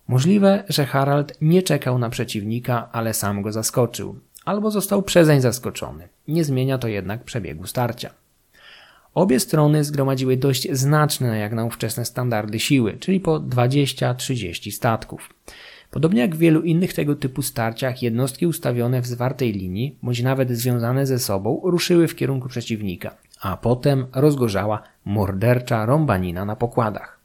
Możliwe, 0.07 0.63
że 0.69 0.85
Harald 0.85 1.33
nie 1.41 1.63
czekał 1.63 1.99
na 1.99 2.09
przeciwnika, 2.09 2.89
ale 2.91 3.13
sam 3.13 3.41
go 3.41 3.51
zaskoczył, 3.51 4.15
albo 4.45 4.71
został 4.71 5.03
przezeń 5.03 5.41
zaskoczony. 5.41 6.07
Nie 6.27 6.43
zmienia 6.43 6.77
to 6.77 6.87
jednak 6.87 7.23
przebiegu 7.23 7.67
starcia. 7.67 8.09
Obie 9.13 9.39
strony 9.39 9.83
zgromadziły 9.83 10.37
dość 10.37 10.71
znaczne 10.71 11.39
jak 11.39 11.53
na 11.53 11.65
ówczesne 11.65 12.05
standardy 12.05 12.59
siły, 12.59 12.97
czyli 12.99 13.19
po 13.19 13.39
20-30 13.39 14.71
statków. 14.71 15.29
Podobnie 15.91 16.21
jak 16.21 16.35
w 16.35 16.39
wielu 16.39 16.61
innych 16.61 16.93
tego 16.93 17.15
typu 17.15 17.41
starciach, 17.41 18.01
jednostki 18.01 18.47
ustawione 18.47 19.01
w 19.01 19.07
zwartej 19.07 19.53
linii, 19.53 19.95
bądź 20.03 20.21
nawet 20.21 20.51
związane 20.51 21.05
ze 21.05 21.19
sobą, 21.19 21.61
ruszyły 21.63 22.07
w 22.07 22.15
kierunku 22.15 22.49
przeciwnika, 22.49 23.15
a 23.41 23.57
potem 23.57 24.05
rozgorzała 24.15 24.83
mordercza 25.05 25.85
rąbanina 25.85 26.45
na 26.45 26.55
pokładach. 26.55 27.20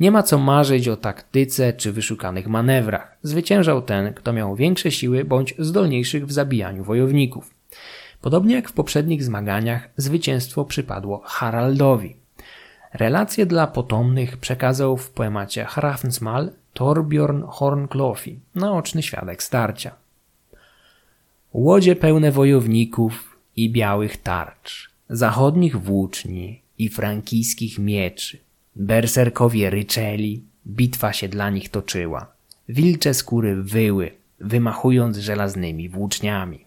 Nie 0.00 0.10
ma 0.10 0.22
co 0.22 0.38
marzyć 0.38 0.88
o 0.88 0.96
taktyce 0.96 1.72
czy 1.72 1.92
wyszukanych 1.92 2.48
manewrach. 2.48 3.16
Zwyciężał 3.22 3.82
ten, 3.82 4.14
kto 4.14 4.32
miał 4.32 4.56
większe 4.56 4.90
siły 4.90 5.24
bądź 5.24 5.54
zdolniejszych 5.58 6.26
w 6.26 6.32
zabijaniu 6.32 6.84
wojowników. 6.84 7.54
Podobnie 8.20 8.54
jak 8.54 8.68
w 8.68 8.72
poprzednich 8.72 9.24
zmaganiach, 9.24 9.88
zwycięstwo 9.96 10.64
przypadło 10.64 11.22
Haraldowi. 11.24 12.16
Relacje 12.92 13.46
dla 13.46 13.66
potomnych 13.66 14.36
przekazał 14.36 14.96
w 14.96 15.10
poemacie 15.10 15.64
Hrafnsmal 15.64 16.50
Torbjorn 16.72 17.42
Hornklofi, 17.42 18.38
naoczny 18.54 19.02
świadek 19.02 19.42
starcia. 19.42 19.94
Łodzie 21.52 21.96
pełne 21.96 22.32
wojowników 22.32 23.36
i 23.56 23.70
białych 23.70 24.16
tarcz, 24.16 24.90
zachodnich 25.08 25.80
włóczni 25.80 26.60
i 26.78 26.88
frankijskich 26.88 27.78
mieczy, 27.78 28.38
berserkowie 28.76 29.70
ryczeli, 29.70 30.42
bitwa 30.66 31.12
się 31.12 31.28
dla 31.28 31.50
nich 31.50 31.68
toczyła, 31.68 32.26
wilcze 32.68 33.14
skóry 33.14 33.62
wyły, 33.62 34.10
wymachując 34.40 35.16
żelaznymi 35.16 35.88
włóczniami. 35.88 36.64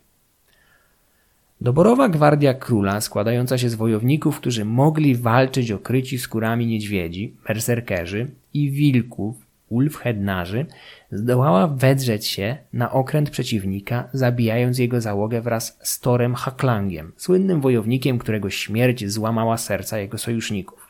Doborowa 1.61 2.09
gwardia 2.09 2.53
króla, 2.53 3.01
składająca 3.01 3.57
się 3.57 3.69
z 3.69 3.75
wojowników, 3.75 4.39
którzy 4.39 4.65
mogli 4.65 5.15
walczyć 5.15 5.71
okryci 5.71 6.19
skórami 6.19 6.67
niedźwiedzi, 6.67 7.33
berserkerzy 7.47 8.27
i 8.53 8.71
wilków, 8.71 9.35
ulfhednarzy, 9.69 10.65
zdołała 11.11 11.67
wedrzeć 11.67 12.27
się 12.27 12.57
na 12.73 12.91
okręt 12.91 13.29
przeciwnika, 13.29 14.09
zabijając 14.13 14.79
jego 14.79 15.01
załogę 15.01 15.41
wraz 15.41 15.79
z 15.83 15.99
Torem 15.99 16.35
Haklangiem, 16.35 17.11
słynnym 17.17 17.61
wojownikiem, 17.61 18.19
którego 18.19 18.49
śmierć 18.49 19.09
złamała 19.11 19.57
serca 19.57 19.97
jego 19.99 20.17
sojuszników. 20.17 20.86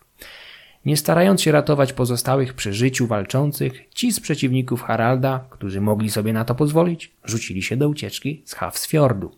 Nie 0.88 0.98
starając 0.98 1.42
się 1.42 1.52
ratować 1.52 1.94
pozostałych 1.94 2.54
przy 2.54 2.74
życiu 2.74 3.08
walczących, 3.08 3.90
ci 3.90 4.12
z 4.12 4.20
przeciwników 4.20 4.82
Haralda, 4.82 5.46
którzy 5.50 5.82
mogli 5.82 6.12
sobie 6.12 6.34
na 6.34 6.46
to 6.46 6.56
pozwolić, 6.56 7.12
rzucili 7.24 7.64
się 7.64 7.78
do 7.78 7.90
ucieczki 7.90 8.42
z 8.46 8.54
Hafsfjordu. 8.54 9.32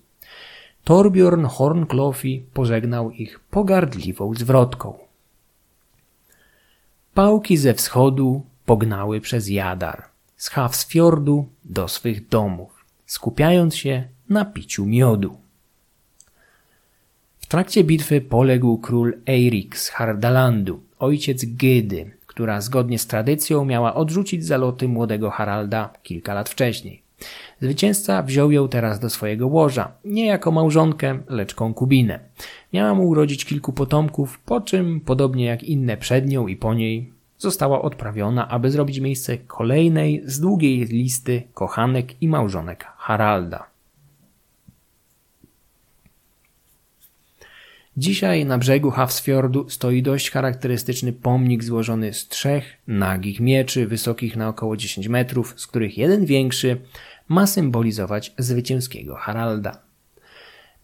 Torbjorn 0.83 1.45
Hornklofi 1.45 2.45
pożegnał 2.53 3.11
ich 3.11 3.39
pogardliwą 3.39 4.33
zwrotką. 4.33 4.97
Pałki 7.13 7.57
ze 7.57 7.73
wschodu 7.73 8.45
pognały 8.65 9.21
przez 9.21 9.49
Jadar, 9.49 10.03
z 10.37 10.49
Hafsfjordu 10.49 11.49
do 11.65 11.87
swych 11.87 12.27
domów, 12.27 12.85
skupiając 13.05 13.75
się 13.75 14.07
na 14.29 14.45
piciu 14.45 14.85
miodu. 14.85 15.37
W 17.39 17.45
trakcie 17.45 17.83
bitwy 17.83 18.21
poległ 18.21 18.77
król 18.77 19.17
Eirik 19.25 19.77
z 19.77 19.89
Hardalandu, 19.89 20.88
ojciec 20.99 21.45
Gydy, 21.45 22.11
która 22.27 22.61
zgodnie 22.61 22.99
z 22.99 23.07
tradycją 23.07 23.65
miała 23.65 23.95
odrzucić 23.95 24.45
zaloty 24.45 24.87
młodego 24.87 25.29
Haralda 25.29 25.93
kilka 26.03 26.33
lat 26.33 26.49
wcześniej. 26.49 27.01
Zwycięzca 27.61 28.23
wziął 28.23 28.51
ją 28.51 28.67
teraz 28.67 28.99
do 28.99 29.09
swojego 29.09 29.47
łoża, 29.47 29.91
nie 30.05 30.25
jako 30.25 30.51
małżonkę, 30.51 31.19
lecz 31.29 31.55
konkubinę. 31.55 32.19
Miała 32.73 32.93
mu 32.93 33.07
urodzić 33.07 33.45
kilku 33.45 33.73
potomków, 33.73 34.39
po 34.39 34.61
czym, 34.61 35.01
podobnie 35.01 35.45
jak 35.45 35.63
inne 35.63 35.97
przed 35.97 36.27
nią 36.27 36.47
i 36.47 36.55
po 36.55 36.73
niej, 36.73 37.13
została 37.37 37.81
odprawiona, 37.81 38.49
aby 38.49 38.71
zrobić 38.71 38.99
miejsce 38.99 39.37
kolejnej 39.37 40.21
z 40.25 40.39
długiej 40.39 40.85
listy 40.85 41.43
kochanek 41.53 42.21
i 42.21 42.27
małżonek 42.27 42.85
Haralda. 42.97 43.68
Dzisiaj 47.99 48.45
na 48.45 48.57
brzegu 48.57 48.91
Hafsfjordu 48.91 49.69
stoi 49.69 50.01
dość 50.01 50.31
charakterystyczny 50.31 51.13
pomnik 51.13 51.63
złożony 51.63 52.13
z 52.13 52.27
trzech 52.27 52.77
nagich 52.87 53.39
mieczy 53.39 53.87
wysokich 53.87 54.35
na 54.35 54.49
około 54.49 54.77
10 54.77 55.07
metrów, 55.07 55.53
z 55.57 55.67
których 55.67 55.97
jeden 55.97 56.25
większy 56.25 56.81
ma 57.27 57.47
symbolizować 57.47 58.33
zwycięskiego 58.37 59.15
Haralda. 59.15 59.81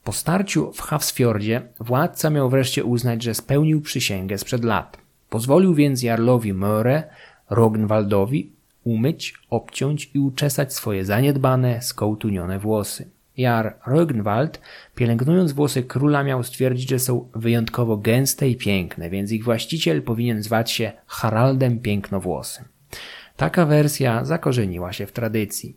Po 0.03 0.11
starciu 0.13 0.71
w 0.73 0.81
Hafsfjordzie 0.81 1.61
władca 1.79 2.29
miał 2.29 2.49
wreszcie 2.49 2.83
uznać, 2.83 3.23
że 3.23 3.33
spełnił 3.33 3.81
przysięgę 3.81 4.37
sprzed 4.37 4.63
lat. 4.63 4.97
Pozwolił 5.29 5.73
więc 5.73 6.03
Jarlowi 6.03 6.53
Möre, 6.53 7.03
Rognwaldowi 7.49 8.51
umyć, 8.83 9.33
obciąć 9.49 10.11
i 10.13 10.19
uczesać 10.19 10.73
swoje 10.73 11.05
zaniedbane, 11.05 11.81
skołtunione 11.81 12.59
włosy. 12.59 13.14
Jar 13.37 13.75
Rögnwald, 13.87 14.59
pielęgnując 14.95 15.51
włosy 15.51 15.83
króla, 15.83 16.23
miał 16.23 16.43
stwierdzić, 16.43 16.89
że 16.89 16.99
są 16.99 17.29
wyjątkowo 17.35 17.97
gęste 17.97 18.49
i 18.49 18.55
piękne, 18.55 19.09
więc 19.09 19.31
ich 19.31 19.43
właściciel 19.43 20.01
powinien 20.01 20.43
zwać 20.43 20.71
się 20.71 20.91
Haraldem 21.07 21.79
Pięknowłosym. 21.79 22.65
Taka 23.37 23.65
wersja 23.65 24.25
zakorzeniła 24.25 24.93
się 24.93 25.05
w 25.05 25.11
tradycji. 25.11 25.75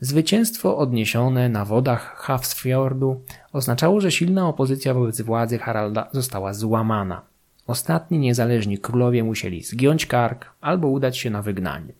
Zwycięstwo 0.00 0.78
odniesione 0.78 1.48
na 1.48 1.64
wodach 1.64 2.16
Hafsfjordu 2.16 3.20
oznaczało, 3.52 4.00
że 4.00 4.12
silna 4.12 4.48
opozycja 4.48 4.94
wobec 4.94 5.20
władzy 5.20 5.58
Haralda 5.58 6.08
została 6.12 6.54
złamana. 6.54 7.22
Ostatni 7.66 8.18
niezależni 8.18 8.78
królowie 8.78 9.24
musieli 9.24 9.62
zgiąć 9.62 10.06
kark 10.06 10.46
albo 10.60 10.88
udać 10.88 11.18
się 11.18 11.30
na 11.30 11.42
wygnanie. 11.42 11.92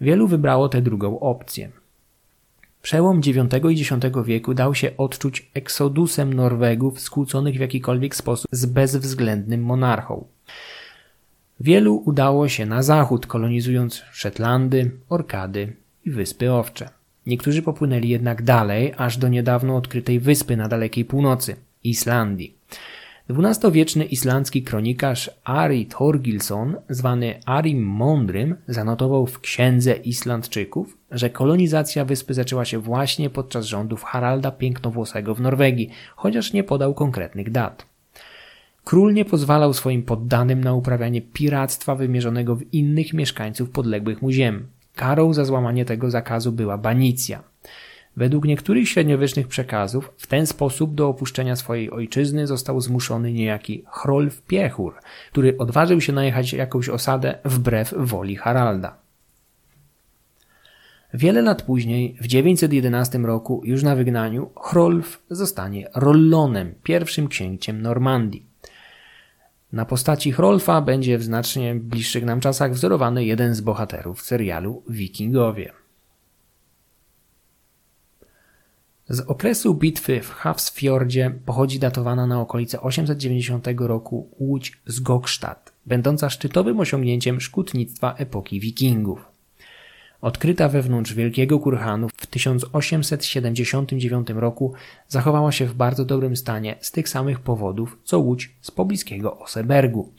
Wielu 0.00 0.28
wybrało 0.28 0.68
tę 0.68 0.82
drugą 0.82 1.20
opcję. 1.20 1.70
Przełom 2.82 3.20
IX 3.26 3.80
i 3.80 3.82
X 3.82 3.92
wieku 4.24 4.54
dał 4.54 4.74
się 4.74 4.96
odczuć 4.96 5.50
eksodusem 5.54 6.32
Norwegów 6.32 7.00
skłóconych 7.00 7.56
w 7.56 7.60
jakikolwiek 7.60 8.16
sposób 8.16 8.48
z 8.52 8.66
bezwzględnym 8.66 9.64
monarchą. 9.64 10.24
Wielu 11.60 12.02
udało 12.06 12.48
się 12.48 12.66
na 12.66 12.82
zachód, 12.82 13.26
kolonizując 13.26 14.02
Szetlandy, 14.12 14.90
Orkady 15.08 15.76
i 16.04 16.10
Wyspy 16.10 16.52
Owcze. 16.52 16.88
Niektórzy 17.26 17.62
popłynęli 17.62 18.08
jednak 18.08 18.42
dalej, 18.42 18.94
aż 18.96 19.16
do 19.16 19.28
niedawno 19.28 19.76
odkrytej 19.76 20.20
wyspy 20.20 20.56
na 20.56 20.68
dalekiej 20.68 21.04
północy 21.04 21.56
Islandii. 21.84 22.54
Dwunastowieczny 23.28 24.04
islandzki 24.04 24.62
kronikarz 24.62 25.30
Ari 25.44 25.86
Thorgilsson, 25.86 26.76
zwany 26.88 27.40
Arim 27.46 27.82
Mądrym, 27.82 28.56
zanotował 28.68 29.26
w 29.26 29.40
Księdze 29.40 29.92
Islandczyków, 29.92 30.96
że 31.12 31.30
kolonizacja 31.30 32.04
wyspy 32.04 32.34
zaczęła 32.34 32.64
się 32.64 32.78
właśnie 32.78 33.30
podczas 33.30 33.64
rządów 33.64 34.04
Haralda 34.04 34.50
Pięknowłosego 34.50 35.34
w 35.34 35.40
Norwegii, 35.40 35.90
chociaż 36.16 36.52
nie 36.52 36.64
podał 36.64 36.94
konkretnych 36.94 37.50
dat. 37.50 37.86
Król 38.84 39.14
nie 39.14 39.24
pozwalał 39.24 39.74
swoim 39.74 40.02
poddanym 40.02 40.64
na 40.64 40.74
uprawianie 40.74 41.22
piractwa 41.22 41.94
wymierzonego 41.94 42.56
w 42.56 42.74
innych 42.74 43.12
mieszkańców 43.12 43.70
podległych 43.70 44.22
mu 44.22 44.30
ziem. 44.30 44.66
Karą 44.96 45.32
za 45.32 45.44
złamanie 45.44 45.84
tego 45.84 46.10
zakazu 46.10 46.52
była 46.52 46.78
banicja. 46.78 47.42
Według 48.16 48.44
niektórych 48.44 48.88
średniowiecznych 48.88 49.48
przekazów 49.48 50.12
w 50.16 50.26
ten 50.26 50.46
sposób 50.46 50.94
do 50.94 51.08
opuszczenia 51.08 51.56
swojej 51.56 51.90
ojczyzny 51.90 52.46
został 52.46 52.80
zmuszony 52.80 53.32
niejaki 53.32 53.84
Hrolf 53.90 54.42
Piechur, 54.42 54.94
który 55.30 55.58
odważył 55.58 56.00
się 56.00 56.12
najechać 56.12 56.52
jakąś 56.52 56.88
osadę 56.88 57.38
wbrew 57.44 57.94
woli 57.96 58.36
Haralda. 58.36 59.02
Wiele 61.14 61.42
lat 61.42 61.62
później, 61.62 62.16
w 62.20 62.26
911 62.26 63.18
roku, 63.18 63.62
już 63.64 63.82
na 63.82 63.96
wygnaniu, 63.96 64.50
Hrolf 64.62 65.22
zostanie 65.30 65.88
Rollonem, 65.94 66.74
pierwszym 66.82 67.28
księciem 67.28 67.82
Normandii. 67.82 68.46
Na 69.72 69.84
postaci 69.84 70.32
Hrolfa 70.32 70.80
będzie 70.80 71.18
w 71.18 71.22
znacznie 71.22 71.74
bliższych 71.74 72.24
nam 72.24 72.40
czasach 72.40 72.72
wzorowany 72.72 73.24
jeden 73.24 73.54
z 73.54 73.60
bohaterów 73.60 74.22
serialu 74.22 74.82
Wikingowie. 74.88 75.72
Z 79.08 79.20
okresu 79.20 79.74
bitwy 79.74 80.20
w 80.20 80.30
Hafsfjordzie 80.30 81.38
pochodzi 81.46 81.78
datowana 81.78 82.26
na 82.26 82.40
okolice 82.40 82.80
890 82.80 83.66
roku 83.78 84.30
łódź 84.40 84.80
z 84.86 85.00
Gokstad, 85.00 85.72
będąca 85.86 86.30
szczytowym 86.30 86.80
osiągnięciem 86.80 87.40
szkutnictwa 87.40 88.14
epoki 88.14 88.60
wikingów. 88.60 89.31
Odkryta 90.22 90.68
wewnątrz 90.68 91.14
Wielkiego 91.14 91.58
Kurhanu 91.58 92.08
w 92.16 92.26
1879 92.26 94.30
roku 94.30 94.72
zachowała 95.08 95.52
się 95.52 95.66
w 95.66 95.74
bardzo 95.74 96.04
dobrym 96.04 96.36
stanie 96.36 96.76
z 96.80 96.92
tych 96.92 97.08
samych 97.08 97.40
powodów 97.40 97.98
co 98.04 98.18
łódź 98.18 98.56
z 98.60 98.70
pobliskiego 98.70 99.38
Osebergu. 99.38 100.12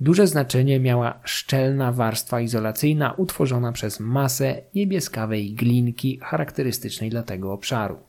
Duże 0.00 0.26
znaczenie 0.26 0.80
miała 0.80 1.20
szczelna 1.24 1.92
warstwa 1.92 2.40
izolacyjna 2.40 3.12
utworzona 3.12 3.72
przez 3.72 4.00
masę 4.00 4.62
niebieskawej 4.74 5.54
glinki 5.54 6.18
charakterystycznej 6.22 7.10
dla 7.10 7.22
tego 7.22 7.52
obszaru. 7.52 8.07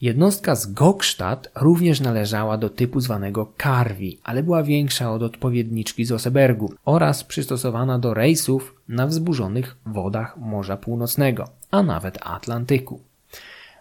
Jednostka 0.00 0.54
z 0.54 0.72
Gokstadt 0.72 1.50
również 1.54 2.00
należała 2.00 2.58
do 2.58 2.70
typu 2.70 3.00
zwanego 3.00 3.52
Karwi, 3.56 4.18
ale 4.24 4.42
była 4.42 4.62
większa 4.62 5.12
od 5.12 5.22
odpowiedniczki 5.22 6.04
z 6.04 6.12
Osebergu 6.12 6.72
oraz 6.84 7.24
przystosowana 7.24 7.98
do 7.98 8.14
rejsów 8.14 8.74
na 8.88 9.06
wzburzonych 9.06 9.76
wodach 9.86 10.36
Morza 10.36 10.76
Północnego, 10.76 11.44
a 11.70 11.82
nawet 11.82 12.18
Atlantyku. 12.22 13.00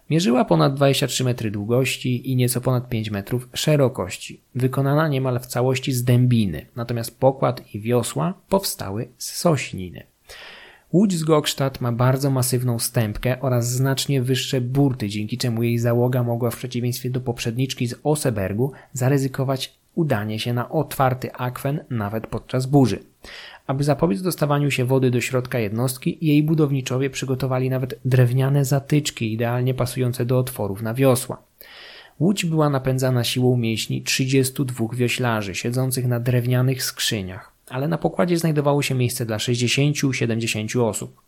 Mierzyła 0.09 0.45
ponad 0.45 0.73
23 0.73 1.23
metry 1.23 1.51
długości 1.51 2.31
i 2.31 2.35
nieco 2.35 2.61
ponad 2.61 2.89
5 2.89 3.11
metrów 3.11 3.49
szerokości, 3.53 4.41
wykonana 4.55 5.07
niemal 5.07 5.39
w 5.39 5.45
całości 5.45 5.93
z 5.93 6.03
dębiny, 6.03 6.65
natomiast 6.75 7.19
pokład 7.19 7.75
i 7.75 7.79
wiosła 7.79 8.33
powstały 8.49 9.07
z 9.17 9.31
sośniny. 9.31 10.03
Łódź 10.93 11.13
z 11.13 11.23
Gokstadt 11.23 11.81
ma 11.81 11.91
bardzo 11.91 12.31
masywną 12.31 12.79
stępkę 12.79 13.41
oraz 13.41 13.71
znacznie 13.71 14.21
wyższe 14.21 14.61
burty, 14.61 15.09
dzięki 15.09 15.37
czemu 15.37 15.63
jej 15.63 15.77
załoga 15.77 16.23
mogła 16.23 16.51
w 16.51 16.57
przeciwieństwie 16.57 17.09
do 17.09 17.21
poprzedniczki 17.21 17.87
z 17.87 17.95
Osebergu 18.03 18.71
zaryzykować 18.93 19.77
udanie 19.95 20.39
się 20.39 20.53
na 20.53 20.69
otwarty 20.69 21.33
akwen 21.33 21.79
nawet 21.89 22.27
podczas 22.27 22.65
burzy. 22.65 22.99
Aby 23.67 23.83
zapobiec 23.83 24.21
dostawaniu 24.21 24.71
się 24.71 24.85
wody 24.85 25.11
do 25.11 25.21
środka 25.21 25.59
jednostki, 25.59 26.17
jej 26.21 26.43
budowniczowie 26.43 27.09
przygotowali 27.09 27.69
nawet 27.69 27.99
drewniane 28.05 28.65
zatyczki 28.65 29.33
idealnie 29.33 29.73
pasujące 29.73 30.25
do 30.25 30.39
otworów 30.39 30.81
na 30.81 30.93
wiosła. 30.93 31.43
Łódź 32.19 32.45
była 32.45 32.69
napędzana 32.69 33.23
siłą 33.23 33.57
mięśni 33.57 34.01
32 34.01 34.87
wioślarzy 34.93 35.55
siedzących 35.55 36.07
na 36.07 36.19
drewnianych 36.19 36.83
skrzyniach 36.83 37.54
ale 37.69 37.87
na 37.87 37.97
pokładzie 37.97 38.37
znajdowało 38.37 38.81
się 38.81 38.95
miejsce 38.95 39.25
dla 39.25 39.37
60-70 39.37 40.81
osób. 40.81 41.21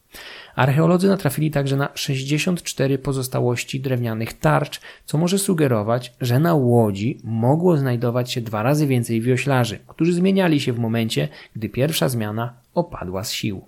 Archeolodzy 0.56 1.08
natrafili 1.08 1.52
także 1.52 1.76
na 1.76 1.90
64 1.96 2.98
pozostałości 2.98 3.80
drewnianych 3.80 4.34
tarcz, 4.34 4.82
co 5.06 5.18
może 5.18 5.38
sugerować, 5.38 6.14
że 6.22 6.40
na 6.40 6.54
łodzi 6.54 7.20
mogło 7.24 7.78
znajdować 7.78 8.32
się 8.32 8.42
dwa 8.42 8.64
razy 8.64 8.88
więcej 8.88 9.22
wioślarzy, 9.22 9.80
którzy 9.88 10.14
zmieniali 10.14 10.60
się 10.60 10.74
w 10.74 10.80
momencie, 10.80 11.28
gdy 11.56 11.70
pierwsza 11.70 12.10
zmiana 12.10 12.54
opadła 12.74 13.24
z 13.24 13.32
sił. 13.32 13.66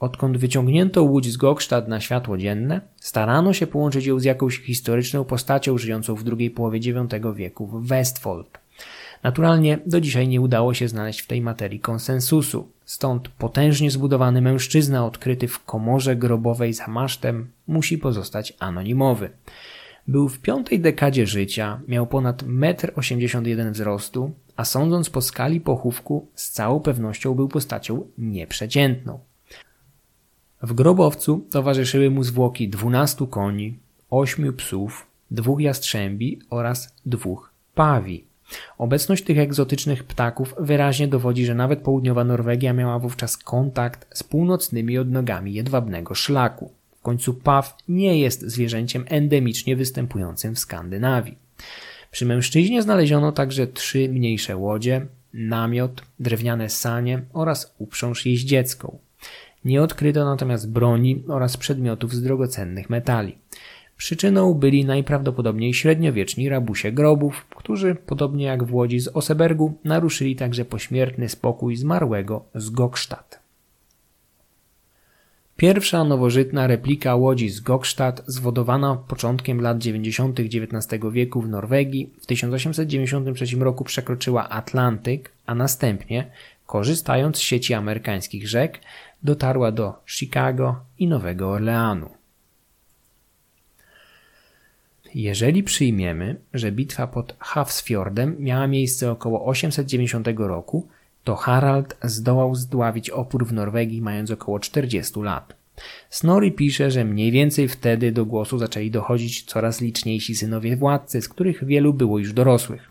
Odkąd 0.00 0.36
wyciągnięto 0.36 1.02
łódź 1.02 1.32
z 1.32 1.36
Gokstad 1.36 1.88
na 1.88 2.00
światło 2.00 2.38
dzienne, 2.38 2.80
starano 2.96 3.52
się 3.52 3.66
połączyć 3.66 4.06
ją 4.06 4.18
z 4.20 4.24
jakąś 4.24 4.58
historyczną 4.60 5.24
postacią 5.24 5.78
żyjącą 5.78 6.14
w 6.14 6.24
drugiej 6.24 6.50
połowie 6.50 6.78
IX 6.78 7.36
wieku 7.36 7.66
w 7.66 7.86
Westfold. 7.86 8.63
Naturalnie 9.24 9.78
do 9.86 10.00
dzisiaj 10.00 10.28
nie 10.28 10.40
udało 10.40 10.74
się 10.74 10.88
znaleźć 10.88 11.20
w 11.20 11.26
tej 11.26 11.40
materii 11.40 11.80
konsensusu, 11.80 12.68
stąd 12.84 13.28
potężnie 13.28 13.90
zbudowany 13.90 14.40
mężczyzna 14.40 15.06
odkryty 15.06 15.48
w 15.48 15.64
komorze 15.64 16.16
grobowej 16.16 16.72
za 16.72 16.86
masztem 16.86 17.50
musi 17.66 17.98
pozostać 17.98 18.54
anonimowy. 18.58 19.30
Był 20.08 20.28
w 20.28 20.38
piątej 20.38 20.80
dekadzie 20.80 21.26
życia, 21.26 21.80
miał 21.88 22.06
ponad 22.06 22.42
1,81 22.42 23.60
m 23.60 23.72
wzrostu, 23.72 24.30
a 24.56 24.64
sądząc 24.64 25.10
po 25.10 25.20
skali 25.20 25.60
pochówku, 25.60 26.26
z 26.34 26.50
całą 26.50 26.80
pewnością 26.80 27.34
był 27.34 27.48
postacią 27.48 28.06
nieprzeciętną. 28.18 29.20
W 30.62 30.72
grobowcu 30.72 31.46
towarzyszyły 31.50 32.10
mu 32.10 32.24
zwłoki 32.24 32.68
12 32.68 33.26
koni, 33.26 33.78
8 34.10 34.52
psów, 34.52 35.06
dwóch 35.30 35.60
jastrzębi 35.60 36.38
oraz 36.50 36.94
dwóch 37.06 37.50
pawi. 37.74 38.33
Obecność 38.78 39.24
tych 39.24 39.38
egzotycznych 39.38 40.04
ptaków 40.04 40.54
wyraźnie 40.58 41.08
dowodzi, 41.08 41.46
że 41.46 41.54
nawet 41.54 41.80
południowa 41.80 42.24
Norwegia 42.24 42.72
miała 42.72 42.98
wówczas 42.98 43.36
kontakt 43.36 44.18
z 44.18 44.22
północnymi 44.22 44.98
odnogami 44.98 45.54
jedwabnego 45.54 46.14
szlaku. 46.14 46.70
W 46.98 47.02
końcu 47.02 47.34
paw 47.34 47.76
nie 47.88 48.20
jest 48.20 48.42
zwierzęciem 48.42 49.04
endemicznie 49.08 49.76
występującym 49.76 50.54
w 50.54 50.58
Skandynawii. 50.58 51.38
Przy 52.10 52.26
mężczyźnie 52.26 52.82
znaleziono 52.82 53.32
także 53.32 53.66
trzy 53.66 54.08
mniejsze 54.08 54.56
łodzie, 54.56 55.06
namiot, 55.34 56.02
drewniane 56.20 56.70
sanie 56.70 57.22
oraz 57.32 57.74
uprząż 57.78 58.26
jeździecką. 58.26 58.98
Nie 59.64 59.82
odkryto 59.82 60.24
natomiast 60.24 60.70
broni 60.70 61.22
oraz 61.28 61.56
przedmiotów 61.56 62.14
z 62.14 62.22
drogocennych 62.22 62.90
metali. 62.90 63.38
Przyczyną 64.04 64.54
byli 64.54 64.84
najprawdopodobniej 64.84 65.74
średniowieczni 65.74 66.48
rabusie 66.48 66.92
grobów, 66.92 67.46
którzy, 67.56 67.94
podobnie 67.94 68.44
jak 68.44 68.64
w 68.64 68.74
łodzi 68.74 69.00
z 69.00 69.08
Osebergu, 69.08 69.78
naruszyli 69.84 70.36
także 70.36 70.64
pośmiertny 70.64 71.28
spokój 71.28 71.76
zmarłego 71.76 72.44
z 72.54 72.70
Gokstadt. 72.70 73.40
Pierwsza 75.56 76.04
nowożytna 76.04 76.66
replika 76.66 77.14
łodzi 77.14 77.48
z 77.48 77.60
Gokstadt, 77.60 78.22
zwodowana 78.26 78.96
początkiem 78.96 79.60
lat 79.60 79.78
90. 79.78 80.40
XIX 80.40 81.02
wieku 81.12 81.40
w 81.40 81.48
Norwegii, 81.48 82.10
w 82.20 82.26
1893 82.26 83.56
roku 83.56 83.84
przekroczyła 83.84 84.48
Atlantyk, 84.48 85.32
a 85.46 85.54
następnie, 85.54 86.30
korzystając 86.66 87.36
z 87.36 87.40
sieci 87.40 87.74
amerykańskich 87.74 88.48
rzek, 88.48 88.80
dotarła 89.22 89.72
do 89.72 89.94
Chicago 90.06 90.76
i 90.98 91.08
Nowego 91.08 91.50
Orleanu. 91.50 92.23
Jeżeli 95.14 95.62
przyjmiemy, 95.62 96.36
że 96.54 96.72
bitwa 96.72 97.06
pod 97.06 97.36
Hafsfjordem 97.38 98.36
miała 98.38 98.66
miejsce 98.66 99.10
około 99.10 99.44
890 99.46 100.28
roku, 100.36 100.88
to 101.24 101.36
Harald 101.36 101.96
zdołał 102.02 102.54
zdławić 102.54 103.10
opór 103.10 103.46
w 103.46 103.52
Norwegii 103.52 104.02
mając 104.02 104.30
około 104.30 104.60
40 104.60 105.20
lat. 105.20 105.56
Snorri 106.10 106.52
pisze, 106.52 106.90
że 106.90 107.04
mniej 107.04 107.30
więcej 107.32 107.68
wtedy 107.68 108.12
do 108.12 108.26
głosu 108.26 108.58
zaczęli 108.58 108.90
dochodzić 108.90 109.42
coraz 109.42 109.80
liczniejsi 109.80 110.34
synowie 110.34 110.76
władcy, 110.76 111.22
z 111.22 111.28
których 111.28 111.64
wielu 111.64 111.94
było 111.94 112.18
już 112.18 112.32
dorosłych. 112.32 112.90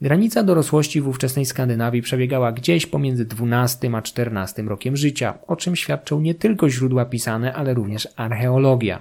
Granica 0.00 0.42
dorosłości 0.42 1.00
w 1.00 1.08
ówczesnej 1.08 1.44
Skandynawii 1.44 2.02
przebiegała 2.02 2.52
gdzieś 2.52 2.86
pomiędzy 2.86 3.24
12 3.24 3.90
a 3.94 4.02
14 4.02 4.62
rokiem 4.62 4.96
życia, 4.96 5.38
o 5.46 5.56
czym 5.56 5.76
świadczą 5.76 6.20
nie 6.20 6.34
tylko 6.34 6.70
źródła 6.70 7.04
pisane, 7.04 7.54
ale 7.54 7.74
również 7.74 8.08
archeologia. 8.16 8.98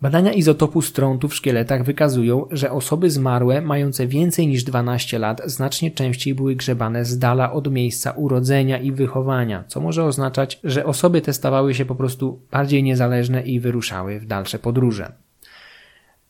Badania 0.00 0.32
izotopu 0.32 0.82
strątu 0.82 1.28
w 1.28 1.34
szkieletach 1.34 1.84
wykazują, 1.84 2.46
że 2.50 2.70
osoby 2.70 3.10
zmarłe 3.10 3.60
mające 3.60 4.06
więcej 4.06 4.46
niż 4.46 4.64
12 4.64 5.18
lat 5.18 5.42
znacznie 5.44 5.90
częściej 5.90 6.34
były 6.34 6.56
grzebane 6.56 7.04
z 7.04 7.18
dala 7.18 7.52
od 7.52 7.72
miejsca 7.72 8.10
urodzenia 8.10 8.78
i 8.78 8.92
wychowania, 8.92 9.64
co 9.68 9.80
może 9.80 10.04
oznaczać, 10.04 10.60
że 10.64 10.84
osoby 10.84 11.20
te 11.20 11.32
stawały 11.32 11.74
się 11.74 11.84
po 11.84 11.94
prostu 11.94 12.40
bardziej 12.50 12.82
niezależne 12.82 13.42
i 13.42 13.60
wyruszały 13.60 14.20
w 14.20 14.26
dalsze 14.26 14.58
podróże. 14.58 15.12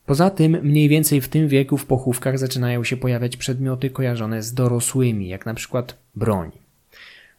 Poza 0.05 0.29
tym, 0.29 0.57
mniej 0.63 0.89
więcej 0.89 1.21
w 1.21 1.29
tym 1.29 1.47
wieku 1.47 1.77
w 1.77 1.85
pochówkach 1.85 2.39
zaczynają 2.39 2.83
się 2.83 2.97
pojawiać 2.97 3.37
przedmioty 3.37 3.89
kojarzone 3.89 4.43
z 4.43 4.53
dorosłymi, 4.53 5.27
jak 5.27 5.45
na 5.45 5.53
przykład 5.53 5.97
broń. 6.15 6.51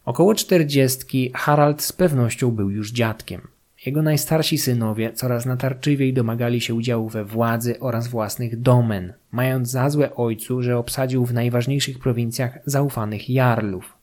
Około 0.04 0.34
czterdziestki 0.34 1.30
Harald 1.34 1.82
z 1.82 1.92
pewnością 1.92 2.50
był 2.50 2.70
już 2.70 2.92
dziadkiem. 2.92 3.48
Jego 3.86 4.02
najstarsi 4.02 4.58
synowie 4.58 5.12
coraz 5.12 5.46
natarczywiej 5.46 6.12
domagali 6.12 6.60
się 6.60 6.74
udziału 6.74 7.08
we 7.08 7.24
władzy 7.24 7.80
oraz 7.80 8.08
własnych 8.08 8.60
domen, 8.60 9.12
mając 9.32 9.70
za 9.70 9.90
złe 9.90 10.14
ojcu, 10.14 10.62
że 10.62 10.78
obsadził 10.78 11.26
w 11.26 11.34
najważniejszych 11.34 11.98
prowincjach 11.98 12.58
zaufanych 12.66 13.30
jarlów. 13.30 13.96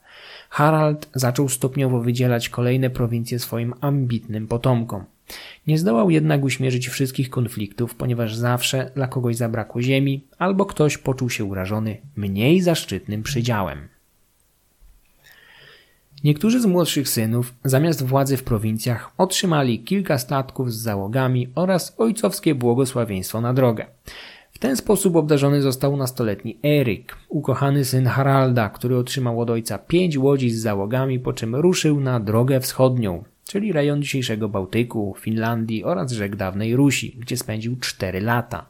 Harald 0.50 1.10
zaczął 1.16 1.50
stopniowo 1.50 2.02
wydzielać 2.02 2.50
kolejne 2.50 2.90
prowincje 2.90 3.40
swoim 3.40 3.74
ambitnym 3.82 4.48
potomkom. 4.48 5.04
Nie 5.68 5.78
zdołał 5.78 6.10
jednak 6.10 6.44
uśmierzyć 6.44 6.88
wszystkich 6.88 7.30
konfliktów, 7.30 7.96
ponieważ 7.96 8.36
zawsze 8.36 8.92
dla 8.96 9.08
kogoś 9.08 9.36
zabrakło 9.36 9.82
ziemi 9.82 10.28
albo 10.38 10.66
ktoś 10.66 10.98
poczuł 10.98 11.30
się 11.30 11.46
urażony 11.46 11.98
mniej 12.16 12.62
zaszczytnym 12.62 13.24
przydziałem. 13.24 13.95
Niektórzy 16.26 16.60
z 16.60 16.66
młodszych 16.66 17.10
synów, 17.10 17.54
zamiast 17.64 18.06
władzy 18.06 18.38
w 18.38 18.44
prowincjach, 18.44 19.12
otrzymali 19.18 19.80
kilka 19.80 20.18
statków 20.18 20.74
z 20.74 20.82
załogami 20.82 21.50
oraz 21.56 21.96
ojcowskie 21.98 22.56
błogosławieństwo 22.56 23.42
na 23.42 23.54
drogę. 23.54 23.86
W 24.52 24.60
ten 24.60 24.76
sposób 24.76 25.16
obdarzony 25.16 25.62
został 25.62 25.98
nastoletni 25.98 26.58
Eryk, 26.64 27.18
ukochany 27.30 27.86
syn 27.86 28.06
Haralda, 28.06 28.70
który 28.70 28.98
otrzymał 28.98 29.42
od 29.42 29.50
ojca 29.50 29.78
pięć 29.78 30.18
łodzi 30.18 30.50
z 30.50 30.62
załogami, 30.62 31.20
po 31.20 31.34
czym 31.34 31.56
ruszył 31.56 32.00
na 32.00 32.20
drogę 32.20 32.60
wschodnią, 32.60 33.24
czyli 33.48 33.72
rejon 33.72 34.02
dzisiejszego 34.02 34.50
Bałtyku, 34.50 35.16
Finlandii 35.20 35.84
oraz 35.84 36.12
rzek 36.12 36.36
dawnej 36.36 36.76
Rusi, 36.76 37.18
gdzie 37.20 37.38
spędził 37.38 37.76
cztery 37.80 38.22
lata. 38.22 38.66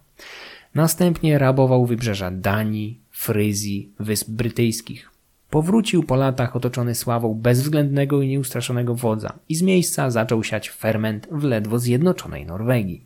Następnie 0.74 1.38
rabował 1.38 1.86
wybrzeża 1.86 2.32
Danii, 2.32 3.00
Fryzji, 3.12 3.90
Wysp 4.00 4.30
Brytyjskich. 4.30 5.15
Powrócił 5.50 6.04
po 6.04 6.16
latach 6.16 6.56
otoczony 6.56 6.96
sławą 6.96 7.34
bezwzględnego 7.34 8.22
i 8.22 8.28
nieustraszonego 8.28 8.96
wodza 8.96 9.34
i 9.50 9.56
z 9.56 9.62
miejsca 9.62 10.12
zaczął 10.12 10.44
siać 10.44 10.70
ferment 10.70 11.28
w 11.32 11.44
ledwo 11.44 11.80
zjednoczonej 11.80 12.46
Norwegii. 12.46 13.06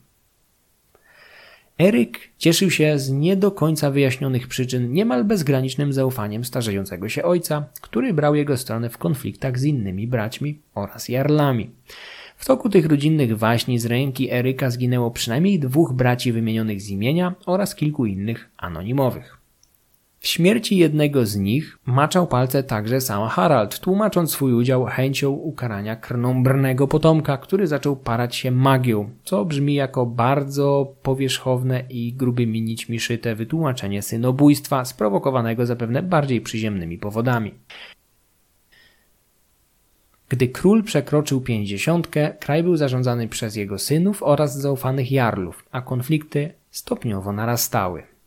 Eryk 1.79 2.19
cieszył 2.37 2.71
się 2.71 2.99
z 2.99 3.09
nie 3.09 3.35
do 3.35 3.51
końca 3.51 3.91
wyjaśnionych 3.91 4.47
przyczyn 4.47 4.93
niemal 4.93 5.23
bezgranicznym 5.23 5.93
zaufaniem 5.93 6.45
starzejącego 6.45 7.09
się 7.09 7.23
ojca, 7.23 7.65
który 7.81 8.13
brał 8.13 8.35
jego 8.35 8.57
stronę 8.57 8.89
w 8.89 8.97
konfliktach 8.97 9.59
z 9.59 9.63
innymi 9.63 10.07
braćmi 10.07 10.59
oraz 10.75 11.09
jarlami. 11.09 11.69
W 12.37 12.45
toku 12.45 12.69
tych 12.69 12.85
rodzinnych 12.85 13.37
waśni 13.37 13.79
z 13.79 13.85
ręki 13.85 14.31
Eryka 14.31 14.69
zginęło 14.69 15.11
przynajmniej 15.11 15.59
dwóch 15.59 15.93
braci 15.93 16.31
wymienionych 16.31 16.81
z 16.81 16.89
imienia 16.89 17.35
oraz 17.45 17.75
kilku 17.75 18.05
innych 18.05 18.49
anonimowych. 18.57 19.38
W 20.19 20.27
śmierci 20.27 20.77
jednego 20.77 21.25
z 21.25 21.35
nich 21.35 21.77
maczał 21.85 22.27
palce 22.27 22.63
także 22.63 23.01
sam 23.01 23.29
Harald, 23.29 23.79
tłumacząc 23.79 24.31
swój 24.31 24.53
udział 24.53 24.85
chęcią 24.85 25.31
ukarania 25.31 25.95
krnąbrnego 25.95 26.87
potomka, 26.87 27.37
który 27.37 27.67
zaczął 27.67 27.95
parać 27.95 28.35
się 28.35 28.51
magią, 28.51 29.09
co 29.23 29.45
brzmi 29.45 29.73
jako 29.75 30.05
bardzo 30.05 30.95
powierzchowne 31.03 31.83
i 31.89 32.13
grubymi 32.13 32.61
nićmi 32.61 32.99
szyte 32.99 33.35
wytłumaczenie 33.35 34.01
synobójstwa, 34.01 34.85
sprowokowanego 34.85 35.65
zapewne 35.65 36.03
bardziej 36.03 36.41
przyziemnymi 36.41 36.97
powodami. 36.97 37.53
Gdy 40.29 40.47
król 40.47 40.83
przekroczył 40.83 41.41
pięćdziesiątkę, 41.41 42.33
kraj 42.39 42.63
był 42.63 42.77
zarządzany 42.77 43.27
przez 43.27 43.55
jego 43.55 43.77
synów 43.77 44.23
oraz 44.23 44.57
zaufanych 44.57 45.11
jarlów, 45.11 45.65
a 45.71 45.81
konflikty 45.81 46.53
stopniowo 46.71 47.33
narastały. 47.33 48.18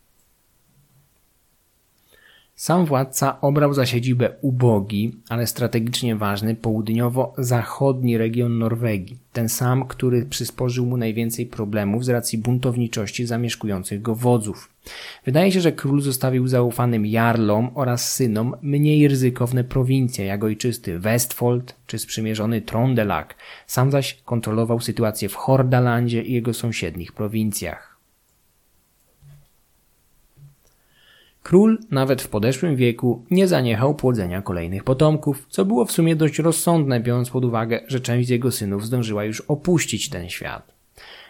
Sam 2.55 2.85
władca 2.85 3.41
obrał 3.41 3.73
za 3.73 3.85
siedzibę 3.85 4.29
ubogi, 4.41 5.15
ale 5.29 5.47
strategicznie 5.47 6.15
ważny 6.15 6.55
południowo-zachodni 6.55 8.17
region 8.17 8.57
Norwegii, 8.57 9.17
ten 9.33 9.49
sam, 9.49 9.85
który 9.87 10.25
przysporzył 10.25 10.85
mu 10.85 10.97
najwięcej 10.97 11.45
problemów 11.45 12.05
z 12.05 12.09
racji 12.09 12.37
buntowniczości 12.37 13.25
zamieszkujących 13.25 14.01
go 14.01 14.15
wodzów. 14.15 14.69
Wydaje 15.25 15.51
się, 15.51 15.61
że 15.61 15.71
król 15.71 16.01
zostawił 16.01 16.47
zaufanym 16.47 17.05
jarlom 17.05 17.71
oraz 17.75 18.13
synom 18.13 18.55
mniej 18.61 19.07
ryzykowne 19.07 19.63
prowincje, 19.63 20.25
jak 20.25 20.43
ojczysty 20.43 20.99
Westfold 20.99 21.75
czy 21.87 21.99
sprzymierzony 21.99 22.61
Trondelag, 22.61 23.35
sam 23.67 23.91
zaś 23.91 24.21
kontrolował 24.25 24.79
sytuację 24.79 25.29
w 25.29 25.35
Hordalandzie 25.35 26.21
i 26.21 26.33
jego 26.33 26.53
sąsiednich 26.53 27.11
prowincjach. 27.11 27.92
Król, 31.43 31.79
nawet 31.91 32.21
w 32.21 32.27
podeszłym 32.27 32.75
wieku, 32.75 33.25
nie 33.31 33.47
zaniechał 33.47 33.95
płodzenia 33.95 34.41
kolejnych 34.41 34.83
potomków, 34.83 35.45
co 35.49 35.65
było 35.65 35.85
w 35.85 35.91
sumie 35.91 36.15
dość 36.15 36.39
rozsądne, 36.39 36.99
biorąc 36.99 37.29
pod 37.29 37.45
uwagę, 37.45 37.79
że 37.87 37.99
część 37.99 38.27
z 38.27 38.31
jego 38.31 38.51
synów 38.51 38.85
zdążyła 38.85 39.23
już 39.23 39.41
opuścić 39.41 40.09
ten 40.09 40.29
świat. 40.29 40.73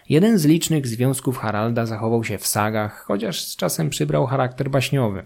Jeden 0.10 0.38
z 0.38 0.46
licznych 0.46 0.88
związków 0.88 1.38
Haralda 1.38 1.86
zachował 1.86 2.24
się 2.24 2.38
w 2.38 2.48
sagach, 2.48 3.06
chociaż 3.08 3.42
z 3.42 3.56
czasem 3.56 3.90
przybrał 3.90 4.26
charakter 4.26 4.70
baśniowy. 4.70 5.24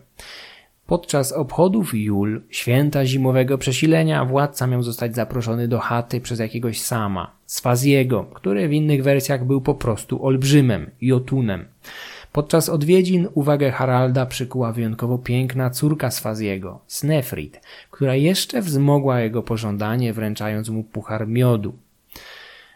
Podczas 0.85 1.31
obchodów 1.31 1.93
Jul, 1.93 2.41
święta 2.49 3.05
zimowego 3.05 3.57
przesilenia, 3.57 4.25
władca 4.25 4.67
miał 4.67 4.83
zostać 4.83 5.15
zaproszony 5.15 5.67
do 5.67 5.79
chaty 5.79 6.21
przez 6.21 6.39
jakiegoś 6.39 6.81
sama, 6.81 7.31
Swaziego, 7.45 8.23
który 8.23 8.67
w 8.67 8.73
innych 8.73 9.03
wersjach 9.03 9.45
był 9.45 9.61
po 9.61 9.75
prostu 9.75 10.25
olbrzymem, 10.25 10.91
Jotunem. 11.01 11.65
Podczas 12.37 12.69
odwiedzin 12.69 13.27
uwagę 13.33 13.71
Haralda 13.71 14.25
przykuła 14.25 14.71
wyjątkowo 14.73 15.17
piękna 15.17 15.69
córka 15.69 16.11
Swaziego, 16.11 16.79
Snefrid, 16.87 17.61
która 17.91 18.15
jeszcze 18.15 18.61
wzmogła 18.61 19.19
jego 19.19 19.43
pożądanie, 19.43 20.13
wręczając 20.13 20.69
mu 20.69 20.83
puchar 20.83 21.27
miodu. 21.27 21.73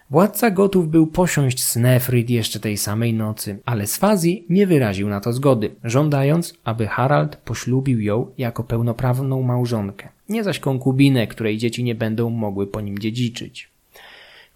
Władca 0.09 0.51
gotów 0.51 0.89
był 0.89 1.07
posiąść 1.07 1.63
Snefrid 1.63 2.29
jeszcze 2.29 2.59
tej 2.59 2.77
samej 2.77 3.13
nocy, 3.13 3.59
ale 3.65 3.87
Swazi 3.87 4.45
nie 4.49 4.67
wyraził 4.67 5.09
na 5.09 5.19
to 5.19 5.33
zgody, 5.33 5.75
żądając, 5.83 6.53
aby 6.63 6.87
Harald 6.87 7.35
poślubił 7.35 8.01
ją 8.01 8.27
jako 8.37 8.63
pełnoprawną 8.63 9.41
małżonkę, 9.41 10.09
nie 10.29 10.43
zaś 10.43 10.59
konkubinę, 10.59 11.27
której 11.27 11.57
dzieci 11.57 11.83
nie 11.83 11.95
będą 11.95 12.29
mogły 12.29 12.67
po 12.67 12.81
nim 12.81 12.99
dziedziczyć. 12.99 13.71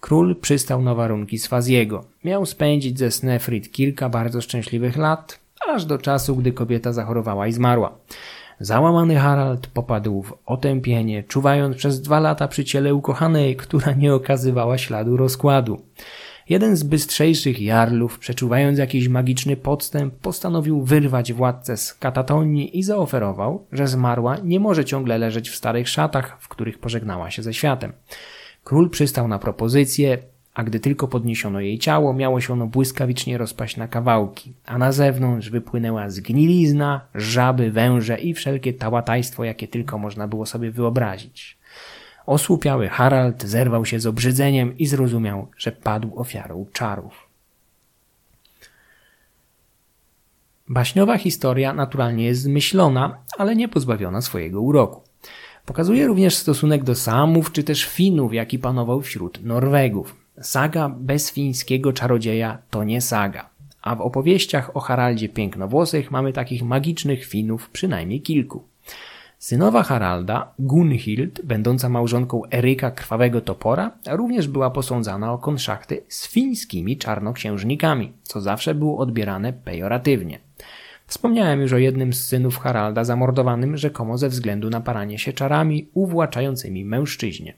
Król 0.06 0.36
przystał 0.36 0.82
na 0.82 0.94
warunki 0.94 1.38
Swaziego. 1.38 2.04
Miał 2.24 2.46
spędzić 2.46 2.98
ze 2.98 3.10
Snefrid 3.10 3.72
kilka 3.72 4.08
bardzo 4.08 4.40
szczęśliwych 4.40 4.96
lat, 4.96 5.40
aż 5.68 5.84
do 5.84 5.98
czasu, 5.98 6.36
gdy 6.36 6.52
kobieta 6.52 6.92
zachorowała 6.92 7.46
i 7.46 7.52
zmarła. 7.52 7.98
Załamany 8.60 9.16
Harald 9.16 9.66
popadł 9.66 10.22
w 10.22 10.34
otępienie, 10.46 11.22
czuwając 11.22 11.76
przez 11.76 12.00
dwa 12.00 12.20
lata 12.20 12.48
przy 12.48 12.64
ciele 12.64 12.94
ukochanej, 12.94 13.56
która 13.56 13.92
nie 13.92 14.14
okazywała 14.14 14.78
śladu 14.78 15.16
rozkładu. 15.16 15.82
Jeden 16.48 16.76
z 16.76 16.82
bystrzejszych 16.82 17.60
jarlów, 17.60 18.18
przeczuwając 18.18 18.78
jakiś 18.78 19.08
magiczny 19.08 19.56
podstęp, 19.56 20.14
postanowił 20.14 20.82
wyrwać 20.82 21.32
władcę 21.32 21.76
z 21.76 21.94
katatonii 21.94 22.78
i 22.78 22.82
zaoferował, 22.82 23.66
że 23.72 23.88
zmarła 23.88 24.36
nie 24.44 24.60
może 24.60 24.84
ciągle 24.84 25.18
leżeć 25.18 25.50
w 25.50 25.56
starych 25.56 25.88
szatach, 25.88 26.36
w 26.40 26.48
których 26.48 26.78
pożegnała 26.78 27.30
się 27.30 27.42
ze 27.42 27.54
światem. 27.54 27.92
Król 28.66 28.90
przystał 28.90 29.28
na 29.28 29.38
propozycję, 29.38 30.18
a 30.54 30.64
gdy 30.64 30.80
tylko 30.80 31.08
podniesiono 31.08 31.60
jej 31.60 31.78
ciało, 31.78 32.12
miało 32.12 32.40
się 32.40 32.52
ono 32.52 32.66
błyskawicznie 32.66 33.38
rozpaść 33.38 33.76
na 33.76 33.88
kawałki, 33.88 34.52
a 34.64 34.78
na 34.78 34.92
zewnątrz 34.92 35.50
wypłynęła 35.50 36.10
zgnilizna, 36.10 37.00
żaby, 37.14 37.70
węże 37.70 38.18
i 38.18 38.34
wszelkie 38.34 38.72
tałatajstwo, 38.74 39.44
jakie 39.44 39.68
tylko 39.68 39.98
można 39.98 40.28
było 40.28 40.46
sobie 40.46 40.70
wyobrazić. 40.70 41.58
Osłupiały 42.26 42.88
Harald 42.88 43.42
zerwał 43.42 43.84
się 43.84 44.00
z 44.00 44.06
obrzydzeniem 44.06 44.78
i 44.78 44.86
zrozumiał, 44.86 45.48
że 45.58 45.72
padł 45.72 46.20
ofiarą 46.20 46.66
czarów. 46.72 47.28
Baśniowa 50.68 51.18
historia 51.18 51.72
naturalnie 51.72 52.24
jest 52.24 52.42
zmyślona, 52.42 53.18
ale 53.38 53.56
nie 53.56 53.68
pozbawiona 53.68 54.20
swojego 54.20 54.60
uroku. 54.60 55.05
Pokazuje 55.66 56.06
również 56.06 56.34
stosunek 56.34 56.84
do 56.84 56.94
Samów 56.94 57.52
czy 57.52 57.64
też 57.64 57.84
Finów, 57.84 58.34
jaki 58.34 58.58
panował 58.58 59.00
wśród 59.00 59.44
Norwegów. 59.44 60.16
Saga 60.40 60.88
bez 60.88 61.32
fińskiego 61.32 61.92
czarodzieja 61.92 62.58
to 62.70 62.84
nie 62.84 63.00
saga, 63.00 63.50
a 63.82 63.96
w 63.96 64.00
opowieściach 64.00 64.76
o 64.76 64.80
Haraldzie 64.80 65.28
Pięknowłosych 65.28 66.10
mamy 66.10 66.32
takich 66.32 66.62
magicznych 66.62 67.24
Finów 67.24 67.70
przynajmniej 67.70 68.22
kilku. 68.22 68.64
Synowa 69.38 69.82
Haralda, 69.82 70.52
Gunhild, 70.58 71.40
będąca 71.44 71.88
małżonką 71.88 72.42
Eryka 72.50 72.90
Krwawego 72.90 73.40
Topora, 73.40 73.90
również 74.10 74.48
była 74.48 74.70
posądzana 74.70 75.32
o 75.32 75.38
konszachty 75.38 76.02
z 76.08 76.28
fińskimi 76.28 76.96
czarnoksiężnikami, 76.96 78.12
co 78.22 78.40
zawsze 78.40 78.74
było 78.74 78.98
odbierane 78.98 79.52
pejoratywnie. 79.52 80.38
Wspomniałem 81.06 81.60
już 81.60 81.72
o 81.72 81.78
jednym 81.78 82.12
z 82.12 82.26
synów 82.26 82.58
Haralda 82.58 83.04
zamordowanym 83.04 83.76
rzekomo 83.76 84.18
ze 84.18 84.28
względu 84.28 84.70
na 84.70 84.80
paranie 84.80 85.18
się 85.18 85.32
czarami 85.32 85.88
uwłaczającymi 85.94 86.84
mężczyźnie. 86.84 87.54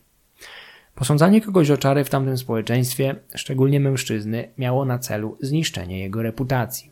Posądzanie 0.95 1.41
kogoś 1.41 1.71
o 1.71 1.77
czary 1.77 2.05
w 2.05 2.11
tamtym 2.11 2.39
społeczeństwie, 2.39 3.17
szczególnie 3.35 3.81
mężczyzny, 3.81 4.49
miało 4.59 4.85
na 4.85 4.99
celu 4.99 5.39
zniszczenie 5.41 5.99
jego 5.99 6.23
reputacji. 6.23 6.91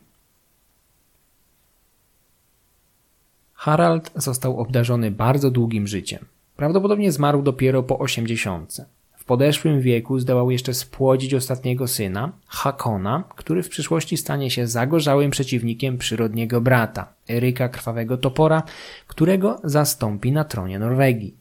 Harald 3.54 4.10
został 4.14 4.60
obdarzony 4.60 5.10
bardzo 5.10 5.50
długim 5.50 5.86
życiem. 5.86 6.24
Prawdopodobnie 6.56 7.12
zmarł 7.12 7.42
dopiero 7.42 7.82
po 7.82 7.98
osiemdziesiątce. 7.98 8.86
Podeszłym 9.26 9.80
wieku 9.80 10.18
zdołał 10.18 10.50
jeszcze 10.50 10.74
spłodzić 10.74 11.34
ostatniego 11.34 11.88
syna, 11.88 12.32
Hakona, 12.46 13.24
który 13.36 13.62
w 13.62 13.68
przyszłości 13.68 14.16
stanie 14.16 14.50
się 14.50 14.66
zagorzałym 14.66 15.30
przeciwnikiem 15.30 15.98
przyrodniego 15.98 16.60
brata, 16.60 17.12
Eryka 17.30 17.68
Krwawego 17.68 18.16
Topora, 18.16 18.62
którego 19.06 19.60
zastąpi 19.64 20.32
na 20.32 20.44
tronie 20.44 20.78
Norwegii. 20.78 21.34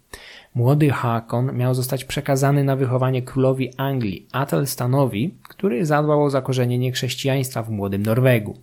Młody 0.56 0.90
Hakon 0.90 1.58
miał 1.58 1.76
zostać 1.76 2.06
przekazany 2.06 2.64
na 2.64 2.76
wychowanie 2.76 3.22
królowi 3.22 3.70
Anglii, 3.78 4.28
Atelstanowi, 4.32 5.36
który 5.50 5.86
zadbał 5.86 6.24
o 6.24 6.30
zakorzenienie 6.30 6.92
chrześcijaństwa 6.92 7.64
w 7.64 7.70
młodym 7.70 8.04
Norwegu. 8.04 8.58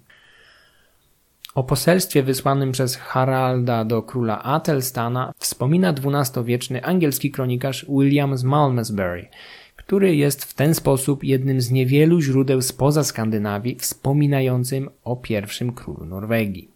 O 1.55 1.64
poselstwie 1.64 2.22
wysłanym 2.22 2.72
przez 2.72 2.96
Haralda 2.96 3.84
do 3.84 4.03
króla 4.03 4.42
Atelstana 4.42 5.32
wspomina 5.38 5.94
XII-wieczny 6.05 6.84
angielski 6.84 7.30
kronikarz 7.30 7.86
William 7.88 8.36
z 8.36 8.44
Malmesbury, 8.44 9.28
który 9.76 10.16
jest 10.16 10.44
w 10.44 10.55
ten 10.55 10.74
sposób 10.74 11.24
jednym 11.24 11.61
z 11.61 11.70
niewielu 11.70 12.20
źródeł 12.20 12.62
spoza 12.62 13.05
Skandynawii 13.05 13.76
wspominającym 13.78 14.90
o 15.05 15.16
pierwszym 15.16 15.72
królu 15.72 16.05
Norwegii. 16.05 16.72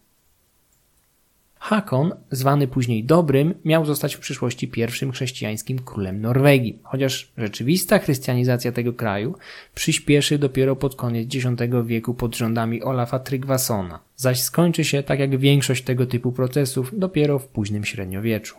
Hakon, 1.59 2.13
zwany 2.31 2.67
później 2.67 3.03
Dobrym, 3.03 3.53
miał 3.65 3.85
zostać 3.85 4.15
w 4.15 4.19
przyszłości 4.19 4.67
pierwszym 4.67 5.11
chrześcijańskim 5.11 5.79
królem 5.79 6.21
Norwegii, 6.21 6.79
chociaż 6.83 7.31
rzeczywista 7.37 7.99
chrystianizacja 7.99 8.71
tego 8.71 8.93
kraju 8.93 9.35
przyspieszy 9.75 10.37
dopiero 10.37 10.75
pod 10.75 10.95
koniec 10.95 11.35
X 11.35 11.45
wieku 11.85 12.13
pod 12.13 12.35
rządami 12.35 12.83
Olafa 12.83 13.19
Tryggvasona, 13.19 13.99
zaś 14.15 14.41
skończy 14.41 14.83
się, 14.83 15.03
tak 15.03 15.19
jak 15.19 15.37
większość 15.37 15.83
tego 15.83 16.05
typu 16.05 16.31
procesów, 16.31 16.99
dopiero 16.99 17.39
w 17.39 17.47
późnym 17.47 17.85
średniowieczu. 17.85 18.55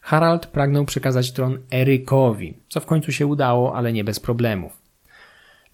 Harald 0.00 0.46
pragnął 0.46 0.84
przekazać 0.84 1.32
tron 1.32 1.58
Erykowi, 1.70 2.54
co 2.68 2.80
w 2.80 2.86
końcu 2.86 3.12
się 3.12 3.26
udało, 3.26 3.76
ale 3.76 3.92
nie 3.92 4.04
bez 4.04 4.20
problemów. 4.20 4.85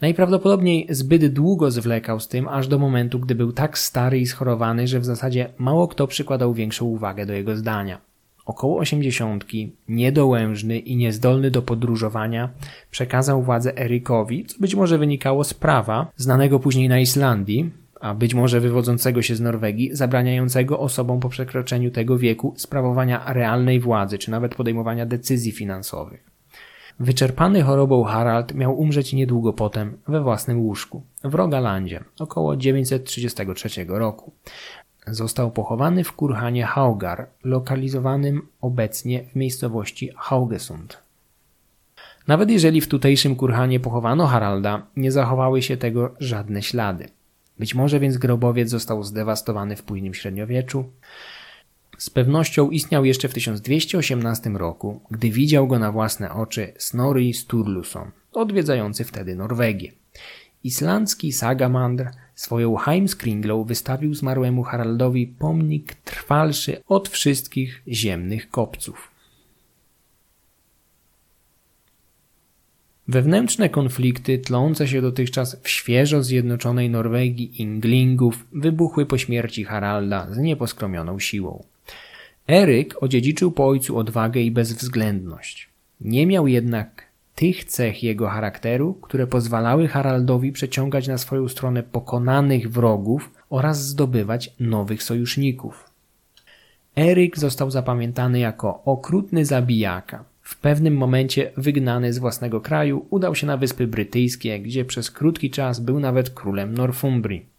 Najprawdopodobniej 0.02 0.86
zbyt 0.90 1.32
długo 1.32 1.70
zwlekał 1.70 2.20
z 2.20 2.28
tym, 2.28 2.48
aż 2.48 2.68
do 2.68 2.78
momentu, 2.78 3.20
gdy 3.20 3.34
był 3.34 3.52
tak 3.52 3.78
stary 3.78 4.18
i 4.18 4.26
schorowany, 4.26 4.88
że 4.88 5.00
w 5.00 5.04
zasadzie 5.04 5.48
mało 5.58 5.88
kto 5.88 6.06
przykładał 6.06 6.54
większą 6.54 6.86
uwagę 6.86 7.26
do 7.26 7.32
jego 7.32 7.56
zdania. 7.56 8.00
Około 8.46 8.78
osiemdziesiątki, 8.78 9.72
niedołężny 9.88 10.78
i 10.78 10.96
niezdolny 10.96 11.50
do 11.50 11.62
podróżowania, 11.62 12.48
przekazał 12.90 13.42
władzę 13.42 13.78
Erykowi, 13.78 14.44
co 14.44 14.56
być 14.60 14.74
może 14.74 14.98
wynikało 14.98 15.44
z 15.44 15.54
prawa, 15.54 16.12
znanego 16.16 16.58
później 16.58 16.88
na 16.88 17.00
Islandii, 17.00 17.70
a 18.00 18.14
być 18.14 18.34
może 18.34 18.60
wywodzącego 18.60 19.22
się 19.22 19.36
z 19.36 19.40
Norwegii, 19.40 19.90
zabraniającego 19.96 20.78
osobom 20.78 21.20
po 21.20 21.28
przekroczeniu 21.28 21.90
tego 21.90 22.18
wieku 22.18 22.54
sprawowania 22.56 23.32
realnej 23.32 23.80
władzy, 23.80 24.18
czy 24.18 24.30
nawet 24.30 24.54
podejmowania 24.54 25.06
decyzji 25.06 25.52
finansowych. 25.52 26.31
Wyczerpany 27.00 27.62
chorobą 27.62 28.04
Harald 28.04 28.54
miał 28.54 28.80
umrzeć 28.80 29.12
niedługo 29.12 29.52
potem 29.52 29.98
we 30.08 30.20
własnym 30.20 30.60
łóżku 30.60 31.02
w 31.24 31.34
Rogalandzie 31.34 32.04
około 32.18 32.56
933 32.56 33.84
roku. 33.88 34.32
Został 35.06 35.50
pochowany 35.50 36.04
w 36.04 36.12
kurhanie 36.12 36.64
Haugar, 36.64 37.26
lokalizowanym 37.44 38.48
obecnie 38.60 39.24
w 39.24 39.36
miejscowości 39.36 40.10
Haugesund. 40.16 41.02
Nawet 42.28 42.50
jeżeli 42.50 42.80
w 42.80 42.88
tutejszym 42.88 43.36
kurhanie 43.36 43.80
pochowano 43.80 44.26
Haralda, 44.26 44.86
nie 44.96 45.12
zachowały 45.12 45.62
się 45.62 45.76
tego 45.76 46.14
żadne 46.20 46.62
ślady. 46.62 47.08
Być 47.58 47.74
może 47.74 48.00
więc 48.00 48.18
grobowiec 48.18 48.68
został 48.68 49.02
zdewastowany 49.02 49.76
w 49.76 49.82
późnym 49.82 50.14
średniowieczu, 50.14 50.84
z 52.02 52.10
pewnością 52.10 52.70
istniał 52.70 53.04
jeszcze 53.04 53.28
w 53.28 53.34
1218 53.34 54.50
roku, 54.50 55.00
gdy 55.10 55.30
widział 55.30 55.66
go 55.66 55.78
na 55.78 55.92
własne 55.92 56.32
oczy 56.32 56.72
Snorri 56.78 57.34
Sturluson, 57.34 58.10
odwiedzający 58.32 59.04
wtedy 59.04 59.36
Norwegię. 59.36 59.92
Islandzki 60.64 61.32
Sagamandr 61.32 62.04
swoją 62.34 62.76
Heimskringlą 62.76 63.64
wystawił 63.64 64.14
zmarłemu 64.14 64.62
Haraldowi 64.62 65.26
pomnik 65.26 65.94
trwalszy 65.94 66.82
od 66.88 67.08
wszystkich 67.08 67.82
ziemnych 67.88 68.50
kopców. 68.50 69.10
Wewnętrzne 73.08 73.68
konflikty 73.68 74.38
tlące 74.38 74.88
się 74.88 75.02
dotychczas 75.02 75.56
w 75.62 75.68
świeżo 75.68 76.22
zjednoczonej 76.22 76.90
Norwegii 76.90 77.62
Inglingów 77.62 78.46
wybuchły 78.52 79.06
po 79.06 79.18
śmierci 79.18 79.64
Haralda 79.64 80.26
z 80.30 80.38
nieposkromioną 80.38 81.18
siłą. 81.18 81.64
Eryk 82.48 83.02
odziedziczył 83.02 83.52
po 83.52 83.68
ojcu 83.68 83.98
odwagę 83.98 84.40
i 84.40 84.50
bezwzględność. 84.50 85.70
Nie 86.00 86.26
miał 86.26 86.46
jednak 86.46 87.06
tych 87.34 87.64
cech 87.64 88.02
jego 88.02 88.28
charakteru, 88.28 88.94
które 88.94 89.26
pozwalały 89.26 89.88
Haraldowi 89.88 90.52
przeciągać 90.52 91.08
na 91.08 91.18
swoją 91.18 91.48
stronę 91.48 91.82
pokonanych 91.82 92.70
wrogów 92.70 93.30
oraz 93.50 93.86
zdobywać 93.86 94.54
nowych 94.60 95.02
sojuszników. 95.02 95.90
Eryk 96.96 97.38
został 97.38 97.70
zapamiętany 97.70 98.38
jako 98.38 98.82
okrutny 98.84 99.44
zabijaka. 99.44 100.24
W 100.42 100.56
pewnym 100.56 100.96
momencie 100.96 101.52
wygnany 101.56 102.12
z 102.12 102.18
własnego 102.18 102.60
kraju 102.60 103.06
udał 103.10 103.34
się 103.34 103.46
na 103.46 103.56
Wyspy 103.56 103.86
Brytyjskie, 103.86 104.60
gdzie 104.60 104.84
przez 104.84 105.10
krótki 105.10 105.50
czas 105.50 105.80
był 105.80 106.00
nawet 106.00 106.30
królem 106.30 106.74
Northumbrii. 106.74 107.51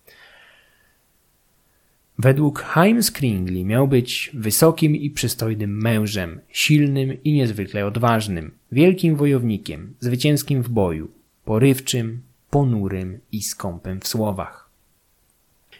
Według 2.19 2.59
Heimskringli 2.59 3.65
miał 3.65 3.87
być 3.87 4.31
wysokim 4.33 4.95
i 4.95 5.09
przystojnym 5.09 5.81
mężem, 5.81 6.39
silnym 6.49 7.23
i 7.23 7.33
niezwykle 7.33 7.85
odważnym, 7.85 8.51
wielkim 8.71 9.15
wojownikiem, 9.15 9.93
zwycięskim 9.99 10.63
w 10.63 10.69
boju, 10.69 11.11
porywczym, 11.45 12.21
ponurym 12.49 13.19
i 13.31 13.41
skąpym 13.41 13.99
w 13.99 14.07
słowach. 14.07 14.69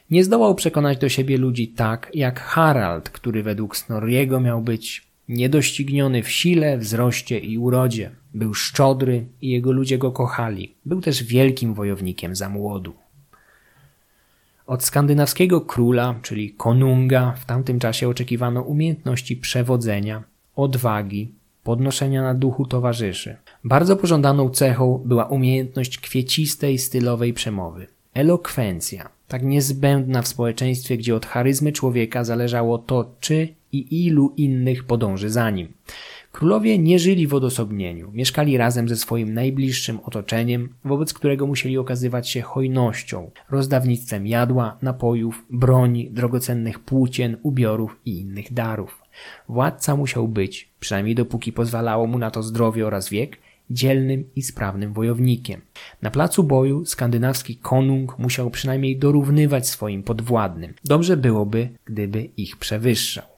Nie 0.09 0.23
zdołał 0.23 0.55
przekonać 0.55 0.97
do 0.97 1.09
siebie 1.09 1.37
ludzi 1.37 1.67
tak 1.67 2.11
jak 2.13 2.39
Harald, 2.39 3.09
który 3.09 3.43
według 3.43 3.77
Snorriego 3.77 4.39
miał 4.39 4.61
być 4.61 5.07
niedościgniony 5.29 6.23
w 6.23 6.29
sile, 6.29 6.77
wzroście 6.77 7.39
i 7.39 7.57
urodzie. 7.57 8.11
Był 8.33 8.53
szczodry 8.53 9.25
i 9.41 9.49
jego 9.49 9.71
ludzie 9.71 9.97
go 9.97 10.11
kochali. 10.11 10.73
Był 10.85 11.01
też 11.01 11.23
wielkim 11.23 11.73
wojownikiem 11.73 12.35
za 12.35 12.49
młodu. 12.49 12.93
Od 14.67 14.83
skandynawskiego 14.83 15.61
króla, 15.61 16.15
czyli 16.21 16.51
konunga, 16.51 17.31
w 17.31 17.45
tamtym 17.45 17.79
czasie 17.79 18.09
oczekiwano 18.09 18.61
umiejętności 18.61 19.37
przewodzenia, 19.37 20.23
odwagi, 20.55 21.31
podnoszenia 21.63 22.21
na 22.21 22.33
duchu 22.33 22.65
towarzyszy. 22.65 23.37
Bardzo 23.63 23.95
pożądaną 23.95 24.49
cechą 24.49 25.01
była 25.05 25.25
umiejętność 25.25 25.97
kwiecistej, 25.97 26.77
stylowej 26.77 27.33
przemowy. 27.33 27.87
Elokwencja, 28.13 29.09
tak 29.27 29.43
niezbędna 29.43 30.21
w 30.21 30.27
społeczeństwie, 30.27 30.97
gdzie 30.97 31.15
od 31.15 31.25
charyzmy 31.25 31.71
człowieka 31.71 32.23
zależało 32.23 32.77
to, 32.77 33.15
czy 33.19 33.47
i 33.71 34.05
ilu 34.05 34.33
innych 34.37 34.83
podąży 34.83 35.29
za 35.29 35.49
nim. 35.49 35.73
Królowie 36.33 36.79
nie 36.79 36.99
żyli 36.99 37.27
w 37.27 37.33
odosobnieniu, 37.33 38.11
mieszkali 38.11 38.57
razem 38.57 38.89
ze 38.89 38.95
swoim 38.95 39.33
najbliższym 39.33 39.99
otoczeniem, 40.03 40.69
wobec 40.85 41.13
którego 41.13 41.47
musieli 41.47 41.77
okazywać 41.77 42.29
się 42.29 42.41
hojnością, 42.41 43.31
rozdawnictwem 43.49 44.27
jadła, 44.27 44.77
napojów, 44.81 45.45
broni, 45.49 46.09
drogocennych 46.11 46.79
płócien, 46.79 47.37
ubiorów 47.43 47.99
i 48.05 48.19
innych 48.19 48.53
darów. 48.53 49.01
Władca 49.49 49.95
musiał 49.95 50.27
być, 50.27 50.69
przynajmniej 50.79 51.15
dopóki 51.15 51.53
pozwalało 51.53 52.07
mu 52.07 52.17
na 52.17 52.31
to 52.31 52.43
zdrowie 52.43 52.87
oraz 52.87 53.09
wiek, 53.09 53.37
dzielnym 53.69 54.23
i 54.35 54.41
sprawnym 54.41 54.93
wojownikiem. 54.93 55.61
Na 56.01 56.11
placu 56.11 56.43
boju 56.43 56.85
skandynawski 56.85 57.55
konung 57.55 58.19
musiał 58.19 58.49
przynajmniej 58.49 58.97
dorównywać 58.97 59.67
swoim 59.67 60.03
podwładnym. 60.03 60.73
Dobrze 60.85 61.17
byłoby, 61.17 61.69
gdyby 61.85 62.29
ich 62.37 62.57
przewyższał. 62.57 63.32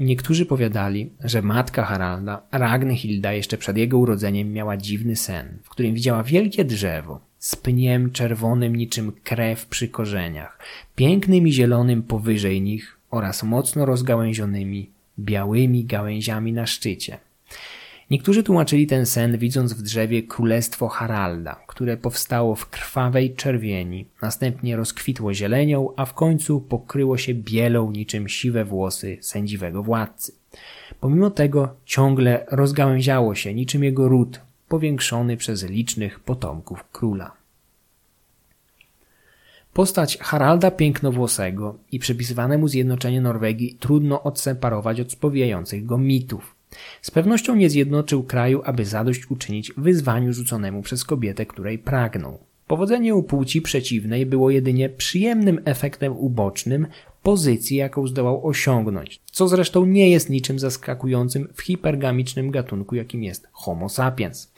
Niektórzy 0.00 0.46
powiadali, 0.46 1.10
że 1.24 1.42
matka 1.42 1.84
Haralda, 1.84 2.42
Ragnhilda, 2.52 3.32
jeszcze 3.32 3.58
przed 3.58 3.76
jego 3.76 3.98
urodzeniem 3.98 4.52
miała 4.52 4.76
dziwny 4.76 5.16
sen, 5.16 5.58
w 5.62 5.68
którym 5.68 5.94
widziała 5.94 6.22
wielkie 6.22 6.64
drzewo 6.64 7.20
z 7.38 7.56
pniem 7.56 8.10
czerwonym 8.10 8.76
niczym 8.76 9.12
krew 9.24 9.66
przy 9.66 9.88
korzeniach, 9.88 10.58
pięknym 10.96 11.48
i 11.48 11.52
zielonym 11.52 12.02
powyżej 12.02 12.62
nich 12.62 12.98
oraz 13.10 13.42
mocno 13.42 13.86
rozgałęzionymi 13.86 14.90
białymi 15.18 15.84
gałęziami 15.84 16.52
na 16.52 16.66
szczycie. 16.66 17.18
Niektórzy 18.10 18.42
tłumaczyli 18.42 18.86
ten 18.86 19.06
sen 19.06 19.38
widząc 19.38 19.72
w 19.72 19.82
drzewie 19.82 20.22
królestwo 20.22 20.88
Haralda, 20.88 21.60
które 21.66 21.96
powstało 21.96 22.54
w 22.54 22.66
krwawej 22.70 23.34
czerwieni, 23.34 24.06
następnie 24.22 24.76
rozkwitło 24.76 25.34
zielenią, 25.34 25.88
a 25.96 26.04
w 26.04 26.14
końcu 26.14 26.60
pokryło 26.60 27.18
się 27.18 27.34
bielą 27.34 27.90
niczym 27.90 28.28
siwe 28.28 28.64
włosy 28.64 29.18
sędziwego 29.20 29.82
władcy. 29.82 30.32
Pomimo 31.00 31.30
tego 31.30 31.74
ciągle 31.84 32.46
rozgałęziało 32.50 33.34
się 33.34 33.54
niczym 33.54 33.84
jego 33.84 34.08
ród, 34.08 34.40
powiększony 34.68 35.36
przez 35.36 35.64
licznych 35.64 36.20
potomków 36.20 36.84
króla. 36.92 37.32
Postać 39.72 40.18
Haralda 40.18 40.70
Pięknowłosego 40.70 41.78
i 41.92 41.98
przypisywane 41.98 42.58
mu 42.58 42.68
zjednoczenie 42.68 43.20
Norwegii 43.20 43.76
trudno 43.80 44.22
odseparować 44.22 45.00
od 45.00 45.12
spowijających 45.12 45.86
go 45.86 45.98
mitów. 45.98 46.55
Z 47.02 47.10
pewnością 47.10 47.54
nie 47.54 47.70
zjednoczył 47.70 48.22
kraju, 48.22 48.62
aby 48.64 48.84
zadość 48.84 49.30
uczynić 49.30 49.72
wyzwaniu 49.76 50.32
rzuconemu 50.32 50.82
przez 50.82 51.04
kobietę, 51.04 51.46
której 51.46 51.78
pragnął. 51.78 52.38
Powodzenie 52.66 53.14
u 53.14 53.22
płci 53.22 53.62
przeciwnej 53.62 54.26
było 54.26 54.50
jedynie 54.50 54.88
przyjemnym 54.88 55.60
efektem 55.64 56.16
ubocznym 56.16 56.86
pozycji, 57.22 57.76
jaką 57.76 58.06
zdołał 58.06 58.46
osiągnąć, 58.46 59.20
co 59.24 59.48
zresztą 59.48 59.86
nie 59.86 60.10
jest 60.10 60.30
niczym 60.30 60.58
zaskakującym 60.58 61.48
w 61.54 61.62
hipergamicznym 61.62 62.50
gatunku, 62.50 62.94
jakim 62.94 63.22
jest 63.22 63.48
Homo 63.52 63.88
sapiens. 63.88 64.52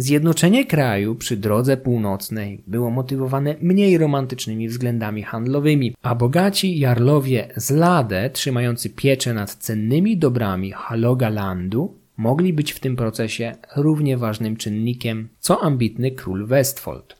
Zjednoczenie 0.00 0.66
kraju 0.66 1.14
przy 1.14 1.36
drodze 1.36 1.76
północnej 1.76 2.62
było 2.66 2.90
motywowane 2.90 3.54
mniej 3.60 3.98
romantycznymi 3.98 4.68
względami 4.68 5.22
handlowymi, 5.22 5.94
a 6.02 6.14
bogaci 6.14 6.78
jarlowie 6.78 7.48
z 7.56 7.70
Lade, 7.70 8.30
trzymający 8.30 8.90
pieczę 8.90 9.34
nad 9.34 9.54
cennymi 9.54 10.16
dobrami 10.16 10.72
Halogalandu, 10.72 11.94
mogli 12.16 12.52
być 12.52 12.72
w 12.72 12.80
tym 12.80 12.96
procesie 12.96 13.56
równie 13.76 14.16
ważnym 14.16 14.56
czynnikiem, 14.56 15.28
co 15.40 15.62
ambitny 15.62 16.10
król 16.10 16.46
Westfold. 16.46 17.16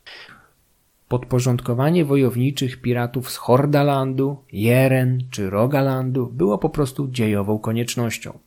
Podporządkowanie 1.11 2.05
wojowniczych 2.05 2.81
piratów 2.81 3.31
z 3.31 3.37
Hordalandu, 3.37 4.37
Jeren 4.53 5.19
czy 5.31 5.51
Rogalandu 5.51 6.27
było 6.27 6.59
po 6.59 6.71
prostu 6.71 7.09
dziejową 7.09 7.59
koniecznością. 7.59 8.39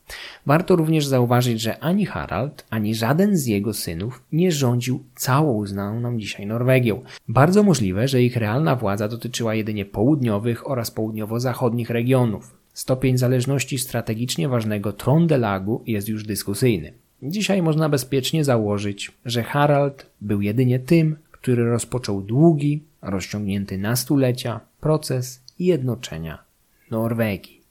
Warto 0.46 0.76
również 0.76 1.06
zauważyć, 1.06 1.62
że 1.62 1.80
ani 1.80 2.06
Harald, 2.06 2.66
ani 2.70 2.96
żaden 2.96 3.38
z 3.38 3.46
jego 3.46 3.74
synów 3.74 4.24
nie 4.32 4.52
rządził 4.52 5.04
całą 5.16 5.66
znaną 5.66 6.00
nam 6.00 6.20
dzisiaj 6.20 6.48
Norwegią. 6.48 7.02
Bardzo 7.28 7.64
możliwe, 7.64 8.08
że 8.08 8.22
ich 8.22 8.38
realna 8.38 8.76
władza 8.76 9.08
dotyczyła 9.08 9.56
jedynie 9.56 9.86
południowych 9.86 10.70
oraz 10.70 10.92
południowo-zachodnich 10.92 11.90
regionów. 11.90 12.58
Stopień 12.74 13.18
zależności 13.18 13.78
strategicznie 13.78 14.50
ważnego 14.50 14.94
Trondelagu 14.94 15.84
jest 15.86 16.10
już 16.10 16.24
dyskusyjny. 16.24 16.94
Dzisiaj 17.24 17.62
można 17.62 17.90
bezpiecznie 17.90 18.44
założyć, 18.44 19.12
że 19.26 19.44
Harald 19.44 20.10
był 20.22 20.42
jedynie 20.42 20.80
tym, 20.80 21.16
który 21.44 21.66
rozpoczął 21.70 22.22
długi, 22.22 22.84
rozciągnięty 23.02 23.78
na 23.78 23.96
stulecia 23.96 24.60
proces 24.80 25.44
jednoczenia 25.60 26.44
Norwegii. 26.92 27.62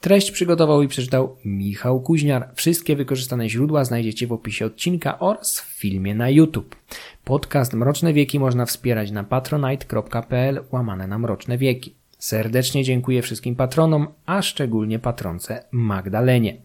Treść 0.00 0.30
przygotował 0.30 0.82
i 0.82 0.88
przeczytał 0.88 1.36
Michał 1.44 2.00
Kuźniar. 2.00 2.50
Wszystkie 2.54 2.96
wykorzystane 2.96 3.48
źródła 3.48 3.84
znajdziecie 3.84 4.26
w 4.26 4.32
opisie 4.32 4.66
odcinka 4.66 5.18
oraz 5.18 5.60
w 5.60 5.64
filmie 5.64 6.14
na 6.14 6.30
YouTube. 6.30 6.76
Podcast 7.24 7.74
Mroczne 7.74 8.12
Wieki 8.12 8.40
można 8.40 8.66
wspierać 8.66 9.10
na 9.10 9.24
patronite.pl 9.24 10.64
łamane 10.72 11.06
na 11.06 11.18
Mroczne 11.18 11.58
Wieki. 11.58 11.94
Serdecznie 12.18 12.84
dziękuję 12.84 13.22
wszystkim 13.22 13.56
patronom, 13.56 14.08
a 14.26 14.42
szczególnie 14.42 14.98
patronce 14.98 15.64
Magdalenie. 15.70 16.56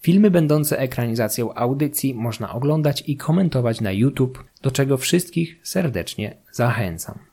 Filmy 0.00 0.30
będące 0.30 0.78
ekranizacją 0.78 1.54
audycji 1.54 2.14
można 2.14 2.54
oglądać 2.54 3.04
i 3.06 3.16
komentować 3.16 3.80
na 3.80 3.92
YouTube, 3.92 4.44
do 4.62 4.70
czego 4.70 4.96
wszystkich 4.96 5.60
serdecznie 5.62 6.36
zachęcam. 6.52 7.27